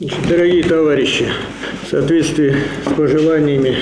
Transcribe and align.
Значит, 0.00 0.28
Дорогие 0.28 0.64
товарищи, 0.64 1.28
в 1.84 1.88
соответствии 1.88 2.52
с 2.84 2.92
пожеланиями 2.94 3.76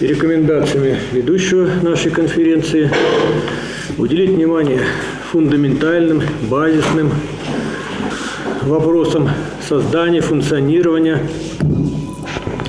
и 0.00 0.06
рекомендациями 0.06 0.98
ведущего 1.12 1.68
нашей 1.82 2.10
конференции, 2.10 2.90
уделить 3.98 4.30
внимание 4.30 4.80
фундаментальным, 5.30 6.22
базисным 6.48 7.12
вопросам 8.62 9.28
создания, 9.68 10.22
функционирования 10.22 11.20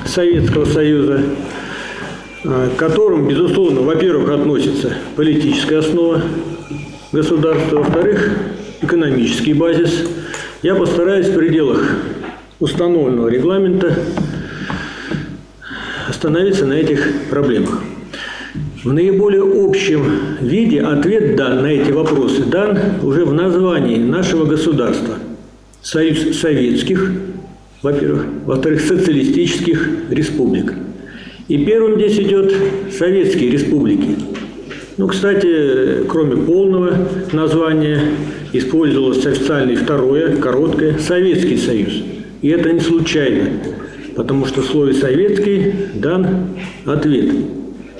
Советского 0.04 0.66
Союза, 0.66 1.22
а, 2.44 2.68
к 2.68 2.76
которым, 2.76 3.26
безусловно, 3.26 3.80
во-первых, 3.80 4.28
относится 4.28 4.98
политическая 5.16 5.78
основа 5.78 6.20
государства, 7.10 7.78
во-вторых, 7.78 8.32
экономический 8.82 9.54
базис. 9.54 10.06
Я 10.62 10.74
постараюсь 10.74 11.28
в 11.28 11.34
пределах 11.34 11.90
установленного 12.60 13.28
регламента 13.28 13.98
остановиться 16.08 16.66
на 16.66 16.74
этих 16.74 17.08
проблемах. 17.30 17.80
В 18.84 18.92
наиболее 18.92 19.42
общем 19.42 20.02
виде 20.40 20.80
ответ 20.80 21.36
дан 21.36 21.62
на 21.62 21.66
эти 21.66 21.90
вопросы 21.90 22.44
дан 22.44 22.78
уже 23.02 23.24
в 23.24 23.32
названии 23.32 23.96
нашего 23.96 24.44
государства. 24.44 25.16
Союз 25.82 26.38
советских, 26.38 27.10
во-первых, 27.82 28.26
во-вторых, 28.44 28.80
социалистических 28.82 29.88
республик. 30.10 30.74
И 31.48 31.64
первым 31.64 31.96
здесь 31.96 32.18
идет 32.18 32.52
советские 32.96 33.50
республики. 33.50 34.16
Ну, 34.98 35.08
кстати, 35.08 36.04
кроме 36.06 36.36
полного 36.36 37.08
названия, 37.32 38.00
использовалось 38.52 39.24
официально 39.24 39.70
и 39.70 39.76
второе, 39.76 40.36
короткое, 40.36 40.98
Советский 40.98 41.56
Союз. 41.56 42.02
И 42.42 42.48
это 42.48 42.72
не 42.72 42.80
случайно, 42.80 43.50
потому 44.16 44.46
что 44.46 44.62
в 44.62 44.66
слове 44.66 44.94
«советский» 44.94 45.72
дан 45.94 46.48
ответ. 46.86 47.34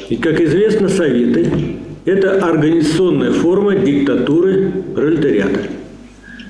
И, 0.08 0.16
как 0.16 0.40
известно, 0.40 0.88
Советы– 0.88 1.46
это 2.06 2.44
организационная 2.44 3.32
форма 3.32 3.76
диктатуры 3.76 4.72
пролетариата. 4.94 5.60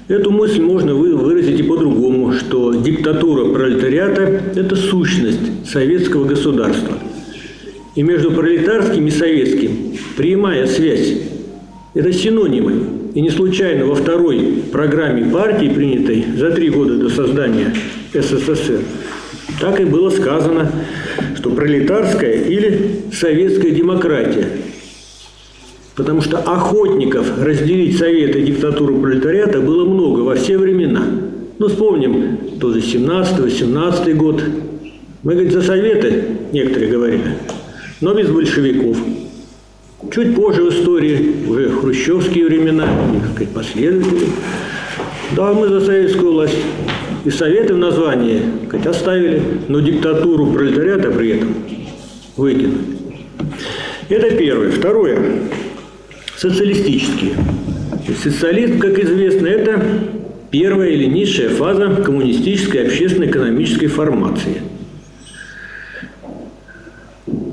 Эту 0.06 0.30
мысль 0.30 0.62
можно 0.62 0.94
выразить 0.94 1.60
и 1.60 1.62
по-другому, 1.62 2.32
что 2.32 2.72
диктатура 2.74 3.52
пролетариата– 3.52 4.40
это 4.56 4.76
сущность 4.76 5.68
советского 5.68 6.24
государства. 6.24 6.96
И 7.96 8.02
между 8.02 8.30
пролетарским 8.30 9.06
и 9.06 9.10
советским 9.10 9.96
прямая 10.16 10.66
связь– 10.66 11.14
это 11.94 12.12
синонимы. 12.12 12.99
И 13.14 13.20
не 13.20 13.30
случайно 13.30 13.86
во 13.86 13.96
второй 13.96 14.62
программе 14.70 15.30
партии, 15.30 15.68
принятой 15.68 16.24
за 16.36 16.50
три 16.52 16.68
года 16.70 16.96
до 16.96 17.08
создания 17.08 17.74
СССР, 18.14 18.82
так 19.60 19.80
и 19.80 19.84
было 19.84 20.10
сказано, 20.10 20.70
что 21.36 21.50
пролетарская 21.50 22.44
или 22.44 23.00
советская 23.12 23.72
демократия. 23.72 24.46
Потому 25.96 26.22
что 26.22 26.38
охотников 26.38 27.26
разделить 27.42 27.98
совет 27.98 28.36
и 28.36 28.42
диктатуру 28.42 29.00
пролетариата 29.00 29.60
было 29.60 29.84
много 29.84 30.20
во 30.20 30.36
все 30.36 30.56
времена. 30.56 31.04
Ну, 31.58 31.68
вспомним 31.68 32.38
тоже 32.60 32.78
17-18 32.78 34.14
год. 34.14 34.42
Мы, 35.24 35.32
говорит, 35.32 35.52
за 35.52 35.62
советы, 35.62 36.24
некоторые 36.52 36.92
говорили, 36.92 37.36
но 38.00 38.14
без 38.14 38.30
большевиков. 38.30 38.96
Чуть 40.08 40.34
позже 40.34 40.62
в 40.62 40.70
истории, 40.70 41.46
уже 41.46 41.70
хрущевские 41.70 42.46
времена, 42.46 42.88
так 43.22 43.32
сказать, 43.32 43.52
последователи, 43.52 44.28
да, 45.36 45.52
мы 45.52 45.68
за 45.68 45.80
советскую 45.82 46.32
власть. 46.32 46.56
И 47.24 47.30
советы 47.30 47.74
в 47.74 47.78
названии 47.78 48.40
сказать, 48.66 48.86
оставили, 48.86 49.42
но 49.68 49.80
диктатуру 49.80 50.46
пролетариата 50.46 51.10
при 51.10 51.32
этом 51.32 51.54
выкинули. 52.36 52.78
Это 54.08 54.34
первое. 54.34 54.70
Второе. 54.70 55.18
Социалистические. 56.36 57.32
Социализм, 58.22 58.78
как 58.78 58.98
известно, 58.98 59.46
это 59.46 59.84
первая 60.50 60.88
или 60.88 61.04
низшая 61.04 61.50
фаза 61.50 61.94
коммунистической 62.02 62.86
общественно-экономической 62.86 63.86
формации. 63.86 64.62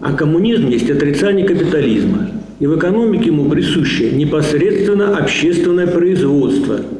А 0.01 0.13
коммунизм 0.13 0.67
есть 0.67 0.89
отрицание 0.89 1.45
капитализма. 1.45 2.36
И 2.59 2.65
в 2.65 2.77
экономике 2.77 3.27
ему 3.27 3.49
присуще 3.49 4.11
непосредственно 4.11 5.17
общественное 5.17 5.87
производство– 5.87 6.81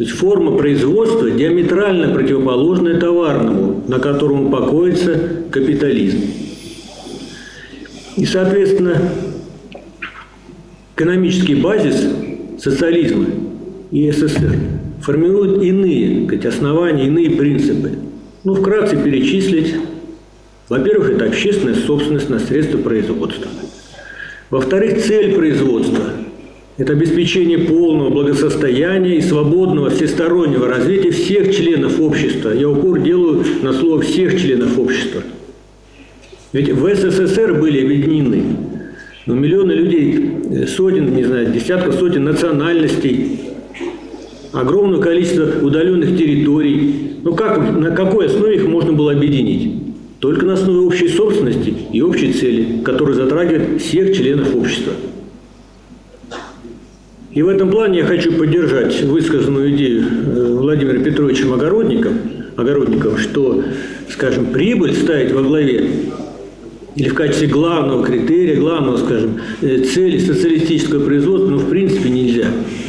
то 0.00 0.04
есть 0.04 0.16
форма 0.16 0.56
производства 0.56 1.30
диаметрально 1.30 2.14
противоположная 2.14 2.98
товарному, 2.98 3.84
на 3.86 3.98
котором 3.98 4.50
покоится 4.50 5.44
капитализм. 5.50 6.20
И, 8.16 8.24
соответственно, 8.24 8.96
экономический 10.96 11.56
базис 11.56 12.02
социализма 12.58 13.26
и 13.90 14.10
СССР 14.10 14.56
формирует 15.02 15.62
иные 15.62 16.24
сказать, 16.26 16.46
основания, 16.46 17.06
иные 17.06 17.32
принципы. 17.32 17.92
Ну, 18.42 18.54
вкратце 18.54 18.96
перечислить. 18.96 19.74
Во-первых, 20.70 21.10
это 21.10 21.26
общественная 21.26 21.74
собственность 21.74 22.30
на 22.30 22.38
средства 22.38 22.78
производства. 22.78 23.48
Во-вторых, 24.50 25.02
цель 25.02 25.34
производства 25.34 26.02
это 26.76 26.94
обеспечение 26.94 27.58
полного 27.58 28.10
благосостояния 28.10 29.16
и 29.16 29.20
свободного 29.20 29.90
всестороннего 29.90 30.66
развития 30.66 31.10
всех 31.10 31.54
членов 31.54 32.00
общества. 32.00 32.50
Я 32.50 32.68
упор 32.68 33.00
делаю 33.00 33.44
на 33.62 33.72
слово 33.72 34.00
«всех 34.00 34.40
членов 34.40 34.78
общества». 34.78 35.22
Ведь 36.52 36.70
в 36.70 36.94
СССР 36.94 37.54
были 37.60 37.84
объединены 37.84 38.42
ну, 39.26 39.34
миллионы 39.34 39.72
людей, 39.72 40.66
сотен, 40.66 41.14
не 41.14 41.24
знаю, 41.24 41.52
десятков 41.52 41.94
сотен 41.94 42.24
национальностей, 42.24 43.38
огромное 44.52 45.00
количество 45.00 45.64
удаленных 45.64 46.16
территорий. 46.16 47.18
Ну 47.22 47.34
как, 47.34 47.78
на 47.78 47.90
какой 47.90 48.26
основе 48.26 48.56
их 48.56 48.66
можно 48.66 48.92
было 48.92 49.12
объединить? 49.12 49.79
Только 50.20 50.44
на 50.44 50.52
основе 50.52 50.80
общей 50.80 51.08
собственности 51.08 51.74
и 51.92 52.02
общей 52.02 52.32
цели, 52.32 52.82
которая 52.84 53.14
затрагивает 53.14 53.80
всех 53.80 54.14
членов 54.14 54.54
общества. 54.54 54.92
И 57.32 57.42
в 57.42 57.48
этом 57.48 57.70
плане 57.70 58.00
я 58.00 58.04
хочу 58.04 58.32
поддержать 58.32 59.02
высказанную 59.02 59.74
идею 59.74 60.02
э, 60.02 60.56
Владимира 60.56 60.98
Петровича 60.98 61.52
Огородником, 61.52 62.18
Огородником, 62.56 63.16
что, 63.16 63.62
скажем, 64.10 64.46
прибыль 64.46 64.94
ставить 64.94 65.32
во 65.32 65.42
главе 65.42 65.90
или 66.96 67.08
в 67.08 67.14
качестве 67.14 67.46
главного 67.46 68.04
критерия, 68.04 68.56
главного, 68.56 68.98
скажем, 68.98 69.40
э, 69.62 69.84
цели 69.84 70.18
социалистического 70.18 71.04
производства, 71.04 71.48
ну, 71.48 71.58
в 71.58 71.70
принципе, 71.70 72.10
нельзя. 72.10 72.48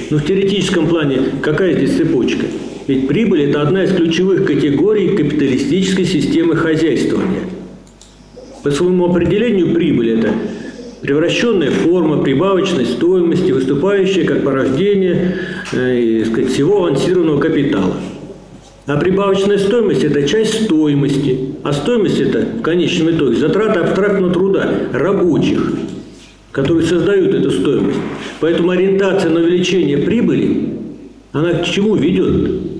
Но 0.10 0.18
в 0.18 0.26
теоретическом 0.26 0.88
плане 0.88 1.20
какая 1.42 1.76
здесь 1.76 1.96
цепочка? 1.96 2.46
Ведь 2.92 3.08
прибыль– 3.08 3.44
это 3.50 3.62
одна 3.62 3.86
из 3.86 3.94
ключевых 3.94 4.44
категорий 4.44 5.16
капиталистической 5.16 6.04
системы 6.04 6.58
хозяйствования. 6.58 7.44
По 8.64 8.72
своему 8.72 9.10
определению 9.10 9.74
прибыль– 9.74 10.10
это 10.20 10.34
превращенная 11.00 11.72
форма 11.72 12.22
прибавочной 12.22 12.86
стоимости, 12.86 13.54
выступающая 13.54 14.26
как 14.26 14.44
порождение 14.44 15.38
э, 15.72 16.26
сказать, 16.26 16.52
всего 16.52 16.80
авансированного 16.80 17.40
капитала. 17.40 17.94
А 18.88 18.98
прибавочная 18.98 19.58
стоимость– 19.58 20.04
это 20.04 20.28
часть 20.28 20.66
стоимости. 20.66 21.54
А 21.64 21.72
стоимость– 21.72 22.20
это, 22.20 22.40
в 22.60 22.62
конечном 22.62 23.12
итоге, 23.12 23.38
затраты 23.38 23.80
абстрактного 23.80 24.34
труда 24.34 24.70
рабочих, 24.92 25.76
которые 26.52 26.86
создают 26.86 27.34
эту 27.34 27.52
стоимость. 27.52 28.00
Поэтому 28.42 28.72
ориентация 28.72 29.32
на 29.32 29.40
увеличение 29.40 29.98
прибыли, 29.98 30.72
она 31.32 31.54
к 31.54 31.64
чему 31.64 31.96
ведет? 31.96 32.71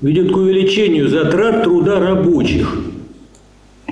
Ведет 0.00 0.32
к 0.32 0.36
увеличению 0.36 1.08
затрат 1.08 1.64
труда 1.64 1.98
рабочих– 1.98 2.76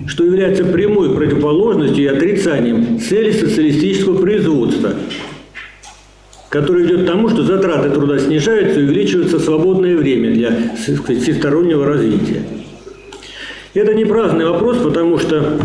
что 0.07 0.25
является 0.25 0.65
прямой 0.65 1.15
противоположностью 1.15 2.05
и 2.05 2.07
отрицанием 2.07 3.01
цели 3.01 3.33
социалистического 3.33 4.19
производства, 4.21 4.93
которое 6.49 6.85
ведет 6.85 7.03
к 7.03 7.07
тому, 7.07 7.29
что 7.29 7.43
затраты 7.43 7.91
труда 7.91 8.19
снижаются 8.19 8.81
и 8.81 8.85
увеличивается 8.85 9.39
свободное 9.39 9.97
время 9.97 10.33
для 10.33 10.75
всестороннего 10.77 11.87
развития. 11.87 12.43
Это 13.75 13.95
не 13.95 14.05
праздный 14.05 14.47
вопрос, 14.47 14.79
потому 14.79 15.19
что, 15.19 15.59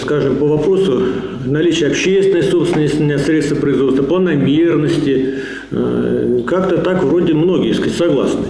скажем, 0.00 0.36
по 0.36 0.46
вопросу 0.46 1.02
наличия 1.44 1.88
общественной 1.88 2.42
собственности 2.42 3.02
на 3.02 3.18
средства 3.18 3.56
производства, 3.56 4.02
планомерности, 4.02 5.34
э, 5.70 6.40
как-то 6.44 6.78
так 6.78 7.04
вроде 7.04 7.34
многие 7.34 7.72
сказать, 7.72 7.94
согласны. 7.94 8.46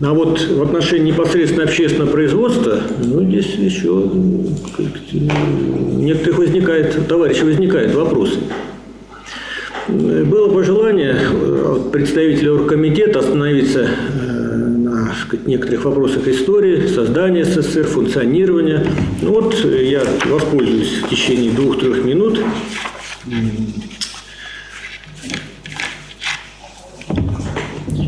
А 0.00 0.12
вот 0.12 0.40
в 0.40 0.62
отношении 0.62 1.10
непосредственно 1.10 1.64
общественного 1.64 2.10
производства, 2.10 2.80
ну, 3.04 3.24
здесь 3.24 3.54
еще 3.54 3.90
у 3.90 5.98
некоторых 5.98 6.38
возникает, 6.38 7.08
товарищи, 7.08 7.42
возникают 7.42 7.94
вопросы. 7.94 8.38
Было 9.88 10.52
пожелание 10.52 11.16
представителя 11.90 12.52
оргкомитета 12.52 13.18
остановиться 13.18 13.88
э, 13.88 14.56
на 14.56 15.12
сказать, 15.14 15.48
некоторых 15.48 15.84
вопросах 15.84 16.28
истории, 16.28 16.86
создания 16.86 17.44
СССР, 17.44 17.84
функционирования. 17.84 18.86
Ну 19.20 19.32
вот 19.32 19.54
я 19.64 20.04
воспользуюсь 20.26 21.02
в 21.02 21.08
течение 21.08 21.50
двух-трех 21.50 22.04
минут 22.04 22.38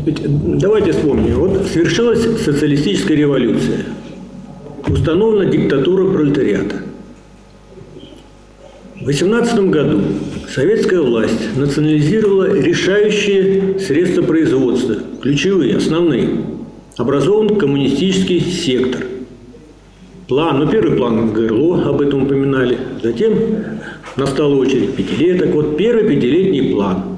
Ведь 0.05 0.19
давайте 0.61 0.91
вспомним. 0.91 1.33
Вот 1.35 1.67
свершилась 1.67 2.21
социалистическая 2.43 3.15
революция. 3.15 3.85
Установлена 4.87 5.51
диктатура 5.51 6.11
пролетариата. 6.11 6.75
В 8.95 9.05
18 9.05 9.59
году 9.71 10.01
советская 10.53 11.01
власть 11.01 11.57
национализировала 11.57 12.53
решающие 12.53 13.79
средства 13.79 14.21
производства, 14.21 14.95
ключевые, 15.21 15.77
основные. 15.77 16.29
Образован 16.97 17.55
коммунистический 17.55 18.39
сектор. 18.39 19.05
План, 20.27 20.59
ну 20.59 20.69
первый 20.69 20.95
план 20.95 21.33
ГРЛО, 21.33 21.89
об 21.89 22.01
этом 22.01 22.23
упоминали. 22.23 22.77
Затем 23.01 23.33
настала 24.17 24.55
очередь 24.55 24.95
пятилеток. 24.95 25.49
Вот 25.55 25.77
первый 25.77 26.07
пятилетний 26.07 26.71
план. 26.71 27.17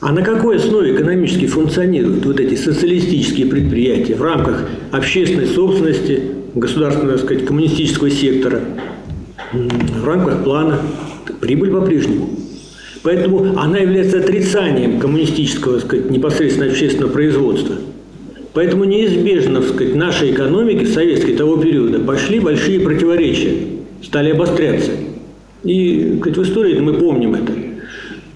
А 0.00 0.12
на 0.12 0.22
какой 0.22 0.56
основе 0.56 0.94
экономически 0.94 1.46
функционируют 1.46 2.26
вот 2.26 2.38
эти 2.38 2.54
социалистические 2.54 3.46
предприятия 3.46 4.14
в 4.14 4.22
рамках 4.22 4.68
общественной 4.92 5.46
собственности, 5.46 6.20
государственного, 6.54 7.16
так 7.16 7.24
сказать, 7.24 7.46
коммунистического 7.46 8.10
сектора, 8.10 8.60
в 9.52 10.04
рамках 10.04 10.44
плана? 10.44 10.80
Прибыль 11.40 11.70
по-прежнему. 11.70 12.28
Поэтому 13.02 13.58
она 13.58 13.78
является 13.78 14.18
отрицанием 14.18 15.00
коммунистического, 15.00 15.78
так 15.78 15.86
сказать, 15.86 16.10
непосредственно 16.10 16.70
общественного 16.70 17.12
производства. 17.12 17.76
Поэтому 18.52 18.84
неизбежно, 18.84 19.62
так 19.62 19.70
сказать, 19.70 19.94
нашей 19.94 20.32
экономике 20.32 20.86
советской 20.86 21.34
того 21.34 21.56
периода 21.56 22.00
пошли 22.00 22.38
большие 22.38 22.80
противоречия, 22.80 23.54
стали 24.02 24.30
обостряться. 24.30 24.90
И, 25.64 26.16
сказать, 26.20 26.38
в 26.38 26.42
истории 26.42 26.80
мы 26.80 26.94
помним 26.94 27.34
это 27.34 27.52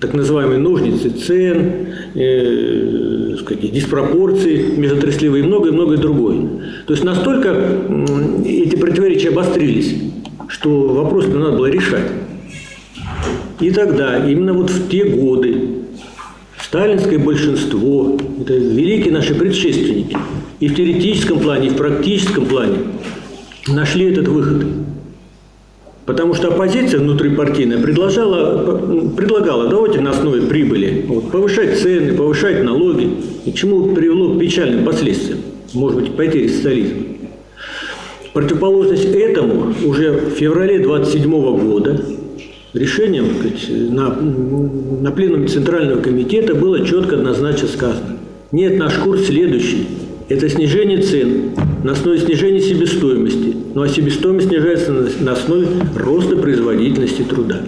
так 0.01 0.15
называемые 0.15 0.59
ножницы 0.59 1.11
цен, 1.11 1.89
э, 2.15 3.37
сказать, 3.41 3.71
диспропорции 3.71 4.75
межотраслевые 4.77 5.45
и 5.45 5.47
многое-многое 5.47 5.99
другое. 5.99 6.49
То 6.87 6.95
есть 6.95 7.05
настолько 7.05 7.55
эти 8.45 8.77
противоречия 8.77 9.29
обострились, 9.29 9.95
что 10.49 10.89
вопрос 10.89 11.27
надо 11.27 11.53
было 11.53 11.67
решать. 11.67 12.11
И 13.61 13.71
тогда, 13.71 14.27
именно 14.27 14.55
вот 14.55 14.71
в 14.71 14.89
те 14.89 15.05
годы, 15.05 15.69
сталинское 16.63 17.19
большинство, 17.19 18.17
это 18.41 18.55
великие 18.55 19.13
наши 19.13 19.35
предшественники, 19.35 20.17
и 20.61 20.69
в 20.69 20.75
теоретическом 20.75 21.41
плане, 21.41 21.69
и 21.69 21.71
в 21.71 21.77
практическом 21.77 22.47
плане 22.47 22.79
нашли 23.69 24.07
этот 24.07 24.29
выход– 24.29 24.65
Потому 26.07 26.35
что 26.35 26.49
оппозиция 26.49 27.01
внутрипартийная 27.01 27.79
предлагала, 27.79 29.09
предлагала 29.17 29.69
давайте 29.69 30.01
на 30.01 30.11
основе 30.11 30.43
прибыли 30.43 31.05
вот, 31.07 31.31
повышать 31.31 31.79
цены, 31.79 32.15
повышать 32.15 32.65
налоги, 32.65 33.11
и 33.45 33.53
чему 33.53 33.95
привело 33.95 34.35
к 34.35 34.39
печальным 34.39 34.85
последствиям, 34.85 35.41
может 35.75 36.01
быть, 36.01 36.13
потери 36.13 36.49
социализма. 36.49 36.99
Противоположность 38.33 39.05
этому 39.05 39.75
уже 39.85 40.13
в 40.13 40.31
феврале 40.31 40.79
27 40.79 41.31
года 41.31 42.01
решением 42.73 43.27
сказать, 43.39 43.69
на, 43.91 44.11
на 44.11 45.11
пленуме 45.11 45.49
Центрального 45.49 46.01
комитета 46.01 46.55
было 46.55 46.87
четко 46.87 47.17
однозначно 47.17 47.69
сказано. 47.69 48.19
Нет, 48.53 48.79
наш 48.79 48.95
курс 48.95 49.27
следующий. 49.27 49.87
Это 50.29 50.49
снижение 50.49 51.03
цен 51.03 51.53
на 51.83 51.93
основе 51.93 52.19
снижения 52.19 52.61
себестоимости. 52.61 53.55
Ну 53.75 53.83
а 53.83 53.89
себестоимость 53.89 54.49
снижается 54.49 54.93
на 55.21 55.33
основе 55.33 55.69
роста 55.97 56.37
производительности 56.37 57.23
труда. 57.23 57.61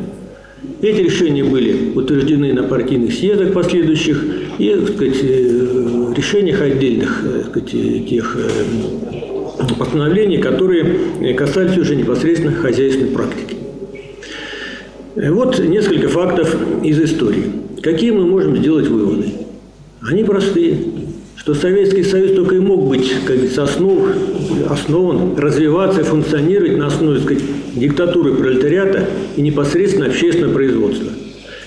Эти 0.80 1.00
решения 1.00 1.44
были 1.44 1.92
утверждены 1.94 2.52
на 2.52 2.64
партийных 2.64 3.14
съездах 3.14 3.52
последующих 3.52 4.24
и 4.58 4.74
сказать, 4.86 5.18
э, 5.22 6.12
решениях 6.16 6.60
отдельных 6.60 7.22
э, 7.24 7.42
так 7.44 7.50
сказать, 7.50 8.08
тех 8.08 8.36
э, 8.36 9.74
постановлений, 9.78 10.38
которые 10.38 11.34
касались 11.34 11.78
уже 11.78 11.96
непосредственно 11.96 12.52
хозяйственной 12.52 13.12
практики. 13.12 13.56
Вот 15.14 15.58
несколько 15.58 16.08
фактов 16.08 16.56
из 16.82 17.00
истории. 17.00 17.44
Какие 17.80 18.10
мы 18.10 18.26
можем 18.26 18.56
сделать 18.56 18.88
выводы? 18.88 19.26
Они 20.00 20.24
простые 20.24 20.76
что 21.42 21.54
Советский 21.54 22.04
Союз 22.04 22.36
только 22.36 22.54
и 22.54 22.60
мог 22.60 22.86
быть, 22.88 23.12
как 23.26 23.34
говорится, 23.34 23.64
основ, 23.64 23.98
основан, 24.70 25.36
развиваться, 25.36 26.04
функционировать 26.04 26.76
на 26.76 26.86
основе 26.86 27.18
сказать, 27.18 27.42
диктатуры 27.74 28.34
пролетариата 28.34 29.08
и 29.36 29.42
непосредственно 29.42 30.06
общественного 30.06 30.54
производства. 30.54 31.10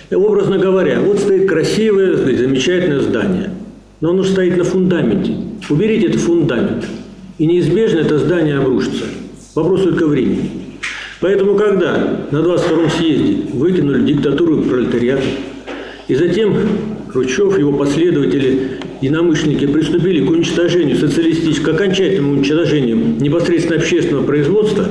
И, 0.10 0.16
образно 0.16 0.60
говоря, 0.60 1.02
вот 1.02 1.20
стоит 1.20 1.50
красивое, 1.50 2.16
сказать, 2.16 2.40
замечательное 2.40 3.02
здание, 3.02 3.52
но 4.00 4.12
оно 4.12 4.24
стоит 4.24 4.56
на 4.56 4.64
фундаменте. 4.64 5.34
Уберите 5.70 6.08
этот 6.08 6.22
фундамент, 6.22 6.86
и 7.38 7.46
неизбежно 7.46 8.00
это 8.00 8.18
здание 8.18 8.60
обрушится. 8.60 9.04
Вопрос 9.56 9.84
только 9.84 10.08
времени. 10.08 10.52
Поэтому, 11.20 11.56
когда 11.56 12.28
на 12.32 12.38
22-м 12.38 12.90
съезде 12.92 13.52
выкинули 13.52 14.06
диктатуру 14.06 14.62
пролетариата, 14.62 15.24
и 16.08 16.16
затем 16.16 16.56
Хрущев, 17.10 17.58
его 17.58 17.72
последователи, 17.72 18.72
единомышленники 19.06 19.68
приступили 19.68 20.26
к 20.26 20.30
уничтожению 20.30 20.98
социалистического, 20.98 21.74
к 21.74 21.76
окончательному 21.76 22.34
уничтожению 22.34 22.98
непосредственно 23.20 23.78
общественного 23.78 24.26
производства, 24.26 24.86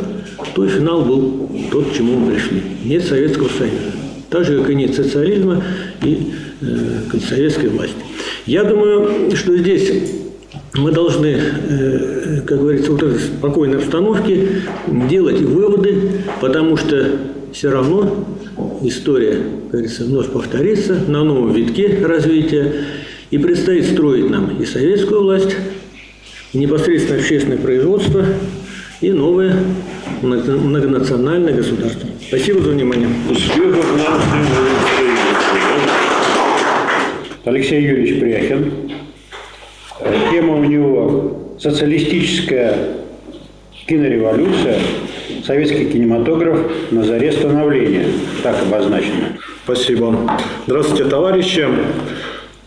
то 0.54 0.66
финал 0.68 1.04
был 1.04 1.50
тот, 1.70 1.90
к 1.90 1.94
чему 1.94 2.18
мы 2.18 2.32
пришли. 2.32 2.62
Нет 2.84 3.04
Советского 3.04 3.48
Союза. 3.48 3.92
Так 4.30 4.44
же, 4.44 4.60
как 4.60 4.70
и 4.70 4.74
нет 4.74 4.94
социализма 4.94 5.62
и 6.02 6.32
э, 6.60 7.18
советской 7.28 7.68
власти. 7.68 7.96
Я 8.46 8.64
думаю, 8.64 9.34
что 9.36 9.56
здесь 9.56 9.90
мы 10.74 10.92
должны, 10.92 11.36
э, 11.36 12.40
как 12.46 12.60
говорится, 12.60 12.92
вот 12.92 13.02
этой 13.02 13.18
спокойной 13.18 13.78
обстановке 13.78 14.48
делать 15.08 15.40
выводы, 15.40 15.96
потому 16.40 16.76
что 16.76 17.06
все 17.52 17.70
равно 17.70 18.26
история, 18.82 19.38
как 19.70 19.80
говорится, 19.80 20.04
вновь 20.04 20.30
повторится 20.30 20.98
на 21.06 21.24
новом 21.24 21.52
витке 21.52 21.98
развития. 22.04 22.72
И 23.34 23.38
предстоит 23.38 23.86
строить 23.86 24.30
нам 24.30 24.62
и 24.62 24.64
советскую 24.64 25.22
власть, 25.22 25.56
и 26.52 26.56
непосредственно 26.56 27.18
общественное 27.18 27.58
производство, 27.58 28.24
и 29.00 29.10
новое 29.10 29.56
многонациональное 30.22 31.52
государство. 31.52 32.08
Спасибо 32.28 32.62
за 32.62 32.70
внимание. 32.70 33.08
Алексей 37.44 37.82
Юрьевич 37.82 38.20
Пряхин. 38.20 38.72
Тема 40.30 40.54
у 40.54 40.62
него 40.62 41.56
«Социалистическая 41.58 43.00
кинореволюция 43.88 44.78
советский 45.44 45.86
кинематограф 45.86 46.60
на 46.92 47.02
заре 47.02 47.32
становления. 47.32 48.06
Так 48.44 48.62
обозначено. 48.62 49.36
Спасибо. 49.64 50.16
Здравствуйте, 50.66 51.06
товарищи. 51.06 51.66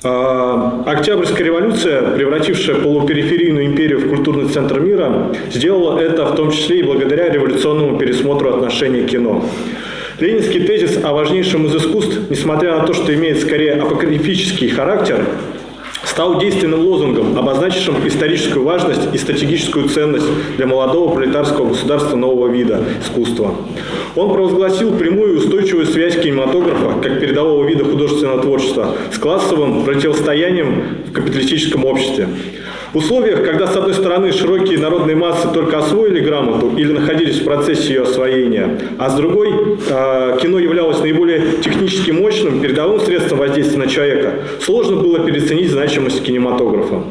А, 0.03 0.83
Октябрьская 0.85 1.43
революция, 1.43 2.11
превратившая 2.11 2.75
полупериферийную 2.75 3.65
империю 3.65 3.99
в 3.99 4.09
культурный 4.09 4.47
центр 4.47 4.79
мира, 4.79 5.31
сделала 5.51 5.99
это 5.99 6.25
в 6.25 6.35
том 6.35 6.51
числе 6.51 6.79
и 6.79 6.83
благодаря 6.83 7.29
революционному 7.29 7.97
пересмотру 7.97 8.53
отношений 8.53 9.01
к 9.01 9.07
кино. 9.07 9.43
Ленинский 10.19 10.63
тезис 10.65 10.99
о 11.03 11.13
важнейшем 11.13 11.65
из 11.65 11.75
искусств, 11.75 12.19
несмотря 12.29 12.77
на 12.77 12.85
то, 12.85 12.93
что 12.93 13.13
имеет 13.13 13.39
скорее 13.41 13.73
апокрифический 13.73 14.69
характер, 14.69 15.25
стал 16.17 16.39
действенным 16.39 16.79
лозунгом, 16.79 17.37
обозначившим 17.37 18.07
историческую 18.07 18.65
важность 18.65 19.01
и 19.13 19.19
стратегическую 19.19 19.87
ценность 19.87 20.25
для 20.55 20.65
молодого 20.65 21.13
пролетарского 21.13 21.67
государства 21.67 22.15
нового 22.15 22.47
вида 22.47 22.83
искусства. 22.99 23.53
Он 24.15 24.33
провозгласил 24.33 24.97
прямую 24.97 25.35
и 25.35 25.37
устойчивую 25.37 25.85
связь 25.85 26.19
кинематографа, 26.19 26.99
как 27.03 27.19
передового 27.19 27.63
вида 27.67 27.85
художественного 27.85 28.41
творчества, 28.41 28.95
с 29.13 29.19
классовым 29.19 29.83
противостоянием 29.83 30.85
в 31.07 31.11
капиталистическом 31.11 31.85
обществе. 31.85 32.27
В 32.93 32.97
условиях, 32.97 33.43
когда, 33.43 33.67
с 33.67 33.75
одной 33.75 33.93
стороны, 33.93 34.31
широкие 34.31 34.79
народные 34.79 35.15
массы 35.15 35.49
только 35.53 35.79
освоили 35.79 36.21
грамоту 36.21 36.71
или 36.77 36.93
находились 36.93 37.41
в 37.41 37.43
процессе 37.43 37.95
ее 37.95 38.03
освоения, 38.03 38.79
а 38.97 39.09
с 39.09 39.15
другой, 39.15 39.49
э, 39.89 40.37
кино 40.41 40.57
являлось 40.57 40.99
наиболее 41.01 41.57
технически 41.61 42.11
мощным, 42.11 42.61
передовым 42.61 43.01
средством 43.01 43.39
воздействия 43.39 43.79
на 43.79 43.87
человека, 43.87 44.33
сложно 44.61 44.95
было 44.95 45.19
переоценить 45.19 45.69
значимость 45.69 46.23
кинематографа. 46.23 47.03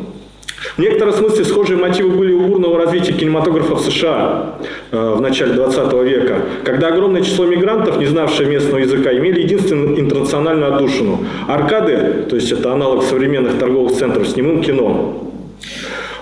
В 0.76 0.78
некотором 0.78 1.12
смысле 1.12 1.44
схожие 1.44 1.76
мотивы 1.76 2.16
были 2.16 2.32
у 2.32 2.40
бурного 2.46 2.78
развития 2.78 3.12
кинематографа 3.12 3.74
в 3.74 3.80
США 3.82 4.54
э, 4.90 5.14
в 5.16 5.20
начале 5.20 5.52
20 5.52 5.92
века, 6.04 6.36
когда 6.64 6.88
огромное 6.88 7.20
число 7.20 7.44
мигрантов, 7.44 7.98
не 7.98 8.06
знавшие 8.06 8.48
местного 8.48 8.78
языка, 8.78 9.12
имели 9.12 9.42
единственную 9.42 10.00
интернациональную 10.00 10.74
отдушину– 10.74 11.20
аркады, 11.48 12.24
то 12.30 12.36
есть 12.36 12.50
это 12.50 12.72
аналог 12.72 13.04
современных 13.04 13.58
торговых 13.58 13.92
центров 13.92 14.26
с 14.26 14.36
немым 14.36 14.62
кино. 14.62 15.22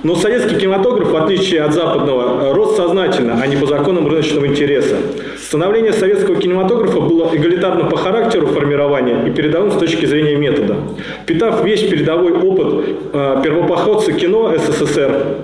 Но 0.05 0.15
советский 0.15 0.57
кинематограф, 0.57 1.11
в 1.11 1.17
отличие 1.17 1.63
от 1.63 1.73
западного, 1.73 2.53
рос 2.55 2.77
сознательно, 2.77 3.41
а 3.43 3.47
не 3.47 3.57
по 3.57 3.65
законам 3.65 4.07
рыночного 4.07 4.47
интереса. 4.47 4.97
Становление 5.41 5.95
советского 5.95 6.37
кинематографа 6.37 7.01
было 7.01 7.31
эгалитарно 7.33 7.87
по 7.87 7.97
характеру 7.97 8.47
формирования 8.49 9.27
и 9.27 9.31
передовым 9.31 9.73
с 9.73 9.77
точки 9.77 10.05
зрения 10.05 10.37
метода. 10.37 10.77
Питав 11.25 11.65
весь 11.65 11.81
передовой 11.81 12.33
опыт 12.33 12.85
э, 13.15 13.41
первопоходца 13.43 14.13
кино 14.13 14.55
СССР, 14.59 15.39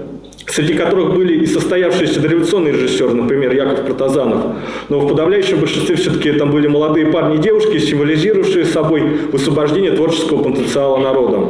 среди 0.47 0.75
которых 0.75 1.15
были 1.15 1.43
и 1.43 1.47
состоявшиеся 1.47 2.21
дореволюционные 2.21 2.75
режиссеры, 2.75 3.15
например, 3.15 3.55
Яков 3.55 3.87
Протазанов. 3.87 4.43
Но 4.91 5.01
в 5.01 5.09
подавляющем 5.09 5.59
большинстве 5.59 5.97
все-таки 5.97 6.33
там 6.33 6.51
были 6.51 6.67
молодые 6.67 7.07
парни 7.07 7.37
и 7.37 7.39
девушки, 7.39 7.79
символизировавшие 7.79 8.67
собой 8.67 9.05
высвобождение 9.33 9.93
творческого 9.93 10.43
потенциала 10.43 10.99
народа. 10.99 11.49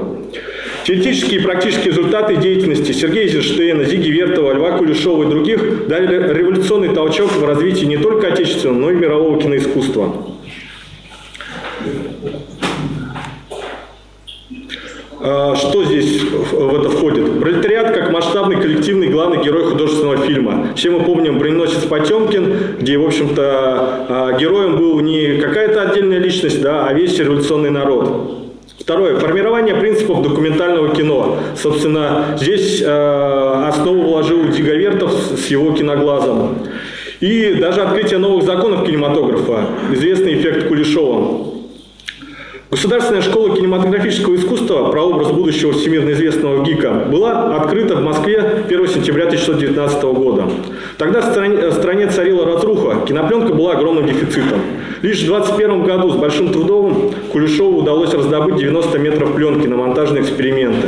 Теоретические 0.85 1.41
и 1.41 1.43
практические 1.43 1.87
результаты 1.87 2.37
деятельности 2.37 2.93
Сергея 2.93 3.25
Эйзенштейна, 3.25 3.85
Зиги 3.85 4.09
Вертова, 4.11 4.53
Льва 4.53 4.79
Кулешова 4.79 5.25
и 5.25 5.31
других 5.31 5.87
дали 5.89 6.33
революционный 6.33 6.89
толчок 6.95 7.33
в 7.33 7.45
развитии 7.45 7.85
не 7.85 7.99
только 7.99 8.29
отечественного, 8.29 8.79
но 8.79 8.91
и 8.91 8.95
мирового 8.95 9.41
киноискусства. 9.41 10.15
А, 15.23 15.55
что 15.55 15.85
здесь 15.85 16.23
в 16.23 16.75
это 16.75 16.89
входит? 16.89 17.41
Пролетариат 17.41 17.93
как 17.93 18.11
масштабный 18.11 18.57
коллективный 18.57 19.09
главный 19.09 19.45
герой 19.45 19.65
художественного 19.65 20.17
фильма. 20.27 20.69
Все 20.77 20.91
мы 20.91 21.05
помним 21.05 21.39
«Броненосец 21.39 21.85
Потемкин», 21.85 22.77
где, 22.81 22.97
в 22.97 23.05
общем-то, 23.05 23.43
а, 24.09 24.39
героем 24.39 24.79
был 24.79 24.99
не 25.01 25.37
какая-то 25.37 25.83
отдельная 25.83 26.19
личность, 26.19 26.63
да, 26.63 26.87
а 26.87 26.95
весь 26.95 27.19
революционный 27.19 27.71
народ. 27.71 28.50
Второе. 28.81 29.19
Формирование 29.19 29.75
принципов 29.75 30.23
документального 30.23 30.95
кино. 30.95 31.39
Собственно, 31.55 32.37
здесь 32.39 32.83
э, 32.83 33.65
основу 33.69 34.03
вложил 34.03 34.49
Диговертов 34.49 35.13
с 35.13 35.47
его 35.49 35.73
киноглазом. 35.73 36.67
И 37.21 37.55
даже 37.61 37.83
открытие 37.83 38.19
новых 38.19 38.45
законов 38.45 38.87
кинематографа. 38.87 39.67
Известный 39.93 40.41
эффект 40.41 40.69
Кулешова. 40.69 41.60
Государственная 42.71 43.21
школа 43.21 43.57
кинематографического 43.57 44.37
искусства 44.37 44.91
«Прообраз 44.93 45.33
будущего 45.33 45.73
всемирно 45.73 46.11
известного 46.11 46.65
ГИКа» 46.65 47.07
была 47.11 47.57
открыта 47.57 47.97
в 47.97 48.03
Москве 48.05 48.63
1 48.69 48.87
сентября 48.87 49.25
1919 49.25 50.03
года. 50.05 50.45
Тогда 50.97 51.21
в 51.21 51.25
стране, 51.25 51.67
в 51.67 51.73
стране 51.73 52.07
царила 52.07 52.47
разруха, 52.47 53.05
кинопленка 53.09 53.55
была 53.55 53.73
огромным 53.73 54.07
дефицитом. 54.07 54.61
Лишь 55.03 55.21
в 55.21 55.33
1921 55.33 55.83
году 55.83 56.13
с 56.13 56.17
большим 56.17 56.53
трудом 56.53 57.13
Кулешову 57.33 57.79
удалось 57.79 58.15
раздобыть 58.15 58.55
90 58.55 58.99
метров 59.01 59.35
пленки 59.35 59.67
на 59.67 59.75
монтажные 59.75 60.23
эксперименты. 60.23 60.87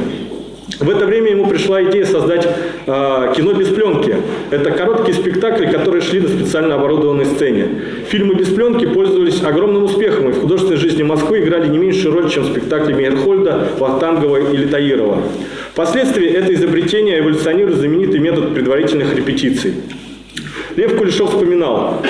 В 0.80 0.88
это 0.88 1.06
время 1.06 1.30
ему 1.30 1.46
пришла 1.46 1.82
идея 1.84 2.04
создать 2.04 2.46
э, 2.46 3.32
кино 3.36 3.52
без 3.52 3.68
пленки. 3.68 4.16
Это 4.50 4.70
короткие 4.70 5.14
спектакли, 5.14 5.66
которые 5.66 6.02
шли 6.02 6.20
на 6.20 6.28
специально 6.28 6.74
оборудованной 6.74 7.26
сцене. 7.26 7.68
Фильмы 8.08 8.34
без 8.34 8.48
пленки 8.48 8.86
пользовались 8.86 9.42
огромным 9.42 9.84
успехом 9.84 10.30
и 10.30 10.32
в 10.32 10.40
художественной 10.40 10.78
жизни 10.78 11.02
Москвы 11.02 11.40
играли 11.40 11.68
не 11.68 11.78
меньшую 11.78 12.14
роль, 12.14 12.30
чем 12.30 12.44
спектакли 12.44 12.92
Мейерхольда, 12.92 13.68
Вахтангова 13.78 14.52
или 14.52 14.66
Таирова. 14.66 15.22
Впоследствии 15.72 16.26
это 16.28 16.52
изобретение 16.54 17.20
эволюционирует 17.20 17.78
знаменитый 17.78 18.20
метод 18.20 18.54
предварительных 18.54 19.14
репетиций. 19.14 19.74
Лев 20.76 20.96
Кулешов 20.96 21.30
вспоминал, 21.30 22.02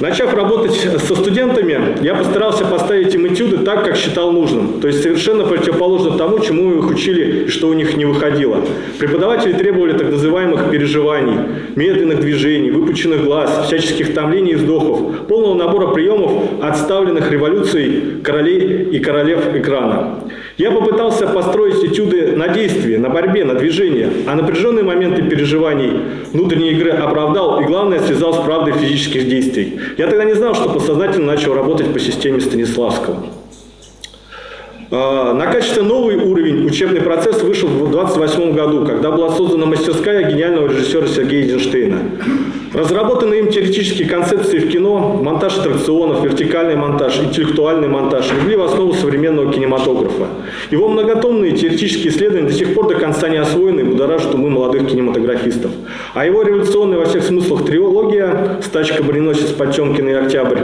Начав 0.00 0.32
работать 0.32 0.72
со 0.72 1.14
студентами, 1.14 1.78
я 2.02 2.14
постарался 2.14 2.64
поставить 2.64 3.14
им 3.14 3.28
этюды 3.28 3.58
так, 3.58 3.84
как 3.84 3.96
считал 3.96 4.32
нужным. 4.32 4.80
То 4.80 4.88
есть 4.88 5.02
совершенно 5.02 5.44
противоположно 5.44 6.16
тому, 6.16 6.38
чему 6.38 6.78
их 6.78 6.88
учили 6.88 7.44
и 7.44 7.48
что 7.48 7.68
у 7.68 7.74
них 7.74 7.98
не 7.98 8.06
выходило. 8.06 8.64
Преподаватели 8.98 9.52
требовали 9.52 9.92
так 9.92 10.10
называемых 10.10 10.70
переживаний, 10.70 11.34
медленных 11.76 12.20
движений, 12.20 12.70
выпученных 12.70 13.24
глаз, 13.24 13.66
всяческих 13.66 14.14
томлений 14.14 14.52
и 14.52 14.54
вздохов, 14.54 15.26
полного 15.26 15.54
набора 15.54 15.88
приемов, 15.88 16.44
отставленных 16.62 17.30
революцией 17.30 18.22
королей 18.22 18.88
и 18.90 19.00
королев 19.00 19.54
экрана. 19.54 20.20
Я 20.60 20.70
попытался 20.72 21.26
построить 21.26 21.82
этюды 21.82 22.36
на 22.36 22.48
действии, 22.48 22.96
на 22.96 23.08
борьбе, 23.08 23.46
на 23.46 23.54
движении, 23.54 24.06
а 24.26 24.34
напряженные 24.34 24.84
моменты 24.84 25.22
переживаний 25.22 25.90
внутренней 26.34 26.72
игры 26.72 26.90
оправдал 26.90 27.62
и, 27.62 27.64
главное, 27.64 27.98
связал 27.98 28.34
с 28.34 28.44
правдой 28.44 28.74
физических 28.74 29.26
действий. 29.26 29.80
Я 29.96 30.06
тогда 30.06 30.24
не 30.24 30.34
знал, 30.34 30.54
что 30.54 30.68
подсознательно 30.68 31.28
начал 31.28 31.54
работать 31.54 31.90
по 31.94 31.98
системе 31.98 32.42
Станиславского. 32.42 33.39
А, 34.92 35.34
на 35.34 35.46
качественно 35.46 35.88
новый 35.88 36.16
уровень 36.16 36.66
учебный 36.66 37.00
процесс 37.00 37.42
вышел 37.42 37.68
в 37.68 37.90
28 37.92 38.52
году, 38.54 38.84
когда 38.84 39.12
была 39.12 39.30
создана 39.30 39.66
мастерская 39.66 40.28
гениального 40.28 40.66
режиссера 40.66 41.06
Сергея 41.06 41.44
Эйзенштейна. 41.44 41.98
Разработанные 42.74 43.40
им 43.40 43.48
теоретические 43.48 44.08
концепции 44.08 44.58
в 44.58 44.68
кино, 44.68 45.20
монтаж 45.22 45.58
аттракционов, 45.58 46.24
вертикальный 46.24 46.74
монтаж, 46.74 47.20
интеллектуальный 47.20 47.86
монтаж 47.86 48.32
легли 48.32 48.56
в 48.56 48.62
основу 48.62 48.92
современного 48.92 49.52
кинематографа. 49.52 50.26
Его 50.72 50.88
многотомные 50.88 51.52
теоретические 51.52 52.08
исследования 52.08 52.48
до 52.48 52.54
сих 52.54 52.74
пор 52.74 52.88
до 52.88 52.96
конца 52.96 53.28
не 53.28 53.38
освоены 53.38 53.80
и 53.80 53.84
будоражат 53.84 54.34
умы 54.34 54.50
молодых 54.50 54.88
кинематографистов. 54.88 55.70
А 56.14 56.26
его 56.26 56.42
революционная 56.42 56.98
во 56.98 57.04
всех 57.04 57.22
смыслах 57.22 57.64
трилогия 57.64 58.60
«Стачка, 58.62 59.04
броненосец, 59.04 59.50
Потемкин 59.50 60.08
и 60.08 60.12
Октябрь» 60.12 60.60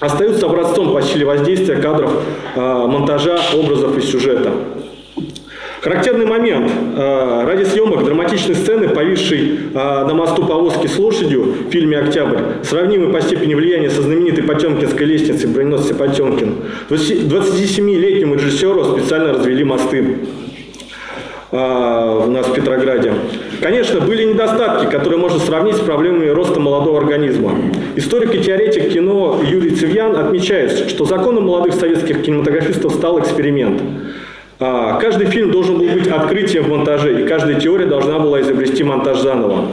остаются 0.00 0.46
образцом 0.46 0.92
по 0.92 1.02
силе 1.02 1.26
воздействия 1.26 1.76
кадров, 1.76 2.12
э, 2.56 2.60
монтажа, 2.60 3.38
образов 3.54 3.96
и 3.96 4.00
сюжета. 4.00 4.50
Характерный 5.82 6.26
момент. 6.26 6.70
Э, 6.96 7.44
ради 7.46 7.64
съемок 7.64 8.04
драматичной 8.04 8.54
сцены, 8.54 8.88
повисшей 8.88 9.58
э, 9.72 9.74
на 9.74 10.12
мосту 10.12 10.44
повозки 10.44 10.86
с 10.86 10.98
лошадью 10.98 11.54
в 11.66 11.70
фильме 11.70 11.98
«Октябрь», 11.98 12.38
сравнимый 12.62 13.12
по 13.12 13.20
степени 13.20 13.54
влияния 13.54 13.88
со 13.88 14.02
знаменитой 14.02 14.44
Потемкинской 14.44 15.06
лестницей 15.06 15.48
броненосца 15.48 15.94
Потемкин, 15.94 16.56
27-летнему 16.90 18.34
режиссеру 18.34 18.96
специально 18.96 19.32
развели 19.32 19.64
мосты 19.64 20.18
у 21.52 21.56
нас 22.30 22.46
в 22.46 22.54
Петрограде. 22.54 23.12
Конечно, 23.60 24.00
были 24.00 24.24
недостатки, 24.24 24.88
которые 24.90 25.18
можно 25.18 25.40
сравнить 25.40 25.76
с 25.76 25.80
проблемами 25.80 26.28
роста 26.28 26.60
молодого 26.60 26.98
организма. 26.98 27.52
Историк 27.96 28.34
и 28.34 28.38
теоретик 28.38 28.92
кино 28.92 29.40
Юрий 29.42 29.70
Цивьян 29.70 30.14
отмечает, 30.16 30.88
что 30.88 31.04
законом 31.04 31.46
молодых 31.46 31.74
советских 31.74 32.22
кинематографистов 32.22 32.94
стал 32.94 33.18
эксперимент. 33.20 33.82
А, 34.62 34.98
каждый 35.00 35.26
фильм 35.28 35.50
должен 35.50 35.78
был 35.78 35.86
быть 35.88 36.06
открытием 36.06 36.64
в 36.64 36.68
монтаже, 36.68 37.22
и 37.22 37.26
каждая 37.26 37.58
теория 37.58 37.86
должна 37.86 38.18
была 38.18 38.42
изобрести 38.42 38.84
монтаж 38.84 39.20
заново. 39.20 39.68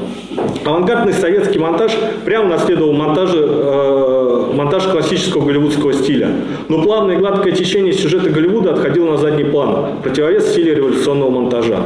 Авангардный 0.63 1.11
советский 1.11 1.59
монтаж 1.59 1.91
прямо 2.23 2.47
наследовал 2.47 2.93
монтаже, 2.93 3.37
э, 3.37 4.51
монтаж 4.53 4.87
классического 4.87 5.45
голливудского 5.45 5.91
стиля. 5.91 6.29
Но 6.69 6.81
плавное 6.81 7.15
и 7.15 7.17
гладкое 7.19 7.51
течение 7.51 7.91
сюжета 7.91 8.29
Голливуда 8.29 8.71
отходило 8.71 9.11
на 9.11 9.17
задний 9.17 9.43
план, 9.43 9.97
противовес 10.03 10.53
силе 10.55 10.73
революционного 10.73 11.31
монтажа. 11.31 11.81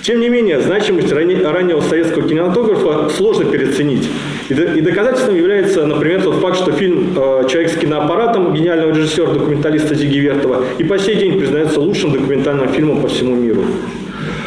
Тем 0.00 0.20
не 0.20 0.30
менее, 0.30 0.60
значимость 0.60 1.12
раннего 1.12 1.80
советского 1.82 2.26
кинематографа 2.26 3.10
сложно 3.10 3.44
переоценить. 3.44 4.08
И 4.48 4.80
доказательством 4.80 5.36
является, 5.36 5.86
например, 5.86 6.22
тот 6.22 6.36
факт, 6.36 6.56
что 6.56 6.72
фильм 6.72 7.14
э, 7.16 7.48
«Человек 7.48 7.70
с 7.70 7.76
киноаппаратом» 7.76 8.52
гениального 8.52 8.90
режиссера-документалиста 8.90 9.94
Зиги 9.94 10.18
Вертова 10.18 10.62
и 10.76 10.84
по 10.84 10.98
сей 10.98 11.16
день 11.16 11.38
признается 11.38 11.80
лучшим 11.80 12.12
документальным 12.12 12.68
фильмом 12.68 13.00
по 13.00 13.08
всему 13.08 13.34
миру. 13.36 13.64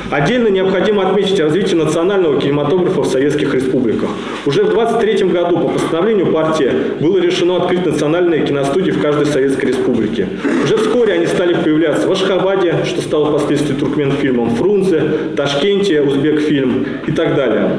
Отдельно 0.10 0.48
необходимо 0.48 1.10
отметить 1.10 1.40
развитие 1.40 1.76
национального 1.76 2.40
кинематографа 2.40 3.02
в 3.02 3.08
советских 3.08 3.54
республиках. 3.54 4.10
Уже 4.46 4.64
в 4.64 4.70
23 4.70 5.28
году 5.28 5.60
по 5.60 5.68
постановлению 5.68 6.28
партии 6.28 6.72
было 7.02 7.18
решено 7.18 7.58
открыть 7.58 7.86
национальные 7.86 8.46
киностудии 8.46 8.92
в 8.92 9.02
каждой 9.02 9.26
советской 9.26 9.66
республике. 9.66 10.30
Уже 10.64 10.78
вскоре 10.78 11.14
они 11.14 11.26
стали 11.26 11.56
появляться 11.56 12.08
в 12.08 12.12
Ашхабаде, 12.12 12.76
что 12.86 13.02
стало 13.02 13.32
впоследствии 13.32 13.74
Туркменфильмом, 13.74 14.56
Фрунзе, 14.56 15.04
Ташкенте, 15.36 16.02
Узбекфильм 16.02 16.86
и 17.06 17.12
так 17.12 17.36
далее. 17.36 17.72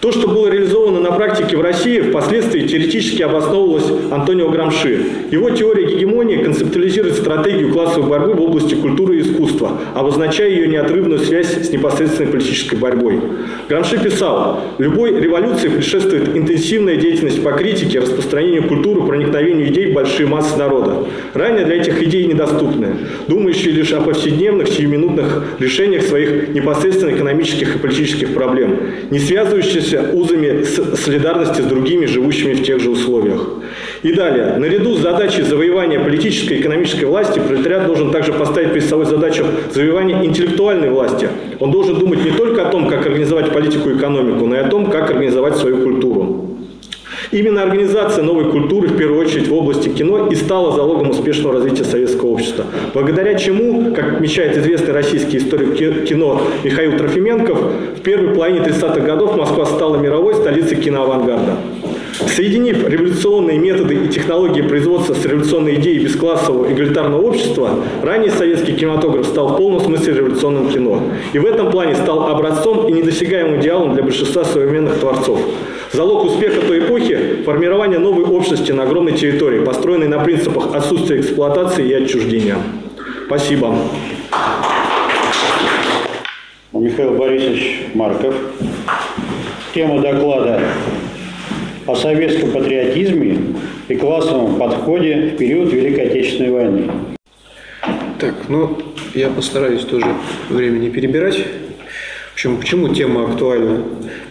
То, 0.00 0.12
что 0.12 0.28
было 0.28 0.48
реализовано 0.48 0.98
на 0.98 1.12
практике 1.12 1.58
в 1.58 1.60
России, 1.60 2.00
впоследствии 2.00 2.66
теоретически 2.66 3.20
обосновывалось 3.20 3.84
Антонио 4.10 4.48
Грамши. 4.48 5.04
Его 5.30 5.50
теория 5.50 5.86
гегемонии 5.88 6.42
концептуализирует 6.42 7.16
стратегию 7.16 7.70
классовой 7.70 8.08
борьбы 8.08 8.32
в 8.32 8.40
области 8.40 8.74
культуры 8.74 9.18
и 9.18 9.20
искусства, 9.20 9.78
обозначая 9.94 10.48
ее 10.48 10.68
неотрывную 10.68 11.20
связь 11.20 11.48
с 11.48 11.70
непосредственной 11.70 12.30
политической 12.30 12.76
борьбой. 12.76 13.20
Грамши 13.68 13.98
писал, 14.02 14.60
любой 14.78 15.20
революции 15.20 15.68
предшествует 15.68 16.34
интенсивная 16.34 16.96
деятельность 16.96 17.44
по 17.44 17.52
критике, 17.52 18.00
распространению 18.00 18.68
культуры, 18.68 19.02
проникновению 19.02 19.68
идей 19.68 19.90
в 19.90 19.94
большие 19.94 20.26
массы 20.26 20.56
народа. 20.56 21.04
Ранее 21.34 21.66
для 21.66 21.76
этих 21.76 22.02
идей 22.02 22.24
недоступны, 22.24 22.96
думающие 23.28 23.74
лишь 23.74 23.92
о 23.92 24.00
повседневных, 24.00 24.68
сиюминутных 24.68 25.56
решениях 25.58 26.04
своих 26.04 26.48
непосредственно 26.54 27.14
экономических 27.14 27.76
и 27.76 27.78
политических 27.78 28.32
проблем, 28.32 28.78
не 29.10 29.18
связывающиеся 29.18 29.89
заручившийся 29.90 30.12
узами 30.12 30.62
солидарности 30.96 31.60
с 31.60 31.64
другими, 31.64 32.06
живущими 32.06 32.54
в 32.54 32.62
тех 32.62 32.80
же 32.80 32.90
условиях. 32.90 33.48
И 34.02 34.12
далее. 34.12 34.56
Наряду 34.58 34.94
с 34.94 35.00
задачей 35.00 35.42
завоевания 35.42 36.00
политической 36.00 36.54
и 36.54 36.60
экономической 36.60 37.04
власти 37.04 37.38
пролетариат 37.38 37.86
должен 37.86 38.10
также 38.10 38.32
поставить 38.32 38.72
перед 38.72 38.88
собой 38.88 39.06
задачу 39.06 39.44
завоевания 39.72 40.24
интеллектуальной 40.24 40.90
власти. 40.90 41.28
Он 41.58 41.70
должен 41.70 41.98
думать 41.98 42.24
не 42.24 42.30
только 42.30 42.66
о 42.66 42.70
том, 42.70 42.88
как 42.88 43.06
организовать 43.06 43.52
политику 43.52 43.90
и 43.90 43.96
экономику, 43.96 44.46
но 44.46 44.56
и 44.56 44.58
о 44.58 44.68
том, 44.68 44.90
как 44.90 45.10
организовать 45.10 45.56
свою 45.56 45.82
культуру. 45.82 46.19
Именно 47.32 47.62
организация 47.62 48.24
новой 48.24 48.50
культуры, 48.50 48.88
в 48.88 48.96
первую 48.96 49.20
очередь 49.20 49.46
в 49.46 49.54
области 49.54 49.88
кино, 49.88 50.26
и 50.26 50.34
стала 50.34 50.74
залогом 50.74 51.10
успешного 51.10 51.54
развития 51.54 51.84
советского 51.84 52.30
общества. 52.30 52.64
Благодаря 52.92 53.34
чему, 53.34 53.94
как 53.94 54.14
отмечает 54.14 54.56
известный 54.58 54.92
российский 54.92 55.38
историк 55.38 55.76
кино 55.76 56.42
Михаил 56.64 56.96
Трофименков, 56.96 57.58
в 57.96 58.00
первой 58.00 58.34
половине 58.34 58.60
30-х 58.66 59.00
годов 59.00 59.36
Москва 59.36 59.64
стала 59.64 59.96
мировой 59.96 60.34
столицей 60.34 60.76
киноавангарда. 60.78 61.56
Соединив 62.34 62.88
революционные 62.88 63.58
методы 63.58 63.94
и 63.94 64.08
технологии 64.08 64.62
производства 64.62 65.14
с 65.14 65.24
революционной 65.24 65.76
идеей 65.76 66.00
бесклассового 66.00 66.70
эгалитарного 66.70 67.22
общества, 67.22 67.70
ранний 68.02 68.30
советский 68.30 68.72
кинематограф 68.72 69.26
стал 69.26 69.54
в 69.54 69.56
полном 69.56 69.80
смысле 69.80 70.14
революционным 70.14 70.68
кино. 70.68 71.00
И 71.32 71.38
в 71.38 71.46
этом 71.46 71.70
плане 71.70 71.94
стал 71.94 72.26
образцом 72.26 72.88
и 72.88 72.92
недосягаемым 72.92 73.60
идеалом 73.60 73.94
для 73.94 74.02
большинства 74.02 74.44
современных 74.44 74.98
творцов. 74.98 75.40
Залог 75.92 76.24
успеха 76.24 76.60
той 76.60 76.86
эпохи– 76.86 77.42
формирование 77.44 77.98
новой 77.98 78.22
общности 78.24 78.70
на 78.70 78.84
огромной 78.84 79.12
территории, 79.12 79.64
построенной 79.64 80.06
на 80.06 80.20
принципах 80.20 80.72
отсутствия 80.72 81.18
эксплуатации 81.18 81.88
и 81.88 81.92
отчуждения. 81.92 82.58
Спасибо. 83.26 83.76
Михаил 86.72 87.16
Борисович 87.16 87.82
Марков. 87.94 88.34
Тема 89.74 90.00
доклада 90.00 90.62
о 91.86 91.96
советском 91.96 92.52
патриотизме 92.52 93.38
и 93.88 93.96
классовом 93.96 94.60
подходе 94.60 95.32
в 95.34 95.38
период 95.38 95.72
Великой 95.72 96.06
Отечественной 96.06 96.50
войны. 96.50 96.90
Так, 98.20 98.34
ну, 98.48 98.78
я 99.14 99.28
постараюсь 99.28 99.82
тоже 99.82 100.06
время 100.50 100.78
не 100.78 100.90
перебирать. 100.90 101.44
Почему, 102.40 102.56
почему 102.56 102.88
тема 102.88 103.30
актуальна? 103.30 103.82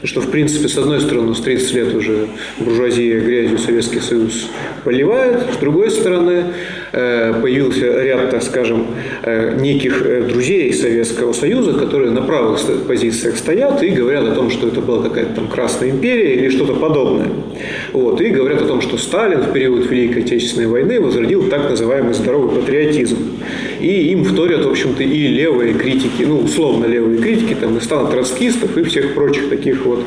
Потому 0.01 0.08
что, 0.08 0.22
в 0.22 0.32
принципе, 0.32 0.68
с 0.68 0.75
одной 0.80 1.00
стороны, 1.00 1.36
с 1.36 1.42
30 1.42 1.74
лет 1.75 1.94
уже 1.94 2.28
буржуазия 2.58 3.20
грязью 3.20 3.60
Советский 3.60 4.00
Союз 4.00 4.50
поливает, 4.84 5.54
с 5.54 5.58
другой 5.58 5.92
стороны, 5.92 6.46
э, 6.92 7.39
появился 7.39 8.01
ряд, 8.01 8.32
так 8.32 8.42
скажем, 8.42 8.88
э, 9.22 9.60
неких 9.60 10.01
э, 10.04 10.24
друзей 10.24 10.74
Советского 10.74 11.34
Союза, 11.34 11.74
которые 11.74 12.10
на 12.10 12.24
правых 12.24 12.60
позициях 12.88 13.38
стоят 13.38 13.84
и 13.84 13.89
говорят 13.89 14.28
о 14.28 14.32
том, 14.32 14.50
что 14.50 14.70
это 14.70 14.82
была 14.82 15.04
какая-то 15.04 15.36
там 15.36 15.48
Красная 15.48 15.92
империя 15.92 16.34
или 16.34 16.50
что-то 16.50 16.74
подобное. 16.74 17.30
Вот, 17.94 18.20
и 18.22 18.30
говорят 18.30 18.63
о 18.63 18.66
том, 18.66 18.82
что 18.82 18.98
Сталин 18.98 19.42
в 19.42 19.54
период 19.54 19.88
Великой 19.88 20.24
Отечественной 20.24 20.66
войны 20.66 21.00
возродил 21.00 21.48
так 21.48 21.70
называемый 21.70 22.16
здоровый 22.16 22.60
патриотизм. 22.60 23.18
И 23.79 24.12
им 24.12 24.25
вторят, 24.25 24.65
в 24.65 24.69
общем-то, 24.69 25.03
и 25.03 25.27
левые 25.27 25.74
критики, 25.74 26.24
ну, 26.24 26.39
условно 26.39 26.86
левые 26.86 27.19
критики, 27.19 27.55
там, 27.55 27.77
и 27.77 27.81
стана 27.81 28.09
троцкистов 28.09 28.77
и 28.77 28.83
всех 28.83 29.13
прочих 29.13 29.50
таких 29.50 29.86
вот 29.86 30.03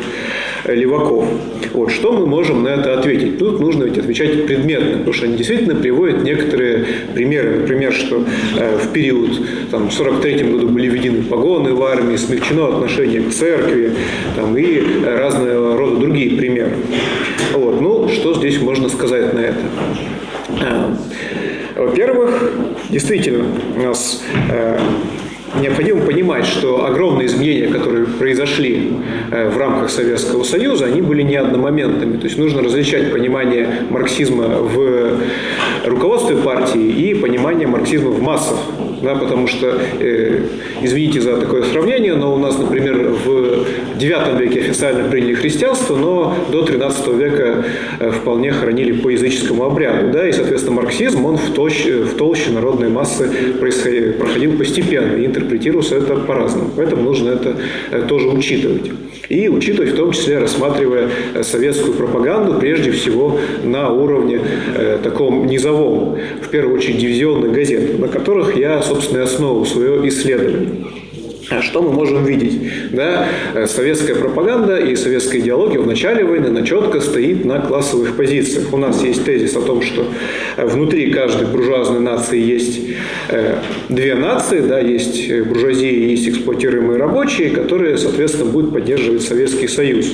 э, 0.65 0.75
леваков. 0.75 1.27
Вот, 1.73 1.91
что 1.91 2.13
мы 2.13 2.27
можем 2.27 2.63
на 2.63 2.69
это 2.69 2.99
ответить? 2.99 3.39
Тут 3.39 3.61
нужно 3.61 3.85
ведь 3.85 3.97
отвечать 3.97 4.47
предметно, 4.47 4.99
потому 4.99 5.13
что 5.15 5.25
они 5.25 5.37
действительно 5.37 5.75
приводят 5.75 6.23
некоторые 6.23 6.85
примеры. 7.15 7.61
Например, 7.61 7.93
что 7.93 8.25
э, 8.59 8.79
в 8.79 8.93
период, 8.93 9.41
там, 9.71 9.89
в 9.89 9.93
43 9.93 10.45
году 10.45 10.69
были 10.69 10.89
введены 10.89 11.23
погоны 11.23 11.73
в 11.73 11.83
армии, 11.83 12.17
смягчено 12.17 12.69
отношение 12.69 13.23
к 13.23 13.31
церкви, 13.31 13.93
там, 14.37 14.57
и 14.57 14.83
разного 15.03 15.79
рода 15.79 15.97
другие 15.97 16.37
примеры. 16.37 16.73
Вот, 17.55 17.81
ну, 17.81 18.09
что 18.09 18.35
здесь 18.35 18.61
можно 18.61 18.91
сказать 18.91 19.33
на 19.33 19.39
это? 19.39 19.61
Э, 20.61 20.95
во-первых, 21.75 22.53
действительно, 22.93 23.47
у 23.77 23.83
нас 23.83 24.23
э, 24.51 24.79
необходимо 25.61 26.03
понимать, 26.03 26.45
что 26.45 26.85
огромные 26.85 27.27
изменения, 27.27 27.69
которые 27.69 28.07
произошли 28.07 28.93
э, 29.31 29.49
в 29.49 29.57
рамках 29.57 29.91
Советского 29.91 30.45
Союза, 30.45 30.85
они 30.85 31.01
были 31.01 31.23
не 31.23 31.37
одномоментными. 31.37 32.19
То 32.19 32.27
есть 32.27 32.39
нужно 32.39 32.63
различать 32.63 33.11
понимание 33.11 33.69
марксизма 33.91 34.45
в 34.59 35.19
руководстве 35.87 36.37
партии 36.37 36.87
и 36.87 37.15
понимание 37.15 37.67
марксизма 37.67 38.11
в 38.11 38.21
массах 38.21 38.59
да, 39.03 39.15
потому 39.15 39.47
что, 39.47 39.79
э, 40.01 40.41
извините 40.81 41.21
за 41.21 41.37
такое 41.37 41.63
сравнение, 41.65 42.15
но 42.15 42.35
у 42.35 42.39
нас, 42.39 42.59
например, 42.59 43.11
в 43.25 43.67
IX 43.99 44.39
веке 44.39 44.61
официально 44.61 45.09
приняли 45.09 45.35
христианство, 45.35 45.97
но 45.97 46.35
до 46.51 46.65
XIII 46.65 47.17
века 47.17 47.65
э, 47.99 48.11
вполне 48.11 48.53
хоронили 48.53 48.93
по 48.93 49.11
языческому 49.11 49.65
обряду, 49.65 50.13
да, 50.13 50.29
и, 50.29 50.33
соответственно, 50.33 50.77
марксизм, 50.77 51.25
он 51.25 51.37
в 51.37 51.53
толще, 51.53 52.03
в 52.03 52.15
толще 52.15 52.51
народной 52.51 52.89
массы 52.89 53.29
проходил 53.59 54.57
постепенно, 54.57 55.17
и 55.17 55.27
интерпретировался 55.27 55.97
это 55.97 56.17
по-разному, 56.17 56.71
поэтому 56.77 57.03
нужно 57.03 57.31
это 57.31 57.57
э, 57.91 58.03
тоже 58.09 58.29
учитывать. 58.29 58.91
И 59.29 59.49
учитывать 59.49 59.93
в 59.93 59.97
том 59.97 60.13
числе, 60.13 60.39
рассматривая 60.39 61.09
э, 61.35 61.43
советскую 61.43 61.95
пропаганду, 61.95 62.59
прежде 62.61 62.91
всего 62.91 63.39
на 63.65 63.91
уровне 63.91 64.41
э, 64.75 64.99
таком 65.03 65.47
низовом, 65.47 66.19
в 66.43 66.49
первую 66.49 66.77
очередь 66.77 66.99
дивизионных 66.99 67.53
газет, 67.53 67.99
на 67.99 68.09
которых 68.09 68.57
я, 68.57 68.83
собственно, 68.95 69.21
и 69.21 69.25
основывал 69.25 69.67
свое 69.67 70.09
исследование. 70.09 70.85
А 70.85 71.02
что 71.61 71.83
мы 71.83 71.93
можем 71.93 72.25
видеть? 72.25 72.61
Да? 72.93 73.27
Э, 73.55 73.67
советская 73.67 74.17
пропаганда 74.17 74.79
и 74.79 74.95
советская 74.97 75.41
идеология 75.41 75.81
в 75.81 75.87
начале 75.87 76.25
войны 76.25 76.47
она 76.47 76.63
четко 76.63 77.01
стоит 77.01 77.45
на 77.45 77.61
классовых 77.61 78.17
позициях. 78.17 78.73
У 78.73 78.77
нас 78.77 79.03
есть 79.03 79.25
тезис 79.25 79.57
о 79.57 79.63
том, 79.63 79.83
что 79.83 80.07
э, 80.57 80.67
внутри 80.67 81.13
каждой 81.13 81.47
буржуазной 81.47 82.01
нации 82.01 82.41
есть 82.41 82.81
э, 83.29 83.57
две 83.89 84.15
нации, 84.15 84.61
да, 84.61 84.81
есть 84.81 85.33
буржуазия 85.45 85.91
и 85.91 86.11
есть 86.11 86.29
эксплуатируемые 86.29 86.99
рабочие, 86.99 87.51
которые, 87.51 87.99
соответственно, 87.99 88.51
будут 88.51 88.73
поддерживать 88.73 89.23
Советский 89.23 89.69
Союз. 89.69 90.13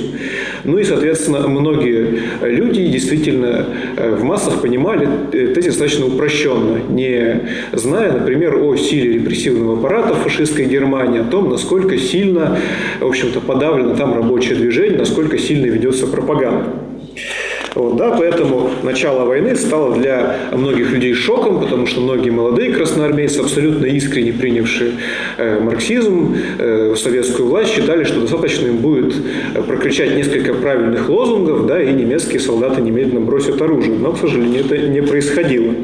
Ну 0.64 0.79
и, 0.79 0.85
соответственно, 0.85 1.47
многие 1.47 2.23
люди 2.43 2.87
действительно 2.87 3.67
в 3.97 4.23
массах 4.23 4.61
понимали 4.61 5.09
тезис 5.31 5.79
достаточно 5.79 6.07
упрощенно, 6.07 6.81
не 6.88 7.41
зная, 7.73 8.12
например, 8.12 8.57
о 8.57 8.77
силе 8.77 9.12
репрессивного 9.12 9.79
аппарата 9.79 10.14
фашистской 10.14 10.64
Германии, 10.64 11.18
том, 11.25 11.51
насколько 11.51 11.99
сильно, 11.99 12.59
в 13.01 13.07
общем-то, 13.07 13.41
подавлено 13.41 13.95
там 13.95 14.15
рабочее 14.15 14.55
движение, 14.55 14.99
насколько 14.99 15.39
сильно 15.39 15.67
ведется 15.67 16.07
пропаганда. 16.07 16.67
Вот, 17.75 17.97
да, 17.97 18.11
поэтому 18.17 18.71
начало 18.83 19.25
войны 19.25 19.55
стало 19.55 19.95
для 19.95 20.37
многих 20.53 20.91
людей 20.91 21.15
шоком, 21.15 21.61
потому 21.61 21.87
что 21.87 22.01
многие 22.01 22.31
молодые 22.31 22.73
красноармейцы, 22.73 23.41
абсолютно 23.41 23.87
искренне 23.87 24.33
принявшие 24.33 24.93
э, 25.37 25.61
марксизм, 25.61 26.35
э, 26.59 26.95
советскую 26.97 27.49
власть, 27.49 27.75
считали, 27.75 28.05
что 28.05 28.21
достаточно 28.21 28.67
им 28.67 28.79
будет 28.79 29.15
прокричать 29.67 30.17
несколько 30.17 30.55
правильных 30.55 31.09
лозунгов, 31.09 31.67
да, 31.67 31.81
и 31.81 31.93
немецкие 31.93 32.41
солдаты 32.41 32.81
немедленно 32.81 33.21
бросят 33.21 33.61
оружие. 33.61 33.97
Но, 33.97 34.13
к 34.13 34.19
сожалению, 34.19 34.65
это 34.65 34.79
не 34.79 35.03
происходило. 35.03 35.75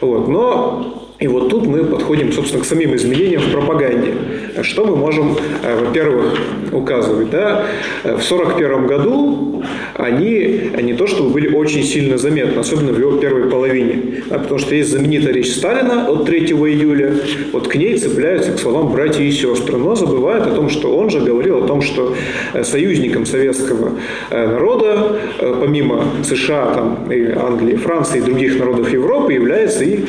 Вот, 0.00 0.28
но 0.28 1.05
и 1.18 1.26
вот 1.28 1.48
тут 1.48 1.66
мы 1.66 1.84
подходим, 1.84 2.32
собственно, 2.32 2.62
к 2.62 2.66
самим 2.66 2.94
изменениям 2.94 3.42
в 3.42 3.50
пропаганде. 3.52 4.12
Что 4.62 4.84
мы 4.84 4.96
можем, 4.96 5.36
э, 5.62 5.84
во-первых, 5.84 6.38
указывать? 6.72 7.30
Да? 7.30 7.66
В 8.02 8.22
1941 8.22 8.86
году 8.86 9.62
они 9.94 10.70
не 10.82 10.94
то 10.94 11.06
чтобы 11.06 11.30
были 11.30 11.54
очень 11.54 11.82
сильно 11.82 12.18
заметны, 12.18 12.58
особенно 12.58 12.92
в 12.92 12.98
его 12.98 13.16
первой 13.18 13.48
половине. 13.50 14.22
Да, 14.26 14.38
потому 14.38 14.58
что 14.58 14.74
есть 14.74 14.90
знаменитая 14.90 15.32
речь 15.32 15.54
Сталина 15.54 16.08
от 16.08 16.26
3 16.26 16.46
июля, 16.46 17.14
вот 17.52 17.68
к 17.68 17.74
ней 17.74 17.96
цепляются 17.98 18.52
к 18.52 18.58
словам 18.58 18.92
братья 18.92 19.22
и 19.22 19.30
сестры, 19.30 19.78
но 19.78 19.94
забывают 19.94 20.46
о 20.46 20.50
том, 20.54 20.68
что 20.68 20.96
он 20.96 21.10
же 21.10 21.20
говорил 21.20 21.64
о 21.64 21.66
том, 21.66 21.82
что 21.82 22.14
э, 22.52 22.64
союзником 22.64 23.26
советского 23.26 23.92
э, 24.30 24.46
народа, 24.46 25.18
помимо 25.60 26.04
США, 26.24 26.72
там, 26.74 27.10
и 27.10 27.32
Англии, 27.32 27.76
Франции 27.76 28.18
и 28.18 28.22
других 28.22 28.58
народов 28.58 28.92
Европы, 28.92 29.32
является 29.32 29.84
и 29.84 30.00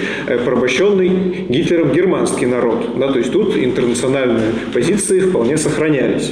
порабощенный 0.46 1.10
Гитлером 1.50 1.92
германский 1.92 2.46
народ. 2.46 2.98
Да, 2.98 3.12
то 3.12 3.20
есть 3.20 3.32
тут 3.32 3.56
позиции 4.74 5.20
вполне 5.20 5.58
сохранялись. 5.58 6.32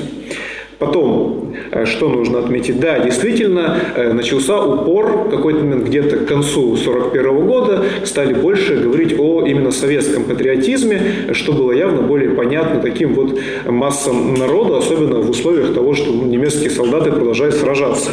Потом, 0.78 1.56
э, 1.72 1.86
что 1.86 2.10
нужно 2.10 2.40
отметить? 2.40 2.80
Да, 2.80 3.00
действительно, 3.00 3.80
э, 3.96 4.12
начался 4.12 4.62
упор 4.62 5.30
какой-то 5.30 5.60
момент 5.60 5.88
где-то 5.88 6.18
к 6.18 6.26
концу 6.26 6.76
1941 6.76 7.46
года, 7.46 7.86
стали 8.04 8.34
больше 8.34 8.76
говорить 8.76 9.18
о 9.18 9.46
именно 9.46 9.72
советском 9.72 10.26
патриотизме, 10.26 11.02
что 11.32 11.54
было 11.54 11.72
явно 11.72 12.02
более 12.02 12.32
понятно 12.32 12.82
таким 12.82 13.14
вот 13.14 13.40
массам 13.66 14.34
народа, 14.34 14.78
особенно 14.78 15.20
в 15.20 15.30
условиях 15.30 15.74
того, 15.74 15.94
что 15.94 16.12
ну, 16.12 16.26
немецкие 16.26 16.70
солдаты 16.70 17.12
продолжают 17.12 17.56
сражаться. 17.56 18.12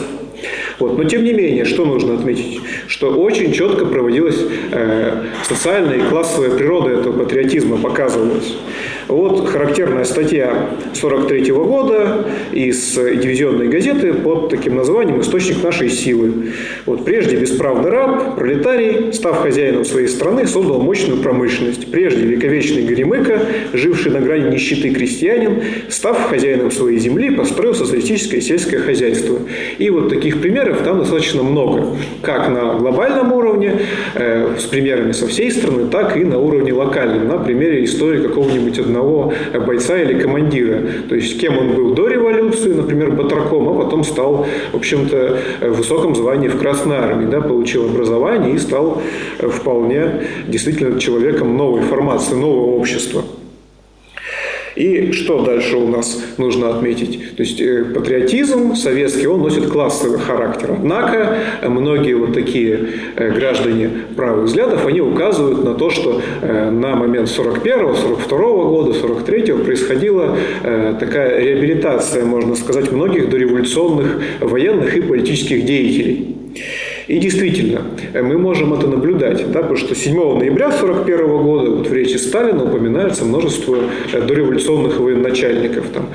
Вот. 0.79 0.99
Но 0.99 1.05
тем 1.05 1.25
не 1.25 1.33
менее, 1.33 1.65
что 1.65 1.85
нужно 1.85 2.15
отметить? 2.15 2.61
Что 2.87 3.11
очень 3.11 3.53
четко 3.53 3.87
проводилась 3.87 4.39
э, 4.73 5.25
социальная 5.49 5.99
и 5.99 6.09
классовая 6.09 6.51
природа 6.51 6.91
этого 6.91 7.25
патриотизма, 7.25 7.77
показывалась. 7.77 8.57
Вот 9.13 9.47
характерная 9.51 10.05
статья 10.05 10.71
43 10.95 11.51
года 11.53 12.25
из 12.51 12.95
дивизионной 12.95 13.69
газеты 13.69 14.15
под 14.15 14.49
таким 14.49 14.75
названием 14.75 15.21
«Источник 15.21 15.63
нашей 15.63 15.91
силы». 15.91 16.53
Вот 16.87 17.05
прежде 17.05 17.37
бесправный 17.37 17.91
раб, 17.91 18.37
пролетарий, 18.37 19.13
став 19.13 19.37
хозяином 19.37 19.85
своей 19.85 20.09
страны, 20.09 20.47
создал 20.47 20.81
мощную 20.81 21.21
промышленность. 21.21 21.91
Прежде 21.91 22.25
вековечный 22.25 22.85
горемыка, 22.85 23.39
живший 23.75 24.13
на 24.13 24.21
грани 24.21 24.51
нищеты 24.51 24.95
крестьянин, 24.95 25.63
став 25.91 26.19
хозяином 26.31 26.71
своей 26.71 26.99
земли, 26.99 27.37
построил 27.37 27.75
социалистическое 27.75 28.41
сельское 28.41 28.79
хозяйство. 28.79 29.41
И 29.77 29.91
вот 29.91 30.09
таких 30.09 30.41
примеров 30.41 30.85
там 30.85 31.01
достаточно 31.01 31.43
много. 31.43 31.99
Как 32.23 32.49
на 32.49 32.79
глобальном 32.79 33.31
уровне, 33.35 33.79
э, 34.15 34.57
с 34.59 34.65
примерами 34.65 35.13
со 35.13 35.27
всей 35.27 35.51
страны, 35.51 35.89
так 35.91 36.17
и 36.17 36.25
на 36.25 36.39
уровне 36.39 36.73
локальном, 36.73 37.29
на 37.29 37.37
примере 37.37 37.85
истории 37.85 38.23
какого-нибудь 38.23 38.79
одного 38.79 39.02
бойца 39.67 40.01
или 40.01 40.21
командира. 40.21 40.81
То 41.09 41.15
есть 41.15 41.41
кем 41.41 41.59
он 41.59 41.73
был 41.73 41.95
до 41.95 42.09
революции, 42.09 42.73
например, 42.73 43.13
батраком, 43.13 43.69
а 43.69 43.85
потом 43.85 44.05
стал, 44.05 44.47
в 44.73 44.77
общем-то, 44.77 45.37
в 45.61 45.73
высоком 45.77 46.15
звании 46.15 46.49
в 46.49 46.59
Красной 46.59 46.97
Армии, 46.97 47.27
да, 47.27 47.41
получил 47.41 47.87
образование 47.87 48.55
и 48.55 48.59
стал 48.59 49.01
вполне 49.39 50.23
действительно 50.49 50.99
человеком 50.99 51.57
новой 51.57 51.83
формации, 51.83 52.35
нового 52.35 52.77
общества. 52.77 53.23
И 54.75 55.13
что 55.13 55.43
дальше 55.43 55.77
у 55.77 55.89
нас 55.89 56.19
нужно 56.39 56.71
отметить? 56.71 57.37
То 57.37 57.43
есть 57.43 57.61
э, 57.61 57.85
патриотизм 57.85 58.75
советский, 58.75 59.27
он 59.27 59.41
носит 59.41 59.67
классовый 59.67 60.19
характер. 60.19 60.77
Однако 60.79 61.37
многие 61.63 62.15
вот 62.15 62.33
такие 62.33 62.89
э, 63.17 63.31
граждане 63.31 63.91
правых 64.17 64.47
взглядов, 64.47 64.87
они 64.87 65.01
указывают 65.01 65.65
на 65.65 65.75
то, 65.75 65.91
что 65.91 66.23
э, 66.41 66.71
на 66.71 66.97
момент 66.97 67.29
41 67.29 67.95
42 67.95 68.39
года, 68.39 68.95
43 68.95 69.53
происходила 69.65 70.37
такая 70.99 71.41
реабилитация, 71.41 72.25
можно 72.25 72.55
сказать, 72.55 72.93
многих 72.93 73.29
дореволюционных 73.29 74.23
военных 74.41 74.97
и 74.97 75.01
политических 75.01 75.65
деятелей. 75.65 76.37
И 77.13 77.19
действительно, 77.19 77.83
мы 78.15 78.39
можем 78.39 78.73
это 78.73 78.87
наблюдать, 78.87 79.45
да, 79.53 79.61
потому 79.61 79.77
что 79.77 79.95
7 79.95 80.15
ноября 80.15 80.69
1941 80.69 81.43
года 81.43 81.71
вот 81.71 81.87
в 81.87 81.93
речи 81.93 82.17
Сталина 82.17 82.65
упоминается 82.65 83.27
множество 83.27 83.77
э, 84.15 84.21
дореволюционных 84.23 84.99
военачальников, 84.99 85.91
там, 85.91 86.07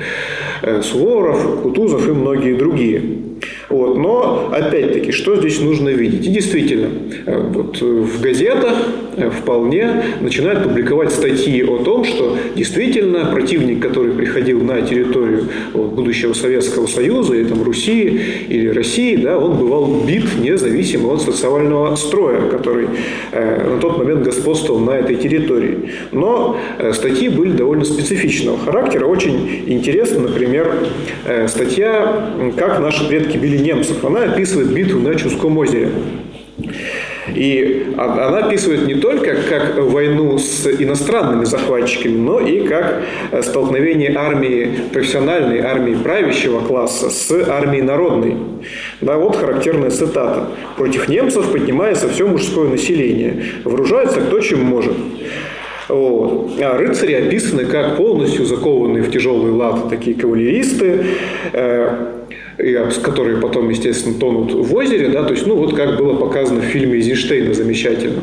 э, 0.62 0.82
Суворов, 0.82 1.62
Кутузов 1.62 2.08
и 2.08 2.10
многие 2.10 2.54
другие. 2.54 3.27
Вот. 3.68 3.98
Но, 3.98 4.50
опять-таки, 4.52 5.12
что 5.12 5.36
здесь 5.36 5.60
нужно 5.60 5.90
видеть? 5.90 6.26
И 6.26 6.30
действительно, 6.30 6.88
э, 7.26 7.38
вот 7.38 7.80
в 7.80 8.20
газетах 8.20 8.74
э, 9.16 9.30
вполне 9.30 10.02
начинают 10.20 10.62
публиковать 10.62 11.12
статьи 11.12 11.62
о 11.62 11.78
том, 11.78 12.04
что 12.04 12.36
действительно 12.56 13.26
противник, 13.26 13.80
который 13.80 14.12
приходил 14.12 14.62
на 14.62 14.80
территорию 14.80 15.48
будущего 15.74 16.32
Советского 16.32 16.86
Союза, 16.86 17.34
или 17.34 17.44
там, 17.44 17.62
Руси 17.62 18.20
или 18.48 18.68
России, 18.68 19.16
да, 19.16 19.38
он 19.38 19.58
бывал 19.58 20.02
бит 20.06 20.38
независимо 20.38 21.12
от 21.12 21.22
социального 21.22 21.94
строя, 21.96 22.48
который 22.48 22.88
э, 23.32 23.74
на 23.74 23.80
тот 23.80 23.98
момент 23.98 24.22
господствовал 24.22 24.80
на 24.80 24.92
этой 24.92 25.16
территории. 25.16 25.90
Но 26.12 26.56
э, 26.78 26.92
статьи 26.92 27.28
были 27.28 27.52
довольно 27.52 27.84
специфичного 27.84 28.58
характера. 28.58 29.06
Очень 29.06 29.64
интересно, 29.66 30.20
например, 30.20 30.72
э, 31.26 31.48
статья 31.48 32.32
«Как 32.56 32.80
наши 32.80 33.06
предки 33.06 33.36
били 33.36 33.57
немцев. 33.58 34.04
Она 34.04 34.24
описывает 34.24 34.72
битву 34.72 35.00
на 35.00 35.14
Чуском 35.14 35.56
озере. 35.58 35.90
И 37.34 37.94
она 37.96 38.38
описывает 38.38 38.86
не 38.86 38.94
только 38.94 39.34
как 39.34 39.76
войну 39.78 40.38
с 40.38 40.66
иностранными 40.66 41.44
захватчиками, 41.44 42.16
но 42.16 42.40
и 42.40 42.66
как 42.66 43.02
столкновение 43.42 44.16
армии 44.16 44.70
профессиональной, 44.92 45.60
армии 45.60 45.94
правящего 45.94 46.60
класса 46.60 47.10
с 47.10 47.30
армией 47.48 47.82
народной. 47.82 48.36
Да, 49.00 49.16
вот 49.16 49.36
характерная 49.36 49.90
цитата. 49.90 50.48
«Против 50.76 51.08
немцев 51.08 51.50
поднимается 51.52 52.08
все 52.08 52.26
мужское 52.26 52.68
население. 52.68 53.42
Вооружается 53.64 54.20
кто 54.20 54.40
чем 54.40 54.62
может». 54.62 54.94
Вот. 55.88 56.50
А 56.60 56.76
рыцари 56.76 57.14
описаны 57.14 57.64
как 57.64 57.96
полностью 57.96 58.44
закованные 58.44 59.02
в 59.02 59.10
тяжелые 59.10 59.54
латы 59.54 59.88
такие 59.88 60.14
кавалеристы, 60.14 61.06
э, 61.52 62.06
которые 63.02 63.40
потом, 63.40 63.68
естественно, 63.70 64.18
тонут 64.18 64.52
в 64.52 64.74
озере, 64.74 65.08
да, 65.08 65.24
то 65.24 65.32
есть, 65.32 65.46
ну, 65.46 65.56
вот 65.56 65.74
как 65.74 65.96
было 65.96 66.16
показано 66.16 66.60
в 66.60 66.64
фильме 66.64 66.96
Эйзенштейна 66.96 67.54
замечательно. 67.54 68.20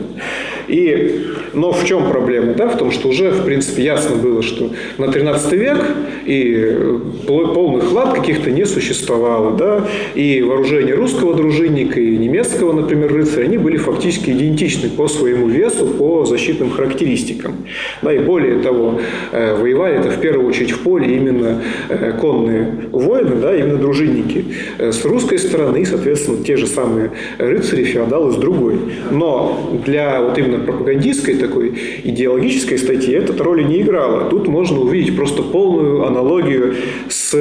И, 0.67 1.27
но 1.53 1.71
в 1.71 1.83
чем 1.85 2.09
проблема? 2.09 2.53
Да, 2.53 2.67
в 2.67 2.77
том, 2.77 2.91
что 2.91 3.09
уже, 3.09 3.31
в 3.31 3.45
принципе, 3.45 3.83
ясно 3.83 4.15
было, 4.15 4.41
что 4.41 4.71
на 4.97 5.07
13 5.07 5.53
век 5.53 5.77
и 6.25 6.55
э, 6.57 6.99
полных 7.27 7.91
лад 7.91 8.13
каких-то 8.13 8.51
не 8.51 8.65
существовало. 8.65 9.55
Да, 9.55 9.87
и 10.15 10.41
вооружение 10.41 10.95
русского 10.95 11.33
дружинника 11.33 11.99
и 11.99 12.17
немецкого, 12.17 12.73
например, 12.73 13.13
рыцаря, 13.13 13.45
они 13.45 13.57
были 13.57 13.77
фактически 13.77 14.31
идентичны 14.31 14.89
по 14.89 15.07
своему 15.07 15.47
весу, 15.47 15.87
по 15.87 16.25
защитным 16.25 16.71
характеристикам. 16.71 17.55
Да, 18.01 18.13
и 18.13 18.19
более 18.19 18.59
того, 18.59 18.99
э, 19.31 19.55
воевали 19.55 19.99
это 19.99 20.09
в 20.09 20.19
первую 20.19 20.47
очередь 20.47 20.71
в 20.71 20.79
поле 20.79 21.15
именно 21.15 21.61
э, 21.89 22.13
конные 22.19 22.89
воины, 22.91 23.35
да, 23.35 23.55
именно 23.55 23.77
дружинники 23.77 24.45
с 24.77 25.03
русской 25.05 25.37
стороны 25.37 25.81
и, 25.81 25.85
соответственно, 25.85 26.43
те 26.43 26.57
же 26.57 26.67
самые 26.67 27.11
рыцари, 27.37 27.83
феодалы 27.83 28.31
с 28.31 28.35
другой. 28.35 28.77
Но 29.11 29.79
для 29.85 30.21
вот 30.21 30.37
именно 30.37 30.54
именно 30.55 30.65
пропагандистской 30.65 31.35
такой 31.35 31.73
идеологической 32.03 32.77
статьи 32.77 33.13
эта 33.13 33.41
роли 33.43 33.63
не 33.63 33.81
играла. 33.81 34.29
Тут 34.29 34.47
можно 34.47 34.79
увидеть 34.79 35.15
просто 35.15 35.43
полную 35.43 36.05
аналогию 36.05 36.75
с, 37.09 37.31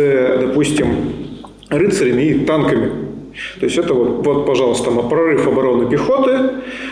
допустим, 0.40 0.88
рыцарями 1.68 2.22
и 2.22 2.44
танками. 2.44 2.90
То 3.58 3.66
есть 3.66 3.78
это 3.78 3.94
вот, 3.94 4.24
вот 4.24 4.46
пожалуйста, 4.46 4.90
прорыв 4.90 5.46
обороны 5.48 5.88
пехоты, 5.90 6.38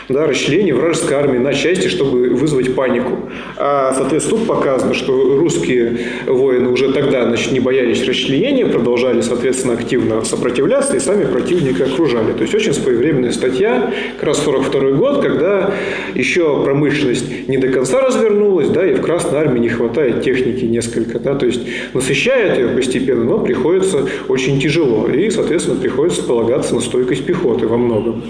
да, 0.09 0.27
расчленение 0.27 0.75
вражеской 0.75 1.17
армии 1.17 1.39
на 1.39 1.55
части, 1.55 1.89
чтобы 1.89 2.31
вызвать 2.31 2.75
панику. 2.75 3.31
А, 3.57 3.93
соответственно, 3.95 4.39
тут 4.39 4.49
показано, 4.49 4.95
что 4.95 5.37
русские 5.37 5.99
воины 6.27 6.69
уже 6.69 6.93
тогда 6.93 7.25
значит, 7.27 7.53
не 7.53 7.61
боялись 7.61 8.05
расчленения, 8.05 8.67
продолжали, 8.67 9.21
соответственно, 9.21 9.75
активно 9.75 10.25
сопротивляться 10.25 10.97
и 10.97 11.01
сами 11.01 11.25
противника 11.25 11.85
окружали. 11.85 12.33
То 12.33 12.43
есть 12.43 12.55
очень 12.55 12.73
своевременная 12.73 13.33
статья, 13.33 13.93
как 14.17 14.29
раз 14.29 14.43
42 14.45 14.93
год, 14.93 15.23
когда 15.23 15.75
еще 16.15 16.63
промышленность 16.63 17.49
не 17.49 17.59
до 17.59 17.69
конца 17.69 18.01
развернулась, 18.01 18.69
да, 18.69 18.87
и 18.87 18.95
в 18.95 19.03
Красной 19.03 19.39
армии 19.39 19.61
не 19.61 19.69
хватает 19.69 20.23
техники 20.23 20.65
несколько, 20.65 21.19
да, 21.19 21.35
то 21.35 21.47
есть 21.47 21.61
насыщает 21.93 22.59
ее 22.59 22.69
постепенно, 22.69 23.25
но 23.25 23.39
приходится 23.39 24.07
очень 24.29 24.61
тяжело, 24.61 25.09
и, 25.09 25.31
соответственно, 25.31 25.81
приходится 25.81 26.23
полагаться 26.23 26.75
на 26.75 26.81
стойкость 26.81 27.25
пехоты 27.25 27.67
во 27.67 27.77
многом. 27.77 28.23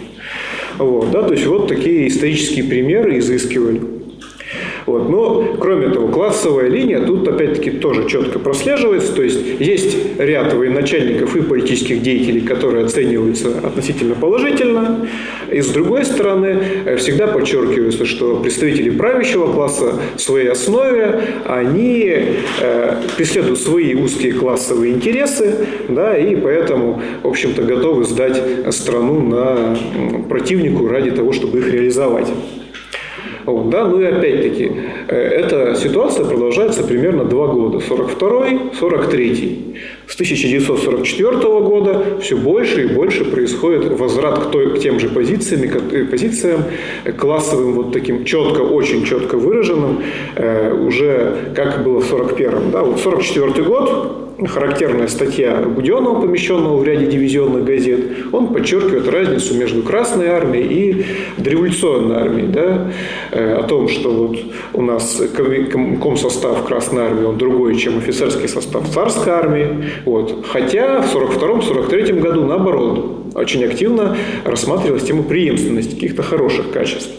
Вот, 0.79 1.11
да, 1.11 1.23
то 1.23 1.33
есть 1.33 1.47
вот 1.47 1.69
такие 1.69 2.09
исторические 2.09 2.65
примеры 2.65 3.19
изыскивали. 3.19 4.02
Вот. 4.87 5.09
Но, 5.09 5.57
кроме 5.59 5.89
того, 5.89 6.09
классовая 6.09 6.69
линия 6.69 7.01
тут, 7.01 7.27
опять-таки, 7.27 7.71
тоже 7.71 8.09
четко 8.09 8.39
прослеживается. 8.39 9.15
То 9.15 9.23
есть, 9.23 9.41
есть 9.61 9.97
ряд 10.19 10.53
военачальников 10.53 11.37
и 11.37 11.43
политических 11.43 12.03
деятелей, 12.03 12.41
которые 12.41 12.85
оцениваются 12.85 13.49
относительно 13.63 14.15
положительно. 14.15 15.07
И, 15.51 15.61
с 15.61 15.69
другой 15.69 16.05
стороны, 16.05 16.59
э, 16.85 16.97
всегда 16.97 17.27
подчеркивается, 17.27 18.05
что 18.07 18.37
представители 18.37 18.91
правящего 18.91 19.53
класса 19.53 19.95
в 20.17 20.21
своей 20.21 20.49
основе, 20.49 21.23
они 21.45 22.13
э, 22.61 22.97
преследуют 23.17 23.61
свои 23.61 23.95
узкие 23.95 24.33
классовые 24.33 24.95
интересы, 24.95 25.67
да, 25.89 26.17
и 26.17 26.35
поэтому, 26.37 27.03
в 27.23 27.29
общем-то, 27.29 27.63
готовы 27.63 28.05
сдать 28.05 28.41
страну 28.71 29.21
на 29.21 29.77
противнику 30.29 30.89
ради 30.89 31.11
того, 31.11 31.33
чтобы 31.33 31.59
их 31.59 31.73
реализовать. 31.73 32.29
Вот, 33.45 33.71
да, 33.71 33.87
ну 33.87 34.01
и 34.01 34.05
опять-таки, 34.05 34.71
э, 35.09 35.17
эта 35.17 35.75
ситуация 35.75 36.25
продолжается 36.25 36.85
примерно 36.85 37.25
два 37.25 37.49
года, 37.49 37.79
42-й, 37.79 38.79
43-й. 38.81 39.77
С 40.07 40.15
1944 40.15 41.37
года 41.61 42.05
все 42.21 42.37
больше 42.37 42.85
и 42.85 42.87
больше 42.87 43.25
происходит 43.25 43.99
возврат 43.99 44.39
к, 44.39 44.51
той, 44.51 44.77
к 44.77 44.79
тем 44.81 45.01
же 45.01 45.09
позициям, 45.09 45.69
к, 45.69 45.93
э, 45.93 46.05
позициям 46.05 46.65
э, 47.05 47.13
классовым, 47.13 47.73
вот 47.73 47.93
таким 47.93 48.25
четко, 48.25 48.61
очень 48.61 49.05
четко 49.05 49.37
выраженным, 49.37 50.03
уже 50.87 51.53
как 51.55 51.83
было 51.85 52.01
в 52.01 52.13
41-м. 52.13 52.71
Да, 52.71 52.83
вот 52.83 53.01
44 53.01 53.65
год, 53.65 54.22
характерная 54.47 55.09
статья 55.09 55.63
Буденного, 55.63 56.21
помещенного 56.21 56.77
в 56.77 56.85
ряде 56.85 57.07
дивизионных 57.07 57.65
газет, 57.65 58.01
он 58.33 58.49
подчеркивает 58.49 59.09
разницу 59.09 59.55
между 59.55 59.83
Красной 59.83 60.29
армией 60.29 60.67
и 60.67 61.05
дореволюционной 61.39 62.17
армией. 62.17 62.49
Да? 62.49 62.91
Э, 63.31 63.55
о 63.55 63.63
том, 63.65 63.89
что 63.89 64.11
вот 64.11 64.39
у 64.73 64.83
нас 64.83 65.21
комсостав 66.03 66.65
Красной 66.65 67.03
армии, 67.03 67.25
он 67.25 67.39
другой, 67.39 67.77
чем 67.77 67.99
офицерский 67.99 68.49
состав 68.49 68.89
царской 68.89 69.33
армии. 69.33 69.85
Вот. 70.05 70.45
Хотя 70.47 71.03
в 71.03 71.15
1942-1943 71.15 72.21
году, 72.21 72.45
наоборот, 72.45 73.35
очень 73.35 73.65
активно 73.65 74.17
рассматривалась 74.45 75.05
тема 75.05 75.23
преемственности 75.23 75.95
каких-то 75.95 76.23
хороших 76.23 76.71
качеств. 76.71 77.11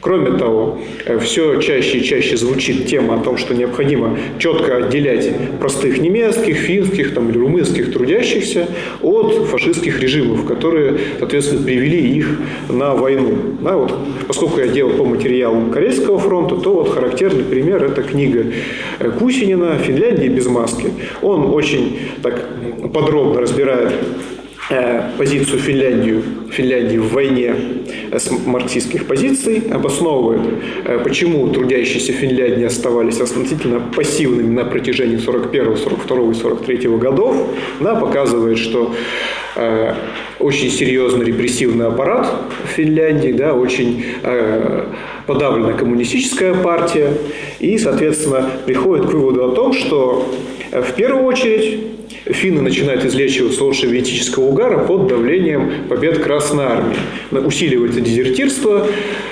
Кроме 0.00 0.36
того, 0.38 0.80
все 1.22 1.60
чаще 1.60 1.98
и 1.98 2.04
чаще 2.04 2.36
звучит 2.36 2.86
тема 2.86 3.14
о 3.14 3.18
том, 3.18 3.38
что 3.38 3.54
необходимо 3.54 4.18
четко 4.38 4.76
отделять 4.76 5.30
простых 5.58 5.98
немецких, 5.98 6.56
финских 6.56 7.14
там, 7.14 7.30
или 7.30 7.38
румынских 7.38 7.92
трудящихся 7.92 8.68
от 9.02 9.46
фашистских 9.46 10.00
режимов, 10.00 10.44
которые, 10.44 10.98
соответственно, 11.18 11.62
привели 11.62 12.16
их 12.16 12.38
на 12.68 12.94
войну. 12.94 13.36
Да, 13.60 13.76
вот, 13.76 13.94
поскольку 14.26 14.60
я 14.60 14.68
делал 14.68 14.92
по 14.92 15.04
материалу 15.04 15.70
Карельского 15.70 16.18
фронта, 16.18 16.56
то 16.56 16.74
вот 16.74 16.90
характерный 16.90 17.44
пример– 17.44 17.82
это 17.84 18.02
книга 18.02 18.46
Кусинина 19.18 19.78
«Финляндия 19.78 20.28
без 20.28 20.46
маски». 20.46 20.92
Он 21.22 21.46
очень 21.46 21.98
так 22.22 22.48
подробно 22.92 23.40
разбирает 23.40 23.92
Э, 23.94 24.33
позицию 25.18 25.58
Финляндию, 25.58 26.22
Финляндии 26.50 26.96
в 26.96 27.12
войне 27.12 27.54
с 28.12 28.30
марксистских 28.30 29.06
позиций, 29.06 29.62
обосновывает, 29.70 30.40
э, 30.84 30.98
почему 31.02 31.48
трудящиеся 31.48 32.12
Финляндии 32.12 32.64
оставались 32.64 33.20
относительно 33.20 33.80
пассивными 33.80 34.50
на 34.50 34.64
протяжении 34.64 35.18
41, 35.18 35.76
42 35.76 36.30
и 36.30 36.34
43 36.34 36.96
годов, 36.96 37.36
да, 37.80 37.94
показывает, 37.94 38.58
что 38.58 38.94
э, 39.56 39.94
очень 40.38 40.70
серьезный 40.70 41.26
репрессивный 41.26 41.86
аппарат 41.86 42.26
в 42.64 42.68
Финляндии, 42.68 43.32
да, 43.32 43.54
очень 43.54 44.04
э, 44.22 44.86
подавлена 45.26 45.72
коммунистическая 45.72 46.54
партия, 46.54 47.12
и, 47.60 47.78
соответственно, 47.78 48.48
приходит 48.66 49.06
к 49.06 49.12
выводу 49.12 49.44
о 49.44 49.54
том, 49.54 49.72
что 49.72 50.32
э, 50.70 50.82
в 50.82 50.92
первую 50.94 51.24
очередь 51.24 52.03
финны 52.26 52.62
начинают 52.62 53.04
излечиваться 53.04 53.64
от 53.64 53.76
шовинистического 53.76 54.44
угара 54.44 54.78
под 54.78 55.08
давлением 55.08 55.88
побед 55.88 56.18
Красной 56.18 56.64
Армии. 56.64 56.96
Усиливается 57.30 58.00
дезертирство, 58.00 58.86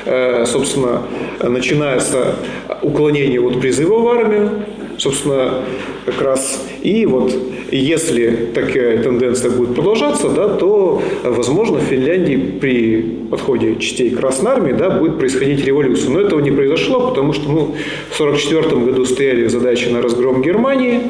э, 0.05 0.45
собственно, 0.47 1.03
начинается 1.43 2.37
уклонение 2.83 3.41
от 3.41 3.61
призыва 3.61 4.01
в 4.01 4.09
армию, 4.09 4.65
собственно, 5.03 5.65
как 6.07 6.23
раз. 6.23 6.65
И 6.83 7.07
вот 7.07 7.33
если 7.73 8.51
такая 8.55 9.03
тенденция 9.03 9.51
будет 9.51 9.75
продолжаться, 9.75 10.29
да, 10.29 10.49
то, 10.49 11.03
возможно, 11.25 11.79
в 11.79 11.83
Финляндии 11.83 12.37
при 12.61 13.03
подходе 13.29 13.77
частей 13.81 14.11
Красной 14.11 14.53
Армии 14.53 14.73
да, 14.73 14.91
будет 14.91 15.19
происходить 15.19 15.65
революция. 15.65 16.11
Но 16.11 16.21
этого 16.21 16.39
не 16.39 16.53
произошло, 16.53 17.09
потому 17.09 17.33
что 17.33 17.49
ну, 17.49 17.75
в 18.11 18.21
1944 18.21 18.85
году 18.85 19.05
стояли 19.05 19.49
задачи 19.49 19.89
на 19.89 20.03
разгром 20.03 20.41
Германии, 20.41 21.01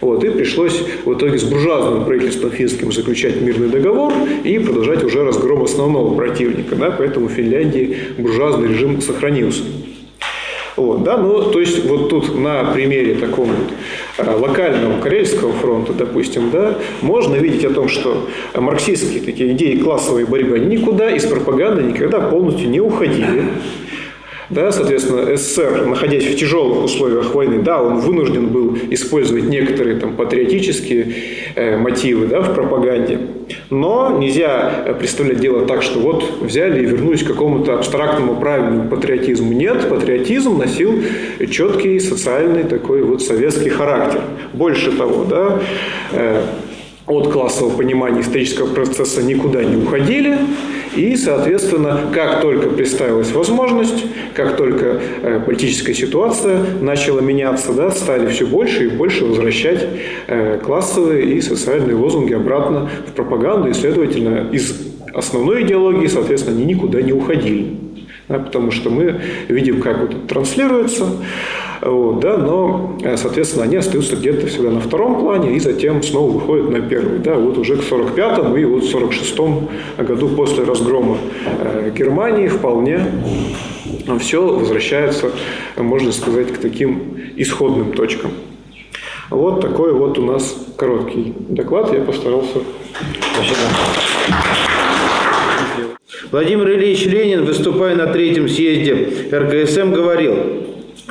вот, 0.00 0.22
и 0.22 0.30
пришлось 0.30 0.80
в 1.04 1.12
итоге 1.12 1.38
с 1.38 1.42
буржуазным 1.42 2.04
правительством 2.04 2.52
финским 2.52 2.92
заключать 2.92 3.40
мирный 3.40 3.68
договор 3.68 4.12
и 4.44 4.58
продолжать 4.60 5.02
уже 5.02 5.24
разгром 5.24 5.64
основного 5.64 6.14
противника. 6.14 6.76
Да, 6.76 6.94
поэтому 6.96 7.26
в 7.26 7.32
Финляндии 7.32 7.96
буржуазный 8.18 8.68
режим 8.68 9.00
сохранился. 9.00 9.62
Вот, 10.76 11.02
да, 11.02 11.18
ну, 11.18 11.50
то 11.50 11.60
есть 11.60 11.84
вот 11.84 12.08
тут 12.08 12.38
на 12.38 12.64
примере 12.72 13.14
вот 13.14 13.48
э, 14.16 14.36
локального 14.36 15.00
Карельского 15.00 15.52
фронта, 15.52 15.92
допустим, 15.92 16.50
да, 16.50 16.78
можно 17.02 17.36
видеть 17.36 17.64
о 17.64 17.70
том, 17.70 17.88
что 17.88 18.28
марксистские 18.54 19.22
такие 19.22 19.52
идеи 19.52 19.76
классовой 19.76 20.24
борьбы 20.24 20.58
никуда 20.60 21.10
из 21.10 21.26
пропаганды 21.26 21.82
никогда 21.82 22.20
полностью 22.20 22.70
не 22.70 22.80
уходили. 22.80 23.44
Да, 24.52 24.70
соответственно, 24.70 25.34
СССР, 25.34 25.86
находясь 25.86 26.24
в 26.24 26.36
тяжелых 26.36 26.84
условиях 26.84 27.34
войны, 27.34 27.62
да, 27.62 27.82
он 27.82 28.00
вынужден 28.00 28.48
был 28.48 28.76
использовать 28.90 29.44
некоторые 29.44 29.96
там, 29.96 30.14
патриотические 30.14 31.14
э, 31.54 31.78
мотивы 31.78 32.26
да, 32.26 32.42
в 32.42 32.54
пропаганде. 32.54 33.18
Но 33.70 34.18
нельзя 34.18 34.94
представлять 34.98 35.40
дело 35.40 35.64
так, 35.66 35.82
что 35.82 36.00
вот 36.00 36.42
взяли 36.42 36.82
и 36.82 36.86
вернулись 36.86 37.22
к 37.22 37.28
какому-то 37.28 37.74
абстрактному 37.74 38.36
правильному 38.36 38.90
патриотизму. 38.90 39.52
Нет, 39.52 39.88
патриотизм 39.88 40.58
носил 40.58 41.02
четкий 41.50 41.98
социальный 41.98 42.64
такой 42.64 43.02
вот 43.02 43.22
советский 43.22 43.70
характер. 43.70 44.20
Больше 44.52 44.92
того, 44.92 45.24
да, 45.24 45.62
э, 46.12 46.42
от 47.06 47.32
классового 47.32 47.76
понимания 47.76 48.20
исторического 48.20 48.72
процесса 48.72 49.22
никуда 49.22 49.64
не 49.64 49.76
уходили. 49.76 50.38
И, 50.96 51.16
соответственно, 51.16 52.10
как 52.12 52.40
только 52.40 52.68
представилась 52.68 53.32
возможность, 53.32 54.04
как 54.34 54.56
только 54.56 55.00
э, 55.22 55.40
политическая 55.44 55.94
ситуация 55.94 56.64
начала 56.80 57.20
меняться, 57.20 57.72
да, 57.72 57.90
стали 57.90 58.28
все 58.28 58.46
больше 58.46 58.86
и 58.86 58.88
больше 58.88 59.24
возвращать 59.24 59.86
э, 60.26 60.58
классовые 60.62 61.34
и 61.34 61.40
социальные 61.40 61.96
лозунги 61.96 62.34
обратно 62.34 62.90
в 63.06 63.12
пропаганду, 63.12 63.70
и, 63.70 63.72
следовательно, 63.72 64.48
из 64.52 64.74
основной 65.14 65.62
идеологии, 65.62 66.06
соответственно, 66.06 66.56
они 66.56 66.66
никуда 66.66 67.00
не 67.00 67.12
уходили. 67.12 67.91
Да, 68.28 68.38
потому 68.38 68.70
что 68.70 68.88
мы 68.88 69.20
видим, 69.48 69.80
как 69.80 70.00
вот 70.00 70.10
это 70.10 70.26
транслируется, 70.28 71.06
вот, 71.82 72.20
да, 72.20 72.36
но, 72.36 72.96
э, 73.02 73.16
соответственно, 73.16 73.64
они 73.64 73.76
остаются 73.76 74.14
где-то 74.14 74.46
всегда 74.46 74.70
на 74.70 74.80
втором 74.80 75.18
плане 75.18 75.56
и 75.56 75.60
затем 75.60 76.02
снова 76.02 76.30
выходят 76.30 76.70
на 76.70 76.80
первый. 76.80 77.18
Да, 77.18 77.34
вот 77.34 77.58
уже 77.58 77.76
к 77.76 77.80
45-му 77.80 78.56
и 78.56 78.64
вот 78.64 78.84
в 78.84 78.94
46-м 78.94 79.68
году 79.98 80.28
после 80.28 80.62
разгрома 80.62 81.18
э, 81.44 81.90
Германии 81.96 82.46
вполне 82.46 83.00
все 84.20 84.46
возвращается, 84.46 85.32
можно 85.76 86.12
сказать, 86.12 86.52
к 86.52 86.58
таким 86.58 87.16
исходным 87.36 87.92
точкам. 87.92 88.30
Вот 89.30 89.60
такой 89.60 89.92
вот 89.92 90.18
у 90.18 90.22
нас 90.26 90.54
короткий 90.76 91.34
доклад. 91.48 91.92
Я 91.92 92.02
постарался. 92.02 92.58
Спасибо. 93.34 94.71
Владимир 96.32 96.70
Ильич 96.70 97.04
Ленин, 97.04 97.44
выступая 97.44 97.94
на 97.94 98.06
третьем 98.06 98.48
съезде 98.48 99.06
РКСМ, 99.30 99.92
говорил, 99.92 100.34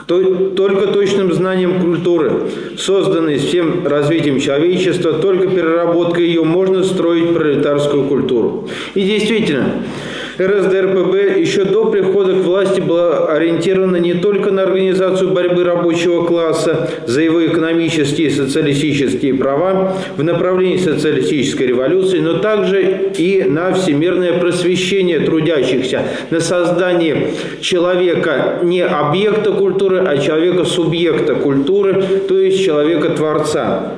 только 0.07 0.87
точным 0.87 1.31
знанием 1.31 1.79
культуры, 1.79 2.49
созданной 2.75 3.37
всем 3.37 3.85
развитием 3.85 4.39
человечества, 4.39 5.13
только 5.13 5.45
переработкой 5.45 6.25
ее 6.25 6.43
можно 6.43 6.83
строить 6.83 7.35
пролетарскую 7.35 8.05
культуру. 8.05 8.67
И 8.95 9.03
действительно, 9.03 9.83
РСДРПБ 10.39 11.39
еще 11.39 11.63
до 11.65 11.85
прихода 11.85 12.33
к 12.33 12.43
власти 12.43 12.79
была 12.79 13.27
ориентирована 13.27 13.97
не 13.97 14.13
только 14.13 14.51
на 14.51 14.63
организацию 14.63 15.31
борьбы 15.31 15.63
рабочего 15.63 16.25
класса 16.25 16.89
за 17.05 17.21
его 17.21 17.45
экономические 17.45 18.27
и 18.27 18.31
социалистические 18.31 19.33
права 19.33 19.95
в 20.15 20.23
направлении 20.23 20.77
социалистической 20.77 21.67
революции, 21.67 22.19
но 22.19 22.39
также 22.39 23.11
и 23.17 23.43
на 23.43 23.73
всемирное 23.73 24.39
просвещение 24.39 25.19
трудящихся, 25.19 26.03
на 26.29 26.39
создание 26.39 27.31
человека 27.61 28.59
не 28.63 28.81
объекта 28.81 29.51
культуры, 29.51 29.99
а 29.99 30.17
человека-субъекта 30.17 31.35
культуры, 31.35 32.03
то 32.27 32.39
есть 32.39 32.63
человека-творца. 32.63 33.93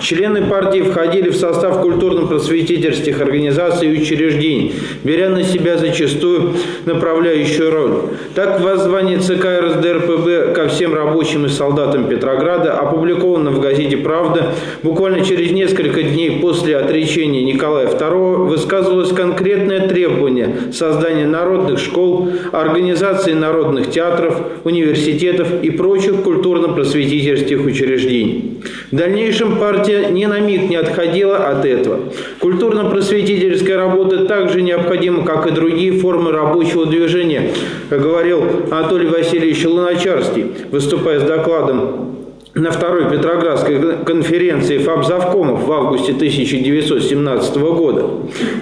Члены 0.00 0.42
партии 0.42 0.80
входили 0.80 1.28
в 1.28 1.36
состав 1.36 1.80
культурно-просветительских 1.82 3.20
организаций 3.20 3.88
и 3.88 4.00
учреждений, 4.00 4.74
беря 5.04 5.28
на 5.28 5.42
себя 5.42 5.61
зачастую 5.76 6.54
направляющую 6.84 7.70
роль. 7.70 7.92
Так, 8.34 8.60
в 8.60 8.62
воззвании 8.62 9.16
ЦК 9.16 9.46
РСДРПБ 9.60 10.54
ко 10.54 10.68
всем 10.68 10.94
рабочим 10.94 11.46
и 11.46 11.48
солдатам 11.48 12.08
Петрограда, 12.08 12.72
опубликовано 12.72 13.50
в 13.50 13.60
газете 13.60 13.96
«Правда», 13.96 14.52
буквально 14.82 15.24
через 15.24 15.50
несколько 15.52 16.02
дней 16.02 16.40
после 16.40 16.76
отречения 16.76 17.42
Николая 17.42 17.88
II, 17.88 18.46
высказывалось 18.46 19.12
конкретное 19.12 19.88
требование 19.88 20.54
создания 20.72 21.26
народных 21.26 21.78
школ, 21.78 22.28
организации 22.52 23.32
народных 23.32 23.90
театров, 23.90 24.40
университетов 24.64 25.48
и 25.62 25.70
прочих 25.70 26.22
культурно-просветительских 26.22 27.64
учреждений. 27.64 28.60
В 28.90 28.96
дальнейшем 28.96 29.56
партия 29.56 30.08
ни 30.10 30.24
на 30.26 30.40
миг 30.40 30.68
не 30.68 30.76
отходила 30.76 31.36
от 31.36 31.64
этого. 31.64 32.00
Культурно-просветительская 32.40 33.76
работа 33.76 34.26
также 34.26 34.62
необходима, 34.62 35.24
как 35.24 35.46
и 35.46 35.51
другие 35.54 35.92
формы 35.92 36.32
рабочего 36.32 36.86
движения, 36.86 37.50
говорил 37.90 38.42
Анатолий 38.70 39.08
Васильевич 39.08 39.64
Луначарский, 39.64 40.46
выступая 40.70 41.20
с 41.20 41.22
докладом 41.22 42.12
на 42.54 42.70
второй 42.70 43.10
Петроградской 43.10 44.04
конференции 44.04 44.76
ФАБ-завкомов 44.76 45.64
в 45.64 45.72
августе 45.72 46.12
1917 46.12 47.56
года. 47.56 48.04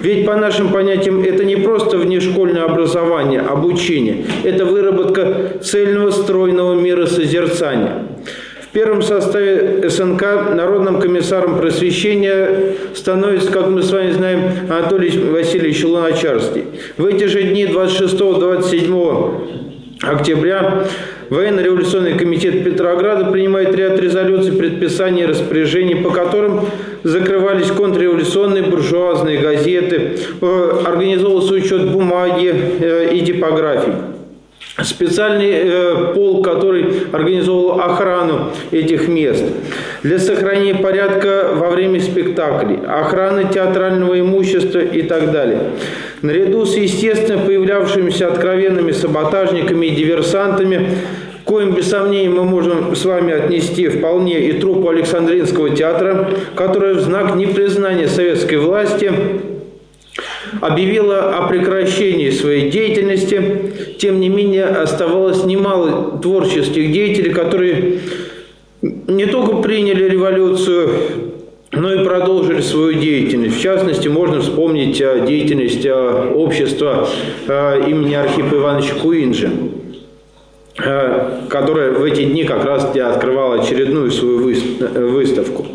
Ведь 0.01 0.25
по 0.25 0.35
нашим 0.35 0.69
понятиям 0.69 1.21
это 1.21 1.43
не 1.43 1.57
просто 1.57 1.97
внешкольное 1.97 2.63
образование, 2.63 3.41
обучение, 3.41 4.25
это 4.43 4.65
выработка 4.65 5.57
цельного 5.61 6.11
стройного 6.11 6.75
мира 6.75 7.05
созерцания. 7.05 8.10
В 8.71 8.73
первом 8.73 9.01
составе 9.01 9.89
СНК 9.89 10.21
народным 10.55 11.01
комиссаром 11.01 11.57
просвещения 11.57 12.77
становится, 12.95 13.51
как 13.51 13.67
мы 13.67 13.83
с 13.83 13.91
вами 13.91 14.11
знаем, 14.11 14.43
Анатолий 14.69 15.09
Васильевич 15.09 15.83
Луначарский. 15.83 16.63
В 16.95 17.05
эти 17.05 17.25
же 17.25 17.43
дни 17.43 17.65
26-27 17.65 20.03
октября 20.03 20.85
Военно-революционный 21.29 22.17
комитет 22.17 22.63
Петрограда 22.63 23.25
принимает 23.25 23.75
ряд 23.75 23.99
резолюций, 23.99 24.53
предписаний 24.53 25.23
и 25.23 25.25
распоряжений, 25.25 25.95
по 25.95 26.09
которым 26.09 26.61
закрывались 27.03 27.71
контрреволюционные 27.71 28.63
буржуазные 28.63 29.39
газеты, 29.39 30.17
э, 30.41 30.81
организовывался 30.85 31.55
учет 31.55 31.91
бумаги 31.91 32.55
э, 32.79 33.15
и 33.15 33.25
типографий. 33.25 33.91
Специальный 34.83 35.51
э, 35.51 36.13
полк, 36.13 36.45
который 36.45 36.85
организовывал 37.11 37.81
охрану 37.81 38.51
этих 38.71 39.07
мест, 39.07 39.43
для 40.03 40.19
сохранения 40.19 40.75
порядка 40.75 41.49
во 41.53 41.69
время 41.69 41.99
спектаклей, 41.99 42.79
охраны 42.87 43.45
театрального 43.53 44.19
имущества 44.19 44.79
и 44.79 45.03
так 45.03 45.31
далее. 45.31 45.71
Наряду 46.21 46.65
с 46.65 46.75
естественно 46.75 47.41
появлявшимися 47.43 48.27
откровенными 48.27 48.91
саботажниками 48.91 49.87
и 49.87 49.95
диверсантами, 49.95 50.89
коим 51.45 51.73
без 51.73 51.89
сомнения 51.89 52.29
мы 52.29 52.43
можем 52.43 52.95
с 52.95 53.03
вами 53.05 53.33
отнести 53.33 53.87
вполне 53.87 54.47
и 54.47 54.53
труппу 54.53 54.89
Александринского 54.89 55.71
театра, 55.71 56.29
которая 56.55 56.93
в 56.93 57.01
знак 57.01 57.35
непризнания 57.35 58.07
советской 58.07 58.55
власти 58.55 59.11
объявила 60.61 61.37
о 61.37 61.47
прекращении 61.47 62.29
своей 62.29 62.69
деятельности. 62.69 63.97
Тем 63.99 64.19
не 64.19 64.29
менее, 64.29 64.65
оставалось 64.65 65.43
немало 65.43 66.19
творческих 66.21 66.91
деятелей, 66.91 67.31
которые 67.31 67.99
не 68.81 69.25
только 69.25 69.57
приняли 69.57 70.07
революцию, 70.07 70.89
но 71.71 71.93
и 71.93 72.03
продолжили 72.03 72.61
свою 72.61 72.93
деятельность. 72.93 73.57
В 73.57 73.61
частности, 73.61 74.07
можно 74.07 74.41
вспомнить 74.41 74.99
э, 74.99 75.25
деятельность 75.27 75.85
э, 75.85 76.31
общества 76.35 77.07
э, 77.47 77.89
имени 77.89 78.13
Архипа 78.13 78.55
Ивановича 78.55 78.95
Куинджи 78.95 79.49
которое 81.49 81.91
в 81.91 82.03
эти 82.03 82.23
дни 82.23 82.45
как 82.45 82.63
раз 82.63 82.85
открывало 82.95 83.61
очередную 83.61 84.09
свою 84.09 84.39
выставку. 84.39 85.67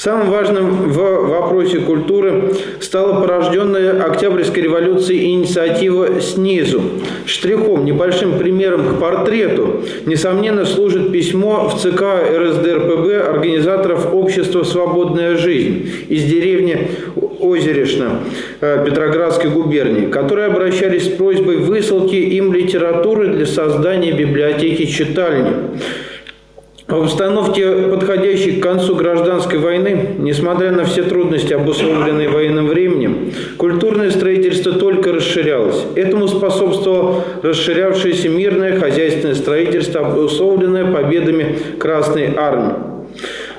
Самым 0.00 0.30
важным 0.30 0.88
в 0.88 1.28
вопросе 1.28 1.80
культуры 1.80 2.54
стала 2.80 3.20
порожденная 3.20 4.02
Октябрьской 4.02 4.62
революцией 4.62 5.34
инициатива 5.34 6.22
снизу. 6.22 6.80
Штрихом, 7.26 7.84
небольшим 7.84 8.38
примером 8.38 8.88
к 8.88 8.98
портрету, 8.98 9.82
несомненно, 10.06 10.64
служит 10.64 11.12
письмо 11.12 11.68
в 11.68 11.78
ЦК 11.78 12.02
РСДРПБ 12.34 13.28
организаторов 13.28 14.14
общества 14.14 14.62
«Свободная 14.62 15.36
жизнь» 15.36 15.90
из 16.08 16.24
деревни 16.24 16.92
Озерешна 17.38 18.20
э, 18.62 18.82
Петроградской 18.86 19.50
губернии, 19.50 20.06
которые 20.06 20.46
обращались 20.46 21.08
с 21.08 21.08
просьбой 21.10 21.58
высылки 21.58 22.14
им 22.14 22.54
литературы 22.54 23.34
для 23.34 23.44
создания 23.44 24.12
библиотеки-читальни. 24.12 25.52
В 26.90 27.02
обстановке, 27.04 27.70
подходящей 27.88 28.58
к 28.58 28.62
концу 28.64 28.96
гражданской 28.96 29.60
войны, 29.60 30.16
несмотря 30.18 30.72
на 30.72 30.84
все 30.84 31.04
трудности, 31.04 31.52
обусловленные 31.52 32.28
военным 32.28 32.66
временем, 32.66 33.30
культурное 33.58 34.10
строительство 34.10 34.72
только 34.72 35.12
расширялось. 35.12 35.84
Этому 35.94 36.26
способствовало 36.26 37.24
расширявшееся 37.42 38.28
мирное 38.28 38.80
хозяйственное 38.80 39.36
строительство, 39.36 40.00
обусловленное 40.00 40.92
победами 40.92 41.56
Красной 41.78 42.34
Армии. 42.36 42.74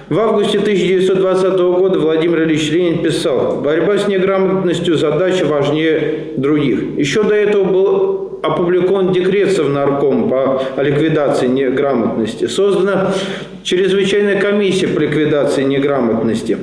В 0.10 0.20
августе 0.20 0.60
1920 0.60 1.58
года 1.58 2.00
Владимир 2.00 2.44
Ильич 2.44 2.70
Ленин 2.70 3.02
писал, 3.02 3.62
борьба 3.64 3.98
с 3.98 4.10
неграмотностью 4.10 4.98
задача 4.98 5.46
важнее 5.46 6.34
других. 6.36 6.98
Еще 6.98 7.24
до 7.24 7.34
этого 7.34 7.64
был 7.64 8.21
опубликован 8.42 9.12
декрет 9.12 9.52
Совнарком 9.52 10.30
по 10.30 10.62
ликвидации 10.82 11.48
неграмотности. 11.48 12.48
Создана 12.48 13.14
чрезвычайная 13.64 14.40
комиссия 14.40 14.88
по 14.88 15.00
ликвидации 15.00 15.64
неграмотности 15.64 16.58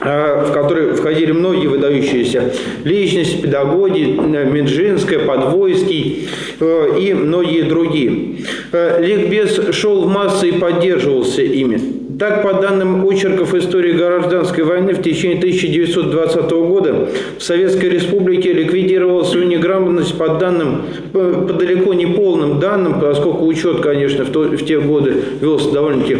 в 0.00 0.50
которой 0.52 0.92
входили 0.94 1.32
многие 1.32 1.68
выдающиеся 1.68 2.52
личности, 2.82 3.36
педагоги, 3.42 4.00
Минжинская, 4.02 5.20
Подвойский 5.20 6.28
э, 6.58 6.98
и 7.00 7.14
многие 7.14 7.62
другие. 7.62 8.38
Э, 8.72 9.00
Ликбез 9.00 9.72
шел 9.74 10.02
в 10.02 10.08
массы 10.08 10.48
и 10.48 10.52
поддерживался 10.52 11.42
ими. 11.42 12.03
Так, 12.18 12.42
по 12.42 12.54
данным 12.60 13.04
очерков 13.06 13.54
истории 13.54 13.92
гражданской 13.92 14.62
войны, 14.62 14.94
в 14.94 15.02
течение 15.02 15.38
1920 15.38 16.50
года 16.50 17.08
в 17.38 17.42
Советской 17.42 17.86
Республике 17.86 18.52
ликвидировала 18.52 19.24
свою 19.24 19.46
неграмотность 19.46 20.16
по 20.16 20.28
данным, 20.28 20.82
по, 21.12 21.20
далеко 21.22 21.94
не 21.94 22.06
полным 22.06 22.60
данным, 22.60 23.00
поскольку 23.00 23.46
учет, 23.46 23.80
конечно, 23.80 24.24
в, 24.24 24.30
то, 24.30 24.42
в 24.42 24.64
те 24.64 24.78
годы 24.80 25.14
велся 25.40 25.72
довольно-таки 25.72 26.16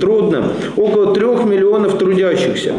трудно, 0.00 0.44
около 0.76 1.14
трех 1.14 1.44
миллионов 1.44 1.98
трудящихся. 1.98 2.72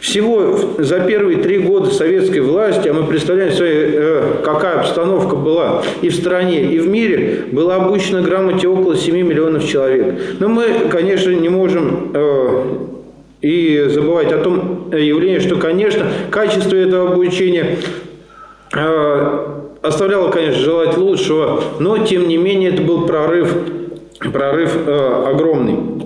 Всего 0.00 0.58
за 0.78 1.00
первые 1.00 1.38
три 1.38 1.58
года 1.58 1.90
советской 1.90 2.40
власти, 2.40 2.88
а 2.88 2.94
мы 2.94 3.04
представляем 3.04 3.52
себе, 3.52 3.68
э, 3.68 4.22
какая 4.44 4.80
обстановка 4.80 5.36
была 5.36 5.82
и 6.02 6.08
в 6.08 6.14
стране, 6.14 6.62
и 6.62 6.78
в 6.78 6.88
мире, 6.88 7.44
было 7.50 7.74
обучено 7.74 8.22
грамоте 8.22 8.68
около 8.68 8.96
7 8.96 9.14
миллионов 9.16 9.66
человек. 9.66 10.14
Но 10.38 10.48
мы, 10.48 10.64
конечно, 10.88 11.30
не 11.30 11.48
можем 11.48 12.06
и 13.40 13.86
забывать 13.88 14.32
о 14.32 14.38
том 14.38 14.90
явлении, 14.92 15.38
что, 15.38 15.56
конечно, 15.56 16.06
качество 16.30 16.74
этого 16.74 17.12
обучения 17.12 17.78
э, 18.74 19.46
оставляло, 19.82 20.30
конечно, 20.30 20.60
желать 20.60 20.96
лучшего, 20.96 21.62
но, 21.78 21.98
тем 21.98 22.28
не 22.28 22.36
менее, 22.36 22.70
это 22.70 22.82
был 22.82 23.06
прорыв, 23.06 23.54
прорыв 24.32 24.76
э, 24.86 25.24
огромный. 25.28 26.05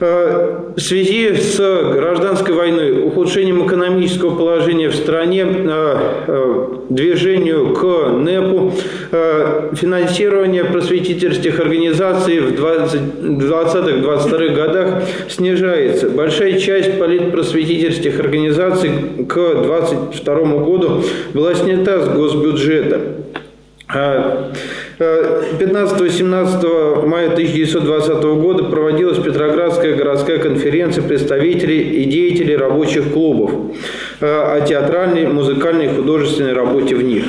В 0.00 0.76
связи 0.76 1.34
с 1.34 1.58
гражданской 1.58 2.54
войной, 2.54 3.02
ухудшением 3.02 3.66
экономического 3.66 4.36
положения 4.36 4.90
в 4.90 4.94
стране, 4.94 5.44
движению 6.88 7.74
к 7.74 7.82
НЭПу, 8.10 8.74
финансирование 9.74 10.64
просветительских 10.64 11.58
организаций 11.58 12.38
в 12.38 12.52
20-22 12.52 14.54
годах 14.54 15.02
снижается. 15.28 16.08
Большая 16.10 16.60
часть 16.60 16.96
политпросветительских 16.96 18.20
организаций 18.20 18.92
к 19.28 19.34
2022 19.34 20.34
году 20.58 21.02
была 21.34 21.54
снята 21.54 22.02
с 22.02 22.08
госбюджета. 22.08 23.00
15-17 24.98 27.06
мая 27.06 27.32
1920 27.32 28.22
года 28.40 28.64
проводилась 28.64 29.18
Петроградская 29.18 29.94
городская 29.94 30.38
конференция 30.38 31.04
представителей 31.04 32.02
и 32.02 32.04
деятелей 32.04 32.56
рабочих 32.56 33.12
клубов 33.12 33.52
э, 34.20 34.26
о 34.26 34.60
театральной, 34.60 35.26
музыкальной 35.26 35.86
и 35.86 35.88
художественной 35.88 36.52
работе 36.52 36.96
в 36.96 37.02
них. 37.02 37.24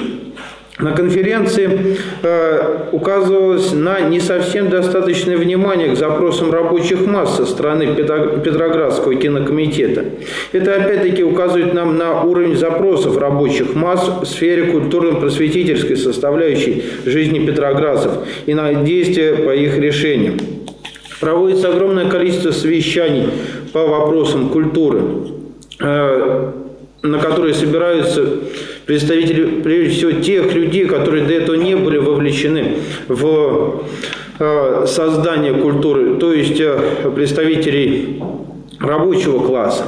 На 0.79 0.93
конференции 0.93 1.97
э, 2.23 2.89
указывалось 2.93 3.73
на 3.73 3.99
не 3.99 4.21
совсем 4.21 4.69
достаточное 4.69 5.35
внимание 5.35 5.89
к 5.89 5.97
запросам 5.97 6.53
рабочих 6.53 7.05
масс 7.05 7.35
со 7.35 7.45
стороны 7.45 7.95
Петроградского 7.95 9.15
кинокомитета. 9.15 10.05
Это 10.53 10.75
опять-таки 10.75 11.21
указывает 11.21 11.73
нам 11.73 11.97
на 11.97 12.21
уровень 12.23 12.55
запросов 12.55 13.17
рабочих 13.17 13.75
масс 13.75 14.09
в 14.21 14.25
сфере 14.25 14.71
культурно-просветительской 14.71 15.97
составляющей 15.97 16.85
жизни 17.05 17.45
петроградцев 17.45 18.13
и 18.45 18.53
на 18.53 18.73
действия 18.73 19.35
по 19.35 19.53
их 19.53 19.77
решениям. 19.77 20.37
Проводится 21.19 21.67
огромное 21.67 22.09
количество 22.09 22.51
совещаний 22.51 23.27
по 23.73 23.85
вопросам 23.85 24.47
культуры, 24.47 25.01
э, 25.81 26.51
на 27.01 27.19
которые 27.19 27.53
собираются 27.53 28.25
представители, 28.89 29.61
прежде 29.61 29.93
всего, 29.93 30.11
тех 30.13 30.51
людей, 30.55 30.85
которые 30.87 31.23
до 31.23 31.33
этого 31.33 31.55
не 31.55 31.75
были 31.75 31.99
вовлечены 31.99 32.77
в 33.07 33.83
э, 34.39 34.85
создание 34.87 35.53
культуры, 35.53 36.15
то 36.15 36.33
есть 36.33 36.59
э, 36.59 37.11
представителей 37.13 38.19
рабочего 38.79 39.45
класса. 39.45 39.83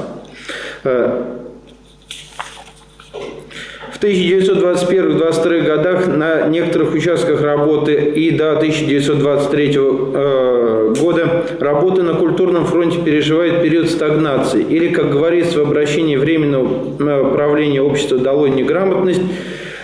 Э, 4.01 4.07
1921-22 4.07 5.61
годах 5.61 6.07
на 6.07 6.47
некоторых 6.47 6.93
участках 6.93 7.41
работы 7.41 7.93
и 7.93 8.31
до 8.31 8.53
1923 8.53 9.75
э, 9.75 10.93
года 10.99 11.45
работа 11.59 12.03
на 12.03 12.15
культурном 12.15 12.65
фронте 12.65 12.99
переживает 13.03 13.61
период 13.61 13.89
стагнации. 13.89 14.63
Или, 14.67 14.89
как 14.89 15.11
говорится 15.11 15.59
в 15.59 15.67
обращении 15.67 16.17
Временного 16.17 16.95
э, 16.99 17.33
правления 17.33 17.81
общества 17.81 18.17
«Долой 18.17 18.49
неграмотность», 18.49 19.21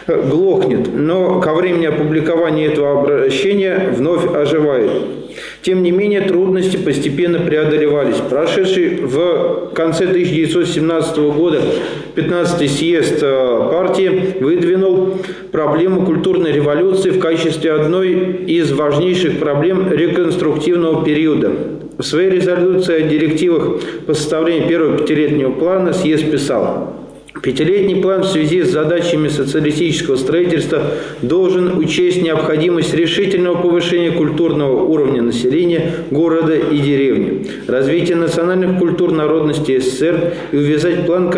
э, 0.08 0.22
глохнет, 0.28 0.88
но 0.94 1.40
ко 1.40 1.54
времени 1.54 1.86
опубликования 1.86 2.70
этого 2.72 3.00
обращения 3.02 3.94
вновь 3.96 4.26
оживает. 4.34 4.92
Тем 5.68 5.84
не 5.84 5.92
менее, 5.92 6.22
трудности 6.22 6.78
постепенно 6.78 7.40
преодолевались. 7.40 8.16
Прошедший 8.30 9.02
в 9.02 9.72
конце 9.74 10.06
1917 10.06 11.18
года 11.18 11.62
15-й 12.16 12.70
съезд 12.70 13.20
э, 13.22 13.70
партии 13.70 14.36
выдвинул 14.40 15.16
проблему 15.52 16.06
культурной 16.06 16.54
революции 16.54 17.10
в 17.10 17.20
качестве 17.20 17.74
одной 17.74 18.46
из 18.48 18.72
важнейших 18.72 19.40
проблем 19.40 19.92
реконструктивного 19.92 21.04
периода. 21.04 21.52
В 21.98 22.04
своей 22.04 22.30
резолюции 22.30 23.04
о 23.04 23.10
директивах 23.10 23.82
по 24.06 24.14
составлению 24.14 24.70
первого 24.70 24.98
пятилетнего 25.00 25.52
плана 25.52 25.92
съезд 25.92 26.32
писал 26.32 26.97
Пятилетний 27.34 28.02
план 28.02 28.22
в 28.22 28.28
связи 28.28 28.64
с 28.64 28.72
задачами 28.72 29.28
социалистического 29.28 30.16
строительства 30.16 30.82
должен 31.22 31.78
учесть 31.78 32.22
необходимость 32.22 32.94
решительного 32.94 33.62
повышения 33.62 34.12
культурного 34.12 34.82
уровня 34.84 35.22
населения 35.22 35.92
города 36.10 36.56
и 36.56 36.78
деревни, 36.80 37.48
развития 37.68 38.16
национальных 38.16 38.80
культур 38.80 39.12
народности 39.12 39.78
СССР 39.78 40.34
и 40.52 40.58
увязать 40.58 41.06
план 41.06 41.32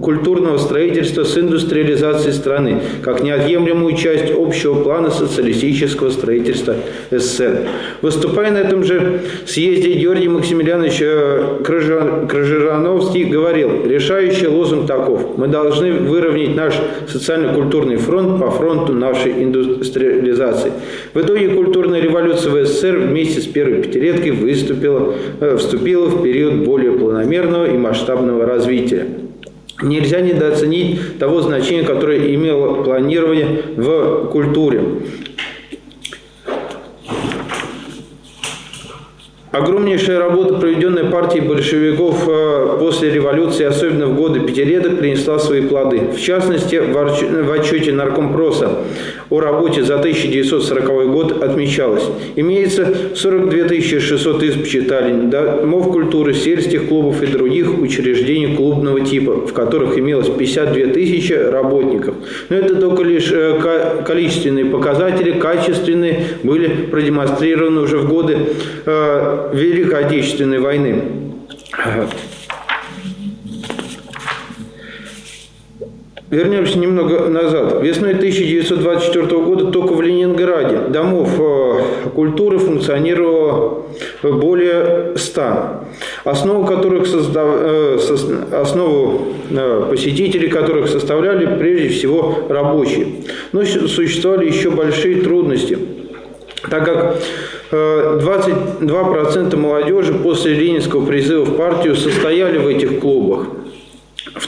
культурного 0.00 0.58
строительства 0.58 1.24
с 1.24 1.38
индустриализацией 1.38 2.34
страны 2.34 2.80
как 3.02 3.22
неотъемлемую 3.22 3.96
часть 3.96 4.32
общего 4.36 4.82
плана 4.82 5.10
социалистического 5.10 6.10
строительства 6.10 6.74
СССР. 7.10 7.68
Выступая 8.02 8.50
на 8.50 8.58
этом 8.58 8.84
же 8.84 9.20
съезде, 9.46 9.94
Георгий 9.94 10.28
Максимилианович 10.28 10.98
э, 11.00 11.58
Крыжа- 11.62 12.26
Крыжановский 12.26 13.24
говорил, 13.24 13.86
решающий 13.86 14.48
лозунг 14.48 14.86
таков– 14.86 15.36
мы 15.46 15.52
должны 15.52 15.92
выровнять 15.92 16.56
наш 16.56 16.74
социально-культурный 17.08 17.96
фронт 17.96 18.40
по 18.40 18.50
фронту 18.50 18.92
нашей 18.92 19.44
индустриализации. 19.44 20.72
В 21.14 21.20
итоге 21.20 21.50
культурная 21.50 22.00
революция 22.00 22.52
в 22.52 22.66
СССР 22.66 22.96
вместе 22.98 23.40
с 23.40 23.46
первой 23.46 23.82
пятилеткой 23.82 24.32
выступила, 24.32 25.14
э, 25.40 25.56
вступила 25.56 26.06
в 26.06 26.22
период 26.22 26.64
более 26.64 26.92
планомерного 26.92 27.66
и 27.66 27.76
масштабного 27.76 28.44
развития. 28.44 29.06
Нельзя 29.82 30.20
недооценить 30.20 31.18
того 31.18 31.42
значения, 31.42 31.84
которое 31.84 32.34
имело 32.34 32.82
планирование 32.82 33.62
в 33.76 34.28
культуре. 34.32 34.80
Огромнейшая 39.56 40.18
работа, 40.18 40.54
проведенная 40.54 41.04
партией 41.04 41.42
большевиков 41.42 42.28
э, 42.28 42.76
после 42.78 43.10
революции, 43.10 43.64
особенно 43.64 44.06
в 44.06 44.14
годы 44.14 44.40
пятилеток, 44.40 44.98
принесла 44.98 45.38
свои 45.38 45.62
плоды. 45.62 46.10
В 46.14 46.20
частности, 46.20 46.76
в 46.76 47.52
отчете 47.52 47.92
Наркомпроса 47.92 48.68
о 49.30 49.40
работе 49.40 49.82
за 49.82 49.94
1940 49.94 51.10
год 51.10 51.42
отмечалось. 51.42 52.04
Имеется 52.36 52.86
42 53.14 53.80
600 53.80 54.42
изб 54.42 54.66
читалень, 54.66 55.30
домов 55.30 55.90
культуры, 55.90 56.34
сельских 56.34 56.88
клубов 56.88 57.22
и 57.22 57.26
других 57.26 57.80
учреждений 57.80 58.54
клубного 58.54 59.00
типа, 59.00 59.46
в 59.46 59.52
которых 59.54 59.98
имелось 59.98 60.28
52 60.28 60.92
тысячи 60.92 61.32
работников. 61.32 62.14
Но 62.50 62.56
это 62.56 62.76
только 62.76 63.02
лишь 63.02 63.32
э, 63.32 63.58
количественные 64.06 64.66
показатели, 64.66 65.32
качественные 65.32 66.24
были 66.42 66.68
продемонстрированы 66.68 67.80
уже 67.80 67.96
в 67.96 68.08
годы 68.08 68.36
э, 68.84 69.45
Великой 69.52 70.04
Отечественной 70.04 70.58
войны. 70.60 71.02
Вернемся 76.28 76.76
немного 76.80 77.28
назад. 77.28 77.80
Весной 77.84 78.14
1924 78.14 79.26
года 79.42 79.66
только 79.70 79.92
в 79.92 80.02
Ленинграде 80.02 80.78
домов 80.88 81.30
э, 81.38 82.08
культуры 82.16 82.58
функционировало 82.58 83.84
более 84.24 85.12
100, 85.16 85.84
основу 86.24 86.66
которых 86.66 87.06
состав- 87.06 87.60
э, 87.60 87.98
основу 88.60 89.28
э, 89.50 89.86
посетителей 89.88 90.48
которых 90.48 90.88
составляли 90.88 91.46
прежде 91.60 91.90
всего 91.90 92.38
рабочие. 92.48 93.06
Но 93.52 93.64
су- 93.64 93.86
существовали 93.86 94.48
еще 94.48 94.70
большие 94.70 95.20
трудности, 95.22 95.78
так 96.68 96.84
как 96.86 97.18
22% 97.70 99.56
молодежи 99.56 100.14
после 100.14 100.54
ленинского 100.54 101.04
призыва 101.04 101.44
в 101.44 101.56
партию 101.56 101.96
состояли 101.96 102.58
в 102.58 102.66
этих 102.66 103.00
клубах. 103.00 103.48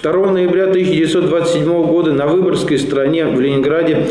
2 0.02 0.12
ноября 0.30 0.64
1927 0.64 1.86
года 1.86 2.12
на 2.12 2.26
Выборгской 2.26 2.78
стороне 2.78 3.26
в 3.26 3.40
Ленинграде 3.40 4.08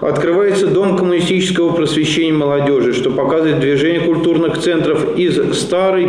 открывается 0.00 0.66
Дом 0.66 0.96
коммунистического 0.96 1.72
просвещения 1.72 2.32
молодежи, 2.32 2.92
что 2.92 3.10
показывает 3.10 3.60
движение 3.60 4.00
культурных 4.00 4.58
центров 4.58 5.16
из 5.16 5.58
старой 5.58 6.08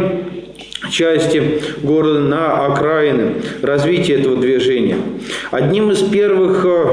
части 0.89 1.61
города 1.83 2.19
на 2.19 2.65
окраины, 2.65 3.35
развитие 3.61 4.19
этого 4.19 4.37
движения. 4.37 4.97
Одним 5.51 5.91
из 5.91 5.99
первых 5.99 6.65
э, 6.65 6.85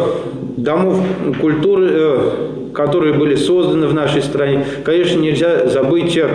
домов 0.57 1.01
культуры, 1.41 1.89
э, 1.91 2.49
которые 2.75 3.15
были 3.15 3.35
созданы 3.35 3.87
в 3.87 3.95
нашей 3.95 4.23
стране, 4.23 4.65
конечно, 4.85 5.19
нельзя 5.19 5.69
забыть 5.69 6.17
э, 6.17 6.29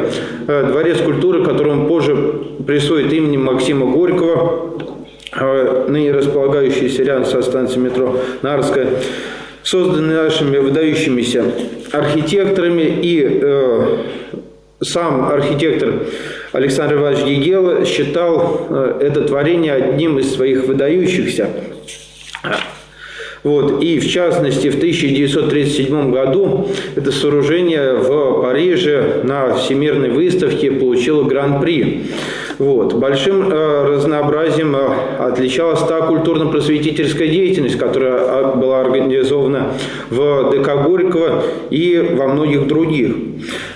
Дворец 0.48 1.00
культуры, 1.02 1.44
которому 1.44 1.88
позже 1.88 2.16
присвоит 2.66 3.12
имени 3.12 3.38
Максима 3.38 3.86
Горького, 3.86 4.80
э, 5.34 5.86
ныне 5.90 6.12
располагающийся 6.12 7.04
рядом 7.04 7.26
со 7.26 7.42
станцией 7.42 7.82
метро 7.82 8.18
Нарская, 8.42 8.88
созданный 9.64 10.16
нашими 10.16 10.58
выдающимися 10.58 11.44
архитекторами 11.92 12.84
и 13.02 13.40
э, 13.42 13.98
сам 14.82 15.28
архитектор 15.30 15.94
Александр 16.54 16.96
Иванович 16.96 17.26
Гегела 17.26 17.86
считал 17.86 18.68
э, 18.70 19.00
это 19.02 19.22
творение 19.24 19.74
одним 19.74 20.20
из 20.20 20.34
своих 20.34 20.66
выдающихся. 20.66 21.50
Вот. 23.44 23.84
И 23.84 24.00
в 24.00 24.08
частности, 24.08 24.70
в 24.70 24.78
1937 24.78 26.12
году 26.12 26.70
это 26.96 27.12
сооружение 27.12 27.94
в 27.94 28.42
Париже 28.42 29.22
на 29.24 29.56
Всемирной 29.56 30.10
выставке 30.10 30.72
получило 30.72 31.24
гран-при. 31.24 32.06
Вот. 32.60 32.94
Большим 32.96 33.52
э, 33.52 33.86
разнообразием 33.86 34.76
э, 34.76 34.90
отличалась 35.20 35.82
та 35.82 36.02
культурно-просветительская 36.02 37.28
деятельность, 37.28 37.78
которая 37.78 38.18
а, 38.18 38.56
была 38.56 38.82
организована 38.82 39.74
в 40.10 40.52
ДК 40.52 40.84
Горького 40.84 41.44
и 41.70 42.16
во 42.18 42.28
многих 42.28 42.68
других. 42.68 43.16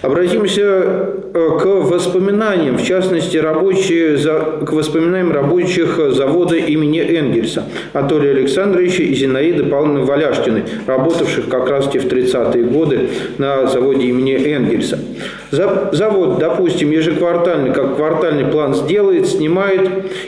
Обратимся 0.01 0.63
э, 0.63 1.49
к 1.61 1.65
воспоминаниям, 1.65 2.77
в 2.77 2.83
частности, 2.83 3.37
рабочие, 3.37 4.17
к 4.17 4.71
воспоминаниям 4.71 5.31
рабочих 5.31 5.99
завода 6.13 6.55
имени 6.55 7.01
Энгельса 7.01 7.65
Анатолия 7.93 8.31
Александровича 8.31 9.03
и 9.03 9.13
Зинаиды 9.13 9.63
Павловны 9.65 10.01
Валяшкиной, 10.01 10.63
работавших 10.87 11.49
как 11.49 11.69
раз 11.69 11.85
в 11.85 11.93
30-е 11.93 12.63
годы 12.63 13.09
на 13.37 13.67
заводе 13.67 14.07
имени 14.07 14.33
Энгельса. 14.33 14.97
За- 15.51 15.89
Завод, 15.91 16.39
допустим, 16.39 16.91
ежеквартальный, 16.91 17.71
как 17.73 17.97
квартальный 17.97 18.45
план 18.45 18.73
сделает, 18.73 19.27
снимает 19.27 19.81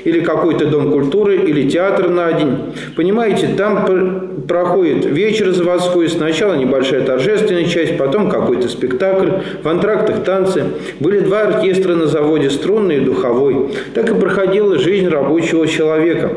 или 0.03 0.19
какой-то 0.19 0.65
дом 0.65 0.91
культуры, 0.91 1.37
или 1.37 1.67
театр 1.69 2.09
на 2.09 2.31
день. 2.33 2.57
Понимаете, 2.95 3.47
там 3.57 3.85
пр- 3.85 4.21
проходит 4.47 5.05
вечер 5.05 5.51
заводской, 5.51 6.09
сначала 6.09 6.55
небольшая 6.55 7.01
торжественная 7.01 7.63
часть, 7.65 7.97
потом 7.97 8.29
какой-то 8.29 8.67
спектакль, 8.67 9.29
в 9.63 9.67
антрактах 9.67 10.23
танцы. 10.25 10.65
Были 10.99 11.19
два 11.19 11.41
оркестра 11.43 11.95
на 11.95 12.07
заводе, 12.07 12.49
струнный 12.49 12.97
и 12.97 12.99
духовой. 12.99 13.69
Так 13.95 14.09
и 14.09 14.13
проходила 14.15 14.77
жизнь 14.77 15.07
рабочего 15.07 15.65
человека. 15.67 16.31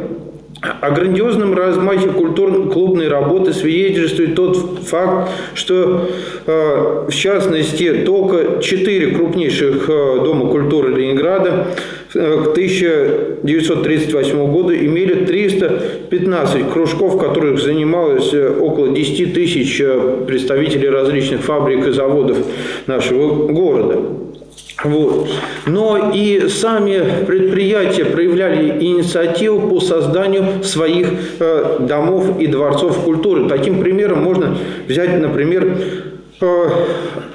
О 0.63 0.91
грандиозном 0.91 1.53
размахе 1.55 2.09
культурно-клубной 2.09 3.09
работы 3.09 3.53
свидетельствует 3.53 4.35
тот 4.35 4.57
факт, 4.87 5.31
что, 5.53 6.09
э, 6.47 7.05
в 7.09 7.15
частности, 7.15 7.93
только 8.07 8.63
четыре 8.63 9.09
крупнейших 9.09 9.87
э, 9.91 10.21
Дома 10.25 10.47
культуры 10.51 10.95
Ленинграда 10.95 11.67
э, 12.15 12.45
к 12.45 12.53
1938 12.53 14.51
году 14.51 14.73
имели 14.75 15.27
315 15.27 16.71
кружков, 16.73 17.17
в 17.17 17.19
которых 17.19 17.61
занималось 17.61 18.33
около 18.33 18.89
10 18.89 19.35
тысяч 19.35 19.83
представителей 20.27 20.89
различных 20.89 21.43
фабрик 21.43 21.87
и 21.87 21.91
заводов 21.91 22.39
нашего 22.87 23.47
города. 23.53 24.26
Вот. 24.85 25.31
Но 25.65 26.13
и 26.13 26.49
сами 26.49 27.25
предприятия 27.25 28.05
проявляли 28.05 28.79
инициативу 28.85 29.69
по 29.69 29.81
созданию 29.81 30.63
своих 30.63 31.09
э, 31.41 31.79
домов 31.81 32.39
и 32.39 32.47
дворцов 32.47 33.03
культуры. 33.03 33.49
Таким 33.49 33.81
примером 33.81 34.23
можно 34.23 34.59
взять, 34.87 35.19
например, 35.19 35.79
э, 36.41 36.69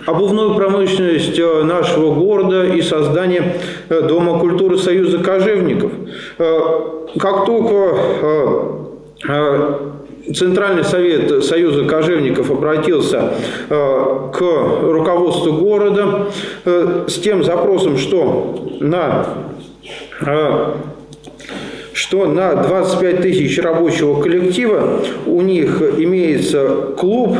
обувную 0.06 0.54
промышленность 0.54 1.40
э, 1.40 1.64
нашего 1.64 2.14
города 2.14 2.64
и 2.64 2.82
создание 2.82 3.56
э, 3.90 4.02
Дома 4.02 4.40
культуры 4.40 4.78
Союза 4.78 5.18
кожевников. 5.18 5.92
Э, 6.38 6.60
как 7.18 7.46
только 7.46 7.96
э, 8.22 8.72
э, 9.28 9.74
Центральный 10.36 10.84
совет 10.84 11.44
Союза 11.44 11.86
кожевников 11.86 12.52
обратился 12.52 13.34
э, 13.70 14.30
к 14.34 14.40
руководству 14.40 15.54
города 15.54 16.28
э, 16.66 17.06
с 17.08 17.16
тем 17.20 17.44
запросом, 17.44 17.98
что 17.98 18.68
на 18.80 19.26
э, 20.22 20.74
что 21.94 22.26
на 22.26 22.56
25 22.56 23.22
тысяч 23.22 23.60
рабочего 23.60 24.22
коллектива 24.22 25.02
у 25.26 25.42
них 25.42 25.82
имеется 25.98 26.94
клуб, 26.98 27.38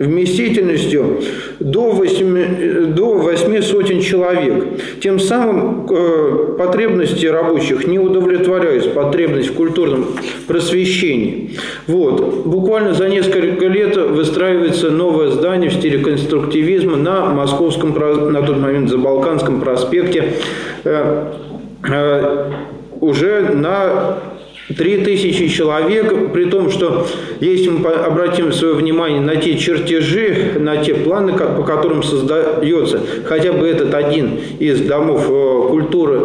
вместительностью 0.00 1.20
до 1.60 1.90
8, 1.90 2.94
до 2.94 3.14
8 3.18 3.62
сотен 3.62 4.00
человек. 4.00 4.64
Тем 5.00 5.20
самым 5.20 5.86
э, 5.90 6.54
потребности 6.58 7.26
рабочих 7.26 7.86
не 7.86 7.98
удовлетворяются, 7.98 8.90
потребность 8.90 9.50
в 9.50 9.54
культурном 9.54 10.06
просвещении. 10.48 11.50
Вот. 11.86 12.46
Буквально 12.46 12.94
за 12.94 13.10
несколько 13.10 13.66
лет 13.66 13.94
выстраивается 13.96 14.90
новое 14.90 15.28
здание 15.28 15.68
в 15.68 15.74
стиле 15.74 15.98
конструктивизма 15.98 16.96
на 16.96 17.26
Московском, 17.26 17.94
на 18.32 18.42
тот 18.42 18.56
момент 18.56 18.88
Забалканском 18.88 19.60
проспекте. 19.60 20.32
Э, 20.84 21.34
э, 21.86 22.50
уже 23.00 23.50
на 23.54 23.99
3000 24.76 25.48
человек, 25.48 26.32
при 26.32 26.44
том, 26.46 26.70
что 26.70 27.06
если 27.40 27.70
мы 27.70 27.90
обратим 27.90 28.52
свое 28.52 28.74
внимание 28.74 29.20
на 29.20 29.36
те 29.36 29.56
чертежи, 29.58 30.52
на 30.58 30.76
те 30.82 30.94
планы, 30.94 31.32
как- 31.32 31.56
по 31.56 31.62
которым 31.62 32.02
создается 32.02 33.00
хотя 33.24 33.52
бы 33.52 33.66
этот 33.66 33.94
один 33.94 34.38
из 34.58 34.80
домов 34.82 35.26
э, 35.28 35.66
культуры 35.68 36.20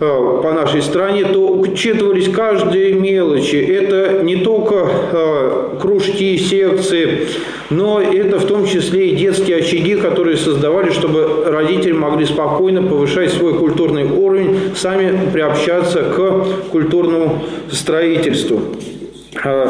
э, 0.00 0.40
по 0.42 0.52
нашей 0.52 0.82
стране, 0.82 1.24
то 1.24 1.48
учитывались 1.52 2.28
каждые 2.28 2.94
мелочи. 2.94 3.56
Это 3.56 4.22
не 4.22 4.36
только 4.36 4.86
э, 5.12 5.78
кружки, 5.80 6.38
секции, 6.38 7.28
но 7.70 8.00
это 8.00 8.38
в 8.38 8.46
том 8.46 8.66
числе 8.66 9.10
и 9.10 9.16
детские 9.16 9.58
очаги, 9.58 9.94
которые 9.94 10.36
создавали, 10.36 10.90
чтобы 10.90 11.44
родители 11.46 11.92
могли 11.92 12.26
спокойно 12.26 12.82
повышать 12.82 13.32
свой 13.32 13.54
культурный 13.54 14.04
уровень, 14.04 14.74
сами 14.74 15.30
приобщаться 15.30 16.02
к 16.02 16.70
культурному 16.70 17.44
строительству. 17.70 18.60
Э, 19.32 19.68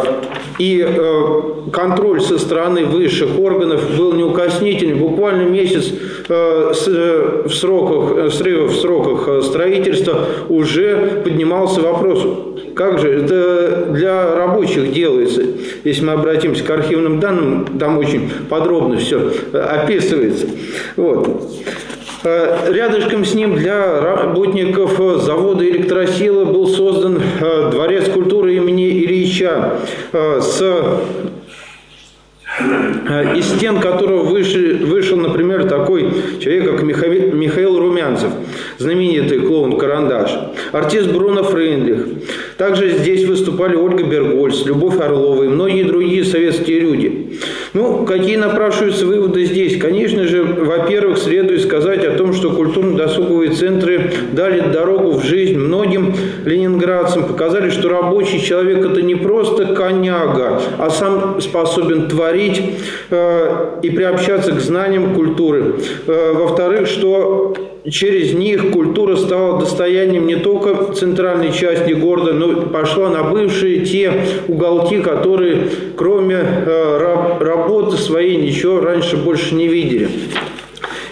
И 0.58 0.84
э, 0.86 1.42
контроль 1.72 2.20
со 2.20 2.38
стороны 2.38 2.84
высших 2.84 3.38
органов 3.38 3.82
был 3.96 4.12
неукоснительный. 4.12 4.94
Буквально 4.94 5.48
месяц 5.48 5.92
э, 6.28 6.72
э, 6.86 7.42
в 7.46 7.52
сроках, 7.52 8.32
срыва 8.32 8.66
в 8.68 8.74
сроках 8.76 9.44
строительства 9.44 10.26
уже 10.48 11.22
поднимался 11.24 11.80
вопрос, 11.80 12.26
как 12.74 12.98
же 12.98 13.10
это 13.10 13.86
для 13.90 14.34
рабочих 14.34 14.92
делается. 14.92 15.42
Если 15.84 16.04
мы 16.04 16.12
обратимся 16.12 16.64
к 16.64 16.70
архивным 16.70 17.20
данным, 17.20 17.78
там 17.78 17.98
очень 17.98 18.30
подробно 18.48 18.98
все 18.98 19.30
описывается. 19.52 20.46
Вот. 20.96 21.42
Э, 22.22 22.70
Рядышком 22.70 23.24
с 23.24 23.34
ним 23.34 23.54
для 23.54 24.00
работников 24.00 24.98
завода 25.22 25.66
электросила 25.68 26.44
был 26.44 26.66
создан 26.68 27.18
э, 27.40 27.70
дворец 27.70 28.08
культуры 28.10 28.56
имени 28.56 28.90
Ильича 28.90 29.78
э, 30.12 30.40
с 30.40 30.62
из 33.36 33.46
стен 33.46 33.80
которого 33.80 34.24
вышел, 34.24 34.86
вышел, 34.86 35.16
например, 35.16 35.66
такой 35.66 36.10
человек, 36.40 36.70
как 36.70 36.82
Михаил, 36.82 37.32
Михаил 37.32 37.78
Румянцев, 37.78 38.30
знаменитый 38.76 39.40
клоун 39.40 39.78
Карандаш, 39.78 40.30
артист 40.72 41.10
Бруно 41.10 41.42
Фрейндлих. 41.44 42.06
Также 42.58 42.90
здесь 42.98 43.24
выступали 43.24 43.76
Ольга 43.76 44.04
Бергольц, 44.04 44.66
Любовь 44.66 45.00
Орлова 45.00 45.44
и 45.44 45.48
многие 45.48 45.84
другие 45.84 46.24
советские 46.24 46.80
люди. 46.80 47.38
Ну, 47.72 48.04
какие 48.04 48.36
напрашиваются 48.36 49.06
выводы 49.06 49.44
здесь? 49.44 49.78
Конечно 49.78 50.26
же, 50.26 50.42
во-первых, 50.42 51.18
следует 51.18 51.62
сказать 51.62 52.04
о 52.04 52.16
том, 52.16 52.32
что 52.32 52.50
культурно-досуговые 52.50 53.52
центры 53.52 54.12
дали 54.32 54.60
дорогу 54.60 55.12
в 55.12 55.24
жизнь 55.24 55.56
многим 55.56 56.14
ленинградцам, 56.44 57.28
показали, 57.28 57.70
что 57.70 57.88
рабочий 57.88 58.40
человек 58.40 58.84
это 58.84 59.02
не 59.02 59.14
просто 59.14 59.66
коняга, 59.66 60.60
а 60.78 60.90
сам 60.90 61.40
способен 61.40 62.08
творить 62.08 62.60
э, 63.10 63.78
и 63.82 63.90
приобщаться 63.90 64.52
к 64.52 64.60
знаниям 64.60 65.14
культуры. 65.14 65.76
Э, 66.08 66.32
во-вторых, 66.34 66.88
что 66.88 67.54
через 67.88 68.34
них 68.34 68.70
культура 68.70 69.16
стала 69.16 69.58
достоянием 69.60 70.26
не 70.26 70.36
только 70.36 70.92
центральной 70.92 71.52
части 71.52 71.92
города, 71.92 72.32
но 72.32 72.52
и 72.52 72.66
пошла 72.66 73.10
на 73.10 73.22
бывшие 73.22 73.84
те 73.84 74.12
уголки, 74.48 75.00
которые 75.00 75.68
кроме 75.96 76.36
э, 76.36 76.98
раб- 76.98 77.40
работы 77.40 77.96
своей 77.96 78.36
ничего 78.36 78.80
раньше 78.80 79.16
больше 79.16 79.54
не 79.54 79.68
видели. 79.68 80.08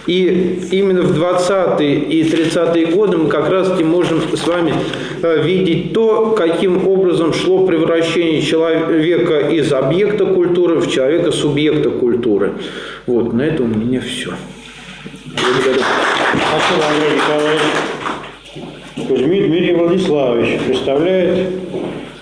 И 0.07 0.61
именно 0.71 1.03
в 1.03 1.11
20-е 1.11 1.99
и 1.99 2.23
30-е 2.23 2.87
годы 2.87 3.17
мы 3.17 3.29
как 3.29 3.49
раз 3.49 3.69
таки 3.69 3.83
можем 3.83 4.21
с 4.33 4.47
вами 4.47 4.73
э, 5.21 5.43
видеть 5.43 5.93
то, 5.93 6.31
каким 6.35 6.87
образом 6.87 7.31
шло 7.33 7.65
превращение 7.67 8.41
человека 8.41 9.39
из 9.49 9.71
объекта 9.71 10.25
культуры 10.25 10.79
в 10.79 10.89
человека-субъекта 10.89 11.91
культуры. 11.91 12.53
Вот, 13.05 13.33
на 13.33 13.43
этом 13.43 13.71
у 13.71 13.77
меня 13.77 14.01
все. 14.01 14.31
Спасибо, 15.35 16.85
Андрей 16.89 17.15
Николаевич. 17.17 17.61
Кузьмин 19.07 19.47
Дмитрий 19.47 19.75
Владиславович 19.75 20.59
представляет 20.65 21.49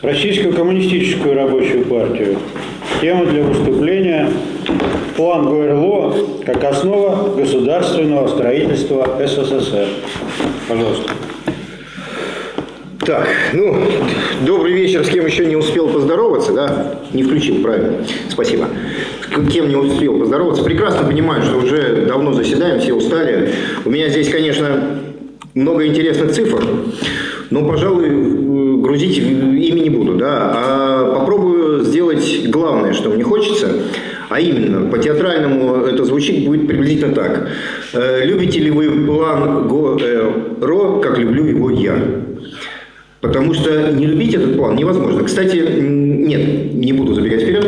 Российскую 0.02 0.54
коммунистическую 0.54 1.36
рабочую 1.36 1.86
партию. 1.86 2.38
Тема 3.02 3.26
для 3.26 3.44
выступления 3.44 4.30
«План 5.16 5.46
ГОРЛО 5.46 6.16
как 6.46 6.64
основа 6.64 7.36
государственного 7.36 8.28
строительства 8.28 9.18
СССР». 9.26 9.88
Пожалуйста. 10.68 11.12
Так, 13.06 13.28
ну, 13.54 13.84
добрый 14.42 14.74
вечер, 14.74 15.06
с 15.06 15.10
кем 15.10 15.26
еще 15.26 15.46
не 15.46 15.56
успел 15.56 15.88
поздороваться, 15.88 16.52
да? 16.52 17.00
Не 17.14 17.24
включил, 17.24 17.62
правильно. 17.62 18.06
Спасибо. 18.30 18.68
Кем 19.46 19.70
не 19.70 19.76
успел 19.76 20.20
поздороваться. 20.20 20.64
Прекрасно 20.64 21.08
понимаю, 21.08 21.44
что 21.44 21.58
уже 21.58 22.06
давно 22.08 22.34
заседаем, 22.34 22.80
все 22.80 22.94
устали. 22.94 23.54
У 23.86 23.90
меня 23.90 24.10
здесь, 24.10 24.30
конечно, 24.30 25.02
много 25.54 25.86
интересных 25.86 26.32
цифр, 26.32 26.64
но, 27.50 27.68
пожалуй, 27.68 28.08
э, 28.08 28.78
грузить 28.82 29.18
ими 29.18 29.80
не 29.80 29.90
буду, 29.90 30.16
да, 30.16 30.54
а 30.56 31.16
попробую 31.20 31.84
сделать 31.84 32.48
главное, 32.48 32.94
что 32.94 33.10
мне 33.10 33.24
хочется, 33.24 33.70
а 34.30 34.40
именно, 34.40 34.90
по 34.90 34.98
театральному 34.98 35.86
это 35.86 36.04
звучит 36.04 36.46
будет 36.46 36.68
приблизительно 36.68 37.14
так. 37.14 37.50
Э, 37.94 38.26
Любите 38.26 38.60
ли 38.60 38.72
вы 38.72 39.06
план 39.06 39.68
ГО, 39.68 41.00
как 41.02 41.18
люблю 41.18 41.46
его 41.46 41.70
я? 41.70 41.96
Потому 43.22 43.54
что 43.54 43.92
не 43.92 44.06
любить 44.06 44.36
этот 44.36 44.56
план 44.56 44.76
невозможно. 44.76 45.24
Кстати, 45.24 45.58
нет, 45.58 46.74
не 46.74 46.94
буду 46.94 47.14
забегать 47.14 47.42
вперед. 47.42 47.66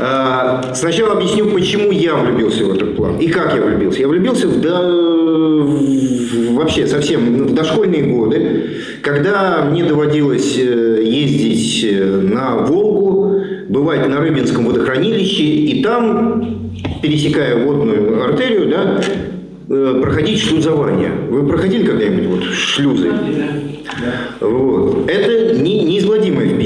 А, 0.00 0.72
Сначала 0.74 1.12
объясню, 1.14 1.46
почему 1.50 1.90
я 1.90 2.14
влюбился 2.14 2.64
в 2.64 2.72
этот 2.74 2.96
план 2.96 3.18
и 3.18 3.28
как 3.28 3.54
я 3.54 3.60
влюбился. 3.62 4.00
Я 4.00 4.08
влюбился 4.08 4.46
в, 4.48 4.60
до- 4.60 5.62
в- 5.62 6.54
вообще 6.54 6.86
совсем 6.86 7.46
в 7.46 7.54
дошкольные 7.54 8.02
годы, 8.04 8.70
когда 9.02 9.64
мне 9.70 9.84
доводилось 9.84 10.56
э, 10.58 11.02
ездить 11.04 11.84
э, 11.90 12.04
на 12.22 12.56
Волгу, 12.58 13.40
бывать 13.68 14.06
на 14.08 14.20
Рыбинском 14.20 14.66
водохранилище, 14.66 15.42
и 15.42 15.82
там, 15.82 16.70
пересекая 17.02 17.64
водную 17.64 18.24
артерию, 18.24 18.68
да, 18.70 19.00
э, 19.68 20.00
проходить 20.02 20.40
шлюзование. 20.40 21.10
Вы 21.30 21.46
проходили 21.46 21.84
когда-нибудь 21.84 22.26
вот 22.28 22.44
шлюзы? 22.44 23.10
Вот. 24.40 25.08
Это 25.10 25.56
не, 25.60 25.82
неизгладимое 25.82 26.17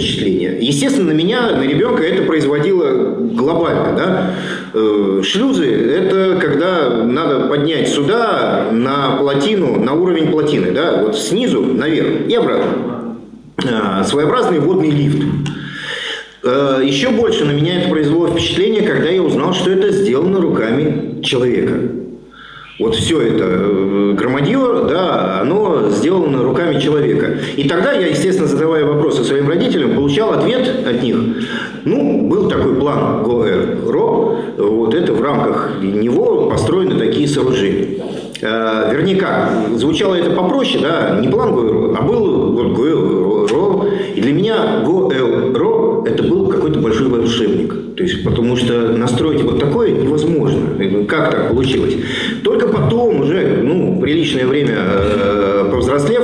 впечатление. 0.03 0.59
Естественно, 0.61 1.12
на 1.12 1.16
меня, 1.16 1.53
на 1.53 1.62
ребенка 1.62 2.03
это 2.03 2.22
производило 2.22 3.14
глобально. 3.16 3.96
Да? 3.96 4.34
Э, 4.74 5.22
Шлюзы– 5.22 5.66
это 5.66 6.38
когда 6.40 7.05
надо 7.05 7.46
поднять 7.48 7.88
сюда 7.88 8.68
на 8.72 9.16
плотину, 9.16 9.78
на 9.82 9.94
уровень 9.94 10.30
плотины. 10.30 10.72
Да? 10.72 11.03
Вот 11.03 11.16
снизу 11.16 11.62
наверх 11.62 12.28
и 12.28 12.34
обратно. 12.34 13.16
А, 13.70 14.05
Своеобразный 14.05 14.59
водный 14.59 14.90
лифт. 14.90 15.22
Э, 16.42 16.80
Еще 16.82 17.11
больше 17.11 17.44
на 17.44 17.53
меня 17.53 17.80
это 17.80 17.90
произвело 17.90 18.28
впечатление, 18.28 18.82
когда 18.82 19.09
я 19.09 19.22
узнал, 19.22 19.55
что 19.55 19.70
это 19.70 19.90
сделано 19.90 20.40
руками 20.40 21.22
человека. 21.22 21.74
Вот 22.78 22.96
все 22.96 23.20
это 23.20 23.44
э, 23.44 24.14
громадье, 24.14 24.86
да, 24.88 25.40
оно 25.42 25.51
сделано 26.33 26.43
руками 26.43 26.80
человека. 26.80 27.39
И 27.57 27.68
тогда 27.68 27.93
я, 27.93 28.07
естественно, 28.09 28.49
задавая 28.49 28.85
вопросы 28.85 29.24
своим 29.24 29.49
родителям, 29.49 29.95
получал 29.95 30.33
ответ 30.33 30.68
от 30.87 31.03
них. 31.03 31.16
Ну, 31.85 32.28
был 32.28 32.49
такой 32.49 32.74
план 32.74 33.22
ГОЭРО, 33.22 34.37
вот 34.59 34.95
это 34.95 35.12
в 35.12 35.22
рамках 35.22 35.83
него 35.83 36.49
построены 36.49 36.99
такие 36.99 37.28
сооружения. 37.28 37.99
Э, 38.41 38.93
Вернее 38.93 39.16
как, 39.16 39.51
звучало 39.76 40.14
это 40.14 40.30
попроще, 40.30 40.83
да, 40.83 41.18
не 41.20 41.28
план 41.28 41.55
ГОЭРО, 41.55 41.97
а 41.99 42.03
был 42.03 42.53
вот 42.53 42.72
ГОЭРО. 42.76 43.89
И 44.14 44.20
для 44.20 44.33
меня 44.33 44.83
ГОЭРО 44.85 46.05
это 46.07 46.22
был 46.24 46.49
какой-то 46.49 46.80
большой 46.80 47.09
волшебник. 47.09 47.74
То 47.97 48.03
есть, 48.03 48.24
потому 48.24 48.57
что 48.57 48.97
настроить 48.97 49.43
вот 49.43 49.61
такое 49.61 49.91
невозможно. 49.91 50.61
Как 51.07 51.30
так 51.30 51.49
получилось? 51.51 51.95
Только 52.43 52.66
потом, 52.68 53.20
уже 53.20 53.61
ну, 53.62 53.91
приличное 54.12 54.46
время 54.46 54.74
э, 54.76 55.68
повзрослев, 55.70 56.22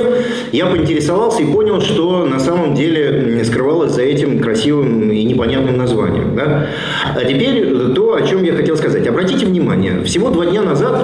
я 0.51 0.67
поинтересовался 0.67 1.41
и 1.41 1.51
понял, 1.51 1.81
что 1.81 2.25
на 2.25 2.39
самом 2.39 2.75
деле 2.75 3.43
скрывалось 3.43 3.93
за 3.93 4.03
этим 4.03 4.39
красивым 4.39 5.11
и 5.11 5.23
непонятным 5.23 5.77
названием. 5.77 6.35
Да? 6.35 6.67
А 7.15 7.25
теперь 7.25 7.93
то, 7.95 8.13
о 8.13 8.21
чем 8.21 8.43
я 8.43 8.53
хотел 8.53 8.77
сказать. 8.77 9.07
Обратите 9.07 9.45
внимание, 9.45 10.03
всего 10.03 10.29
два 10.29 10.45
дня 10.45 10.61
назад 10.61 11.01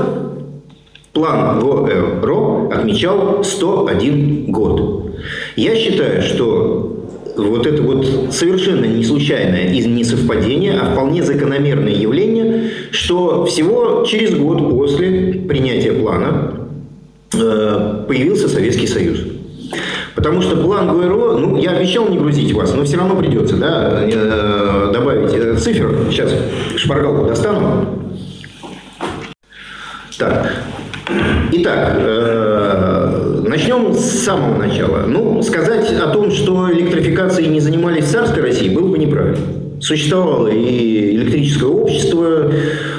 план 1.11 1.59
ГОЭРО 1.59 2.69
отмечал 2.71 3.43
101 3.43 4.51
год. 4.51 5.11
Я 5.55 5.75
считаю, 5.75 6.21
что 6.21 6.95
вот 7.35 7.65
это 7.65 7.81
вот 7.81 8.05
совершенно 8.31 8.85
не 8.85 9.03
случайное 9.03 9.73
и 9.73 9.83
не 9.85 10.03
а 10.71 10.91
вполне 10.91 11.23
закономерное 11.23 11.93
явление, 11.93 12.69
что 12.91 13.45
всего 13.45 14.03
через 14.05 14.35
год 14.35 14.69
после 14.69 15.33
принятия 15.47 15.91
плана 15.91 16.53
э, 16.53 16.64
появился 18.07 18.47
Советский 18.47 18.87
Союз. 18.87 19.19
Потому 20.15 20.41
что 20.41 20.55
план 20.57 20.87
ГУРО, 20.87 21.37
ну, 21.37 21.57
я 21.57 21.71
обещал 21.71 22.07
не 22.07 22.17
грузить 22.17 22.53
вас, 22.53 22.73
но 22.73 22.83
все 22.85 22.97
равно 22.97 23.15
придется, 23.15 23.57
да, 23.57 24.01
э, 24.01 24.91
добавить 24.93 25.33
э, 25.33 25.55
цифр. 25.57 25.93
Сейчас 26.09 26.33
шпаргалку 26.77 27.27
достану. 27.27 28.13
Так, 30.17 30.49
Итак, 31.51 31.97
э, 31.97 33.43
начнем 33.45 33.93
с 33.93 34.23
самого 34.23 34.57
начала. 34.57 35.03
Ну, 35.05 35.41
сказать 35.43 35.91
о 35.93 36.07
том, 36.07 36.31
что 36.31 36.71
электрификацией 36.71 37.49
не 37.49 37.59
занимались 37.59 38.05
в 38.05 38.11
царской 38.11 38.41
России, 38.41 38.73
было 38.73 38.87
бы 38.87 38.97
неправильно. 38.97 39.37
Существовало 39.81 40.47
и 40.47 41.15
электрическое 41.15 41.69
общество, 41.69 42.51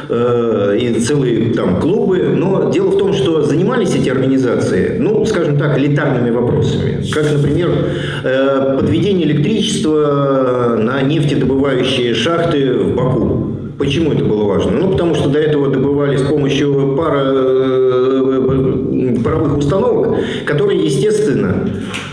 э, 0.09 0.79
и 0.81 1.01
целые 1.01 1.55
там 1.55 1.81
клубы, 1.81 2.35
но 2.37 2.70
дело 2.70 2.91
в 2.91 2.99
том, 2.99 3.12
что 3.12 3.43
занимались 3.43 3.95
эти 3.95 4.09
организации, 4.09 4.97
ну, 4.99 5.24
скажем 5.24 5.59
так, 5.59 5.79
элитарными 5.79 6.31
вопросами. 6.31 7.03
Как, 7.12 7.33
например, 7.33 7.70
э, 8.24 8.77
подведение 8.79 9.27
электричества 9.27 10.77
на 10.79 11.03
нефтедобывающие 11.03 12.14
шахты 12.14 12.74
в 12.74 12.95
Баку. 12.95 13.57
Почему 13.79 14.12
это 14.12 14.24
было 14.24 14.45
важно? 14.45 14.72
Ну, 14.72 14.93
потому 14.93 15.14
что 15.14 15.29
до 15.29 15.39
этого 15.39 15.68
добывали 15.68 16.16
с 16.16 16.22
помощью 16.22 16.95
пара 16.97 17.22
э, 17.24 17.86
паровых 19.27 19.59
установок, 19.59 20.18
которые, 20.45 20.85
естественно, 20.85 21.68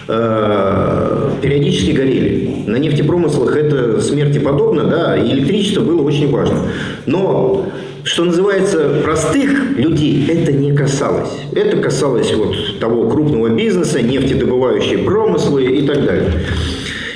э, 0.08 1.30
периодически 1.44 1.92
горели. 1.92 2.64
На 2.66 2.78
нефтепромыслах 2.78 3.56
это 3.56 4.02
смерти 4.02 4.40
подобно, 4.40 4.86
да, 4.86 5.16
и 5.16 5.32
электричество 5.32 5.82
было 5.82 6.02
очень 6.02 6.32
важно. 6.32 6.58
Но 7.06 7.68
что 8.04 8.26
называется, 8.26 9.02
простых 9.04 9.78
людей 9.78 10.26
это 10.28 10.52
не 10.52 10.76
касалось. 10.76 11.30
Это 11.54 11.78
касалось 11.78 12.34
вот 12.34 12.80
того 12.80 13.08
крупного 13.10 13.50
бизнеса, 13.50 14.02
нефтедобывающие 14.02 14.98
промыслы 14.98 15.66
и 15.66 15.86
так 15.86 16.04
далее. 16.04 16.32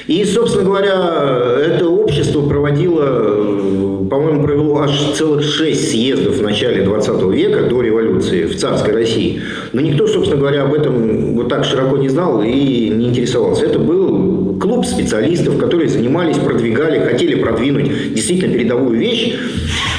И, 0.07 0.23
собственно 0.23 0.63
говоря, 0.63 1.59
это 1.65 1.87
общество 1.89 2.41
проводило, 2.41 4.05
по-моему, 4.09 4.41
провело 4.41 4.79
аж 4.79 4.97
целых 5.15 5.43
шесть 5.43 5.91
съездов 5.91 6.37
в 6.37 6.41
начале 6.41 6.83
20 6.83 7.21
века, 7.33 7.63
до 7.63 7.81
революции, 7.81 8.45
в 8.45 8.55
царской 8.55 8.93
России. 8.93 9.41
Но 9.73 9.81
никто, 9.81 10.07
собственно 10.07 10.39
говоря, 10.39 10.63
об 10.63 10.73
этом 10.73 11.35
вот 11.35 11.49
так 11.49 11.65
широко 11.65 11.97
не 11.97 12.07
знал 12.07 12.41
и 12.41 12.89
не 12.89 13.09
интересовался. 13.09 13.65
Это 13.65 13.79
был 13.79 14.57
клуб 14.61 14.85
специалистов, 14.85 15.57
которые 15.57 15.89
занимались, 15.89 16.37
продвигали, 16.37 16.99
хотели 16.99 17.35
продвинуть 17.35 18.13
действительно 18.13 18.53
передовую 18.53 18.97
вещь, 18.97 19.35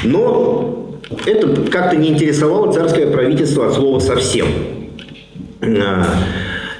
но 0.03 0.97
это 1.27 1.49
как-то 1.69 1.95
не 1.95 2.09
интересовало 2.09 2.71
царское 2.71 3.05
правительство 3.05 3.67
от 3.67 3.75
слова 3.75 3.99
совсем. 3.99 4.47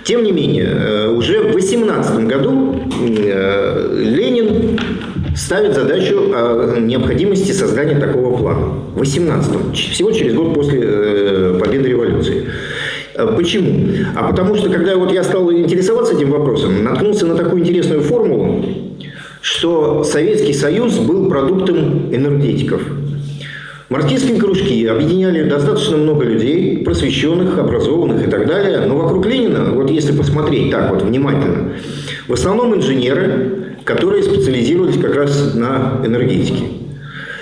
Тем 0.09 0.23
не 0.23 0.31
менее, 0.31 0.65
э, 0.65 1.07
уже 1.11 1.39
в 1.39 1.53
18 1.53 2.25
году 2.25 2.81
э, 2.99 3.95
Ленин 3.95 4.79
ставит 5.35 5.75
задачу 5.75 6.31
о 6.33 6.79
необходимости 6.79 7.51
создания 7.51 7.99
такого 7.99 8.35
плана. 8.35 8.73
В 8.95 8.97
18 8.97 9.75
всего 9.75 10.11
через 10.11 10.33
год 10.33 10.55
после 10.55 10.79
э, 10.81 11.59
победы 11.59 11.89
революции. 11.89 12.45
Почему? 13.35 13.87
А 14.15 14.27
потому 14.31 14.55
что, 14.55 14.71
когда 14.71 14.95
вот 14.95 15.11
я 15.11 15.23
стал 15.23 15.51
интересоваться 15.51 16.15
этим 16.15 16.31
вопросом, 16.31 16.83
наткнулся 16.83 17.27
на 17.27 17.35
такую 17.35 17.61
интересную 17.61 18.01
формулу, 18.01 18.65
что 19.41 20.03
Советский 20.03 20.53
Союз 20.53 20.97
был 20.97 21.29
продуктом 21.29 22.11
энергетиков– 22.11 22.81
Марксистские 23.89 24.39
кружки 24.39 24.85
объединяли 24.85 25.49
достаточно 25.49 25.97
много 25.97 26.23
людей, 26.23 26.83
просвещенных, 26.83 27.57
образованных 27.57 28.27
и 28.27 28.29
так 28.29 28.45
далее. 28.45 28.81
Но 28.81 28.95
вокруг 28.95 29.25
Ленина, 29.25 29.71
вот 29.71 29.89
если 29.89 30.15
посмотреть 30.15 30.69
так 30.69 30.91
вот 30.91 31.01
внимательно, 31.01 31.73
в 32.27 32.33
основном 32.33 32.75
инженеры, 32.75 33.77
которые 33.83 34.21
специализировались 34.21 35.01
как 35.01 35.15
раз 35.15 35.55
на 35.55 36.01
энергетике. 36.05 36.65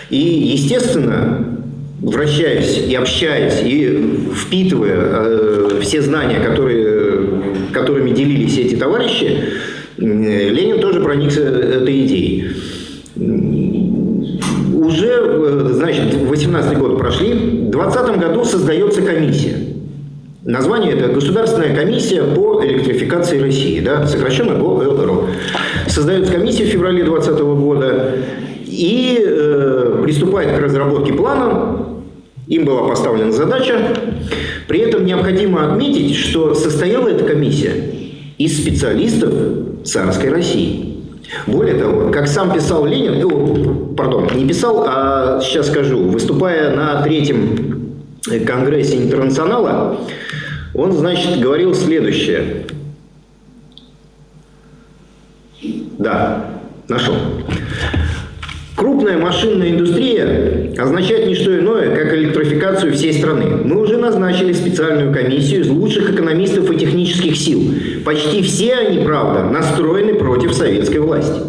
И, 0.10 0.18
естественно, 0.18 1.60
вращаясь 2.00 2.78
и 2.78 2.96
общаясь, 2.96 3.62
и 3.62 4.32
впитывая 4.34 4.96
э, 4.98 5.80
все 5.82 6.02
знания, 6.02 6.40
которые, 6.40 7.44
которыми 7.74 8.12
делились 8.12 8.58
эти 8.58 8.76
товарищи, 8.76 9.44
Ленин 9.98 10.80
тоже 10.80 11.02
проникся 11.02 11.42
этой 11.42 12.06
идеей 12.06 12.52
уже, 14.74 15.08
э, 15.08 15.70
значит, 15.74 16.16
18 16.16 16.78
год 16.78 16.98
прошли, 16.98 17.34
в 17.34 17.72
2020 17.72 18.18
году 18.18 18.44
создается 18.44 19.02
комиссия. 19.02 19.58
Название 20.44 20.94
это 20.94 21.10
Государственная 21.10 21.76
комиссия 21.76 22.24
по 22.24 22.64
электрификации 22.64 23.40
России, 23.40 23.82
да, 23.82 24.08
сокращенно 24.08 24.56
ГОЭЛРО. 24.56 25.26
Создается 25.88 26.32
комиссия 26.32 26.64
в 26.64 26.70
феврале 26.70 27.04
2020 27.04 27.44
года 27.44 28.14
и 28.66 29.22
э, 29.22 30.00
приступает 30.04 30.58
к 30.58 30.62
разработке 30.62 31.12
плана. 31.12 31.86
Им 32.48 32.64
была 32.64 32.88
поставлена 32.88 33.34
задача. 33.34 33.94
При 34.70 34.80
этом 34.80 35.06
необходимо 35.06 35.74
отметить, 35.74 36.16
что 36.16 36.54
состояла 36.54 37.10
эта 37.10 37.26
комиссия 37.26 37.74
из 38.38 38.62
специалистов 38.62 39.34
царской 39.84 40.30
России. 40.30 40.97
Более 41.46 41.76
того, 41.76 42.12
как 42.12 42.28
сам 42.28 42.54
писал 42.54 42.86
Ленин, 42.86 43.14
э, 43.16 43.96
пардон, 43.96 44.28
не 44.36 44.48
писал, 44.48 44.86
а 44.88 45.40
сейчас 45.42 45.68
скажу, 45.68 46.00
выступая 46.10 46.76
на 46.76 47.02
третьем 47.02 47.98
конгрессе 48.46 48.98
интернационала, 48.98 49.98
он, 50.74 50.92
значит, 50.92 51.40
говорил 51.40 51.74
следующее. 51.74 52.66
Да, 55.98 56.46
нашел. 56.88 57.16
Крупная 58.78 59.18
машинная 59.18 59.72
индустрия 59.72 60.72
означает 60.78 61.26
не 61.26 61.34
что 61.34 61.58
иное, 61.58 61.96
как 61.96 62.14
электрификацию 62.14 62.94
всей 62.94 63.12
страны. 63.12 63.46
Мы 63.66 63.82
уже 63.82 63.98
назначили 63.98 64.54
специальную 64.54 65.12
комиссию 65.12 65.62
из 65.62 65.70
лучших 65.70 66.14
экономистов 66.14 66.70
и 66.70 66.78
технических 66.78 67.36
сил. 67.36 67.74
Почти 68.06 68.44
все 68.44 68.76
они, 68.76 69.04
правда, 69.04 69.46
настроены 69.46 70.14
против 70.14 70.54
советской 70.54 71.00
власти. 71.00 71.42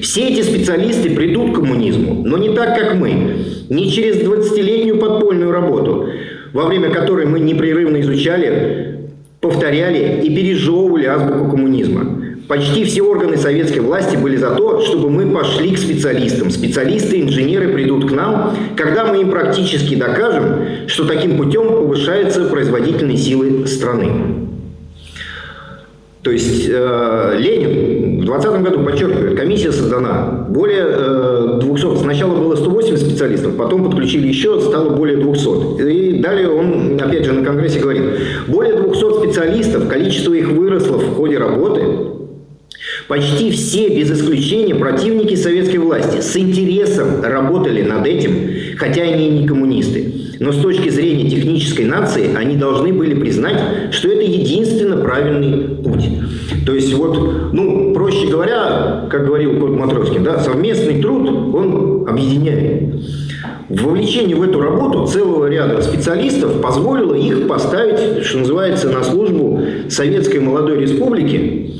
Все 0.00 0.28
эти 0.28 0.40
специалисты 0.40 1.10
придут 1.10 1.52
к 1.52 1.56
коммунизму, 1.56 2.22
но 2.24 2.38
не 2.38 2.54
так, 2.54 2.78
как 2.78 2.94
мы. 2.94 3.44
Не 3.68 3.92
через 3.92 4.26
20-летнюю 4.26 4.98
подпольную 4.98 5.52
работу, 5.52 6.08
во 6.54 6.64
время 6.64 6.88
которой 6.88 7.26
мы 7.26 7.40
непрерывно 7.40 8.00
изучали, 8.00 9.00
повторяли 9.42 10.22
и 10.24 10.34
пережевывали 10.34 11.04
азбуку 11.04 11.50
коммунизма. 11.50 12.33
Почти 12.48 12.84
все 12.84 13.02
органы 13.02 13.38
советской 13.38 13.78
власти 13.78 14.16
были 14.16 14.36
за 14.36 14.50
то, 14.50 14.80
чтобы 14.80 15.08
мы 15.08 15.32
пошли 15.32 15.74
к 15.74 15.78
специалистам. 15.78 16.50
Специалисты, 16.50 17.22
инженеры 17.22 17.68
придут 17.68 18.10
к 18.10 18.12
нам, 18.12 18.54
когда 18.76 19.06
мы 19.06 19.22
им 19.22 19.30
практически 19.30 19.94
докажем, 19.94 20.86
что 20.86 21.06
таким 21.06 21.38
путем 21.38 21.68
повышается 21.68 22.44
производительные 22.44 23.16
силы 23.16 23.66
страны. 23.66 24.44
То 26.20 26.30
есть 26.30 26.68
э, 26.70 27.36
Ленин 27.38 28.22
в 28.22 28.24
2020 28.24 28.62
году 28.62 28.82
подчеркивает, 28.82 29.38
комиссия 29.38 29.72
создана. 29.72 30.46
Более 30.48 30.86
э, 30.86 31.58
200, 31.60 31.98
сначала 31.98 32.34
было 32.34 32.56
108 32.56 32.96
специалистов, 32.96 33.56
потом 33.56 33.84
подключили 33.84 34.28
еще, 34.28 34.58
стало 34.60 34.90
более 34.90 35.18
200. 35.18 35.82
И 35.82 36.20
далее 36.20 36.50
он, 36.50 36.98
опять 36.98 37.26
же, 37.26 37.32
на 37.32 37.44
Конгрессе 37.44 37.78
говорит, 37.80 38.04
более 38.48 38.74
200 38.74 39.18
специалистов, 39.22 39.88
количество 39.88 40.32
их 40.32 40.48
выросло 40.48 40.96
в 40.96 41.14
ходе 41.14 41.36
работы, 41.36 41.82
Почти 43.08 43.50
все, 43.50 43.88
без 43.88 44.10
исключения, 44.10 44.74
противники 44.74 45.34
советской 45.34 45.76
власти 45.76 46.20
с 46.20 46.36
интересом 46.36 47.22
работали 47.22 47.82
над 47.82 48.06
этим, 48.06 48.76
хотя 48.78 49.02
они 49.02 49.28
и 49.28 49.30
не 49.30 49.46
коммунисты. 49.46 50.12
Но 50.40 50.52
с 50.52 50.56
точки 50.56 50.88
зрения 50.88 51.28
технической 51.28 51.84
нации 51.84 52.34
они 52.34 52.56
должны 52.56 52.92
были 52.92 53.14
признать, 53.14 53.92
что 53.92 54.08
это 54.08 54.22
единственно 54.22 54.96
правильный 54.96 55.76
путь. 55.76 56.08
То 56.64 56.74
есть 56.74 56.94
вот, 56.94 57.52
ну, 57.52 57.92
проще 57.92 58.26
говоря, 58.26 59.06
как 59.10 59.26
говорил 59.26 59.60
Кот 59.60 59.70
Матроскин, 59.70 60.24
да, 60.24 60.38
совместный 60.40 61.00
труд, 61.02 61.28
он 61.28 62.08
объединяет. 62.08 63.02
Вовлечение 63.68 64.36
в 64.36 64.42
эту 64.42 64.60
работу 64.60 65.06
целого 65.06 65.46
ряда 65.46 65.80
специалистов 65.82 66.60
позволило 66.60 67.14
их 67.14 67.46
поставить, 67.48 68.24
что 68.24 68.38
называется, 68.38 68.88
на 68.90 69.02
службу 69.02 69.60
Советской 69.88 70.38
молодой 70.38 70.80
республики. 70.80 71.70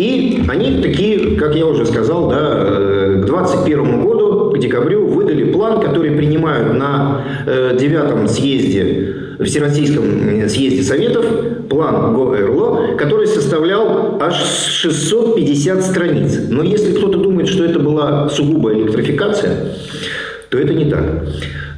И 0.00 0.40
они 0.48 0.80
такие, 0.80 1.36
как 1.36 1.54
я 1.54 1.66
уже 1.66 1.84
сказал, 1.84 2.30
да, 2.30 2.38
э, 2.40 3.20
к 3.22 3.26
21 3.26 4.02
году, 4.02 4.50
к 4.50 4.58
декабрю, 4.58 5.06
выдали 5.06 5.52
план, 5.52 5.78
который 5.78 6.12
принимают 6.12 6.72
на 6.72 7.22
э, 7.46 7.76
девятом 7.78 8.26
съезде, 8.26 9.14
Всероссийском 9.44 10.04
э, 10.26 10.48
съезде 10.48 10.82
Советов, 10.82 11.26
план 11.68 12.14
ГОЭРЛО, 12.14 12.96
который 12.96 13.26
составлял 13.26 14.16
аж 14.22 14.42
650 14.42 15.82
страниц. 15.82 16.38
Но 16.48 16.62
если 16.62 16.94
кто-то 16.94 17.18
думает, 17.18 17.48
что 17.48 17.66
это 17.66 17.78
была 17.78 18.30
сугубая 18.30 18.76
электрификация, 18.76 19.74
то 20.50 20.58
это 20.58 20.74
не 20.74 20.90
так. 20.90 21.04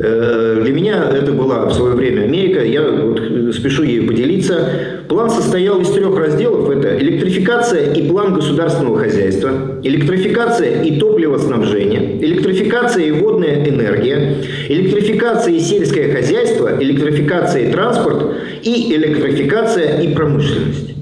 Э, 0.00 0.60
Для 0.62 0.72
меня 0.72 1.10
это 1.14 1.32
была 1.32 1.66
в 1.66 1.74
свое 1.74 1.94
время 1.94 2.22
Америка, 2.22 2.64
я 2.64 2.82
вот 2.82 3.20
спешу 3.54 3.82
ею 3.82 4.06
поделиться. 4.06 5.02
План 5.08 5.28
состоял 5.28 5.78
из 5.80 5.90
трех 5.90 6.16
разделов. 6.16 6.70
Это 6.70 6.98
электрификация 6.98 7.92
и 7.92 8.08
план 8.08 8.32
государственного 8.32 8.98
хозяйства, 8.98 9.78
электрификация 9.82 10.82
и 10.82 10.98
топливоснабжение, 10.98 12.18
электрификация 12.24 13.04
и 13.04 13.10
водная 13.10 13.68
энергия, 13.68 14.38
электрификация 14.68 15.54
и 15.54 15.60
сельское 15.60 16.10
хозяйство, 16.10 16.70
электрификация 16.80 17.68
и 17.68 17.72
транспорт 17.72 18.36
и 18.62 18.94
электрификация 18.94 20.00
и 20.00 20.14
промышленность. 20.14 20.94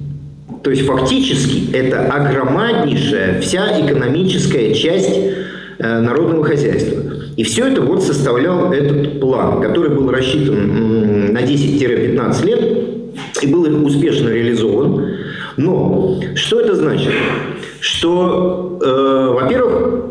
То 0.64 0.70
есть 0.70 0.84
фактически 0.84 1.72
это 1.74 2.02
огромнейшая 2.02 3.40
вся 3.40 3.80
экономическая 3.80 4.74
часть 4.74 5.16
э, 5.78 6.00
народного 6.00 6.44
хозяйства. 6.44 7.09
И 7.40 7.42
все 7.42 7.68
это 7.68 7.80
вот 7.80 8.02
составлял 8.02 8.70
этот 8.70 9.18
план, 9.18 9.62
который 9.62 9.88
был 9.88 10.10
рассчитан 10.10 11.32
на 11.32 11.38
10-15 11.38 12.44
лет 12.44 12.78
и 13.40 13.46
был 13.46 13.86
успешно 13.86 14.28
реализован. 14.28 15.06
Но 15.56 16.20
что 16.34 16.60
это 16.60 16.74
значит? 16.74 17.14
Что, 17.80 18.78
э, 18.82 19.32
во-первых, 19.40 20.04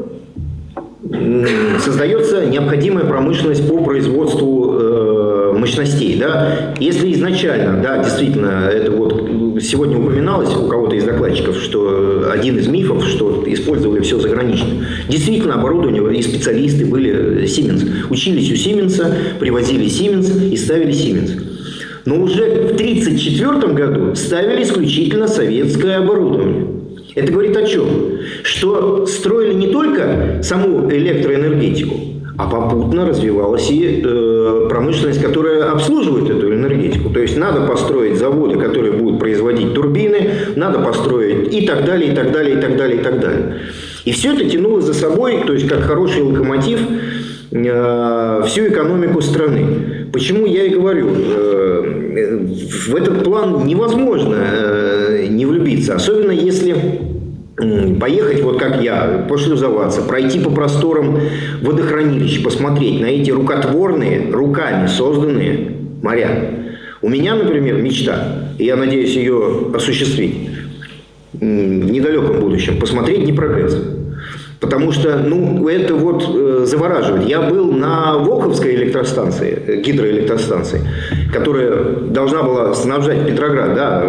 создается 1.77 2.47
необходимая 2.47 3.05
промышленность 3.05 3.69
по 3.69 3.77
производству 3.83 4.79
э, 4.79 5.53
мощностей. 5.55 6.17
Да? 6.19 6.73
Если 6.79 7.13
изначально, 7.13 7.79
да, 7.83 8.03
действительно, 8.03 8.69
это 8.73 8.89
вот 8.89 9.29
сегодня 9.61 9.97
упоминалось 9.97 10.55
у 10.55 10.67
кого-то 10.67 10.95
из 10.95 11.03
докладчиков, 11.03 11.57
что 11.57 12.29
один 12.31 12.57
из 12.57 12.67
мифов, 12.67 13.05
что 13.05 13.43
использовали 13.47 14.01
все 14.01 14.19
загранично. 14.19 14.85
Действительно, 15.07 15.55
оборудование 15.55 16.17
и 16.17 16.21
специалисты 16.21 16.85
были 16.85 17.43
Siemens. 17.43 17.87
Учились 18.09 18.51
у 18.51 18.55
Сименса, 18.55 19.15
привозили 19.39 19.85
Siemens 19.85 20.49
и 20.49 20.57
ставили 20.57 20.91
Siemens. 20.91 21.41
Но 22.05 22.21
уже 22.21 22.43
в 22.43 22.73
1934 22.73 23.73
году 23.73 24.15
ставили 24.15 24.63
исключительно 24.63 25.27
советское 25.27 25.97
оборудование. 25.97 26.67
Это 27.15 27.31
говорит 27.31 27.57
о 27.57 27.65
чем? 27.65 27.87
Что 28.43 29.05
строили 29.05 29.53
не 29.53 29.67
только 29.67 30.39
саму 30.41 30.89
электроэнергетику, 30.89 31.95
а 32.39 32.47
попутно 32.47 33.05
развивалась 33.05 33.69
и 33.69 34.01
э, 34.01 34.67
промышленность, 34.69 35.21
которая 35.21 35.71
обслуживает 35.71 36.29
эту 36.29 36.53
энергетику. 36.53 37.09
То 37.09 37.19
есть 37.19 37.37
надо 37.37 37.67
построить 37.67 38.17
заводы, 38.17 38.57
которые 38.57 38.93
будут 38.93 39.19
производить 39.19 39.73
турбины, 39.73 40.29
надо 40.55 40.79
построить 40.79 41.53
и 41.53 41.67
так 41.67 41.83
далее, 41.83 42.13
и 42.13 42.15
так 42.15 42.31
далее, 42.31 42.57
и 42.57 42.61
так 42.61 42.77
далее, 42.77 43.01
и 43.01 43.03
так 43.03 43.19
далее. 43.19 43.55
И 44.05 44.13
все 44.13 44.33
это 44.33 44.49
тянуло 44.49 44.79
за 44.79 44.93
собой, 44.93 45.43
то 45.45 45.51
есть 45.51 45.67
как 45.67 45.81
хороший 45.81 46.21
локомотив, 46.21 46.79
э, 47.51 48.43
всю 48.47 48.67
экономику 48.69 49.21
страны. 49.21 50.07
Почему 50.13 50.45
я 50.45 50.63
и 50.63 50.69
говорю, 50.69 51.09
э, 51.13 52.47
в 52.87 52.95
этот 52.95 53.21
план 53.25 53.67
невозможно 53.67 54.37
э, 54.39 55.27
не 55.29 55.45
влюбиться, 55.45 55.95
особенно 55.95 56.31
если 56.31 56.73
поехать, 57.99 58.41
вот 58.41 58.59
как 58.59 58.81
я, 58.81 59.25
пошлюзоваться, 59.27 60.01
пройти 60.01 60.39
по 60.39 60.49
просторам 60.49 61.19
водохранилищ, 61.61 62.43
посмотреть 62.43 63.01
на 63.01 63.07
эти 63.07 63.31
рукотворные, 63.31 64.31
руками 64.31 64.87
созданные 64.87 65.71
моря. 66.01 66.51
У 67.01 67.09
меня, 67.09 67.35
например, 67.35 67.81
мечта, 67.81 68.49
и 68.57 68.65
я 68.65 68.75
надеюсь 68.75 69.15
ее 69.15 69.71
осуществить 69.73 70.49
в 71.33 71.43
недалеком 71.43 72.39
будущем, 72.39 72.79
посмотреть 72.79 73.23
Днепрогэс. 73.23 73.77
Потому 74.59 74.91
что, 74.91 75.17
ну, 75.17 75.69
это 75.69 75.95
вот 75.95 76.25
э, 76.27 76.65
завораживает. 76.65 77.29
Я 77.29 77.41
был 77.41 77.71
на 77.71 78.17
Волховской 78.17 78.75
электростанции, 78.75 79.57
э, 79.65 79.81
гидроэлектростанции, 79.81 80.81
которая 81.31 81.85
должна 82.09 82.43
была 82.43 82.73
снабжать 82.73 83.25
Петроград, 83.25 83.73
да, 83.73 84.03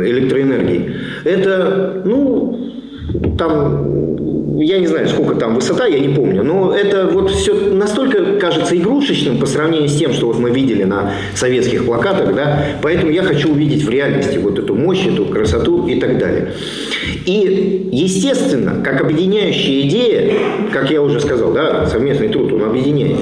э, 0.00 0.10
электроэнергией. 0.10 0.94
Это, 1.24 2.02
ну, 2.04 2.70
там, 3.38 4.10
я 4.60 4.78
не 4.78 4.86
знаю, 4.86 5.08
сколько 5.08 5.34
там 5.34 5.54
высота, 5.54 5.86
я 5.86 5.98
не 5.98 6.14
помню, 6.14 6.42
но 6.42 6.74
это 6.74 7.06
вот 7.06 7.30
все 7.30 7.54
настолько 7.54 8.38
кажется 8.38 8.76
игрушечным 8.76 9.38
по 9.38 9.46
сравнению 9.46 9.88
с 9.88 9.96
тем, 9.96 10.12
что 10.12 10.26
вот 10.26 10.38
мы 10.38 10.50
видели 10.50 10.84
на 10.84 11.12
советских 11.34 11.86
плакатах, 11.86 12.34
да, 12.34 12.64
поэтому 12.82 13.10
я 13.10 13.22
хочу 13.22 13.50
увидеть 13.50 13.84
в 13.84 13.90
реальности 13.90 14.38
вот 14.38 14.58
эту 14.58 14.74
мощь, 14.74 15.06
эту 15.06 15.26
красоту 15.26 15.86
и 15.86 15.98
так 15.98 16.18
далее. 16.18 16.52
И, 17.26 17.88
естественно, 17.92 18.82
как 18.84 19.00
объединяющая 19.00 19.82
идея, 19.82 20.34
как 20.72 20.90
я 20.90 21.02
уже 21.02 21.20
сказал, 21.20 21.52
да, 21.52 21.86
совместный 21.86 22.28
труд, 22.28 22.52
он 22.52 22.64
объединяет, 22.64 23.18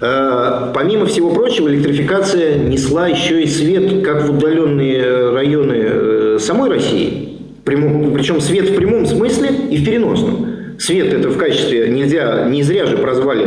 Помимо 0.00 1.04
всего 1.04 1.30
прочего, 1.30 1.68
электрификация 1.68 2.56
несла 2.56 3.06
еще 3.08 3.42
и 3.42 3.46
свет 3.46 4.02
как 4.02 4.24
в 4.24 4.30
удаленные 4.30 5.30
районы 5.30 5.76
э, 5.76 6.38
самой 6.40 6.70
России, 6.70 7.38
причем 7.64 8.40
свет 8.40 8.70
в 8.70 8.76
прямом 8.76 9.04
смысле 9.04 9.50
и 9.70 9.76
в 9.76 9.84
переносном. 9.84 10.46
Свет 10.78 11.12
это 11.12 11.28
в 11.28 11.36
качестве 11.36 11.90
нельзя, 11.90 12.48
не 12.48 12.62
зря 12.62 12.86
же 12.86 12.96
прозвали 12.96 13.46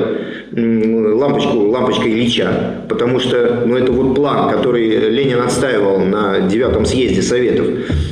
лампочку 0.55 1.57
лампочкой 1.69 2.11
Ильича, 2.11 2.83
потому 2.87 3.19
что 3.19 3.63
ну, 3.65 3.75
это 3.75 3.91
вот 3.91 4.13
план, 4.13 4.51
который 4.51 5.09
Ленин 5.09 5.41
отстаивал 5.41 5.97
на 6.01 6.41
девятом 6.41 6.85
съезде 6.85 7.23
Советов. 7.23 7.65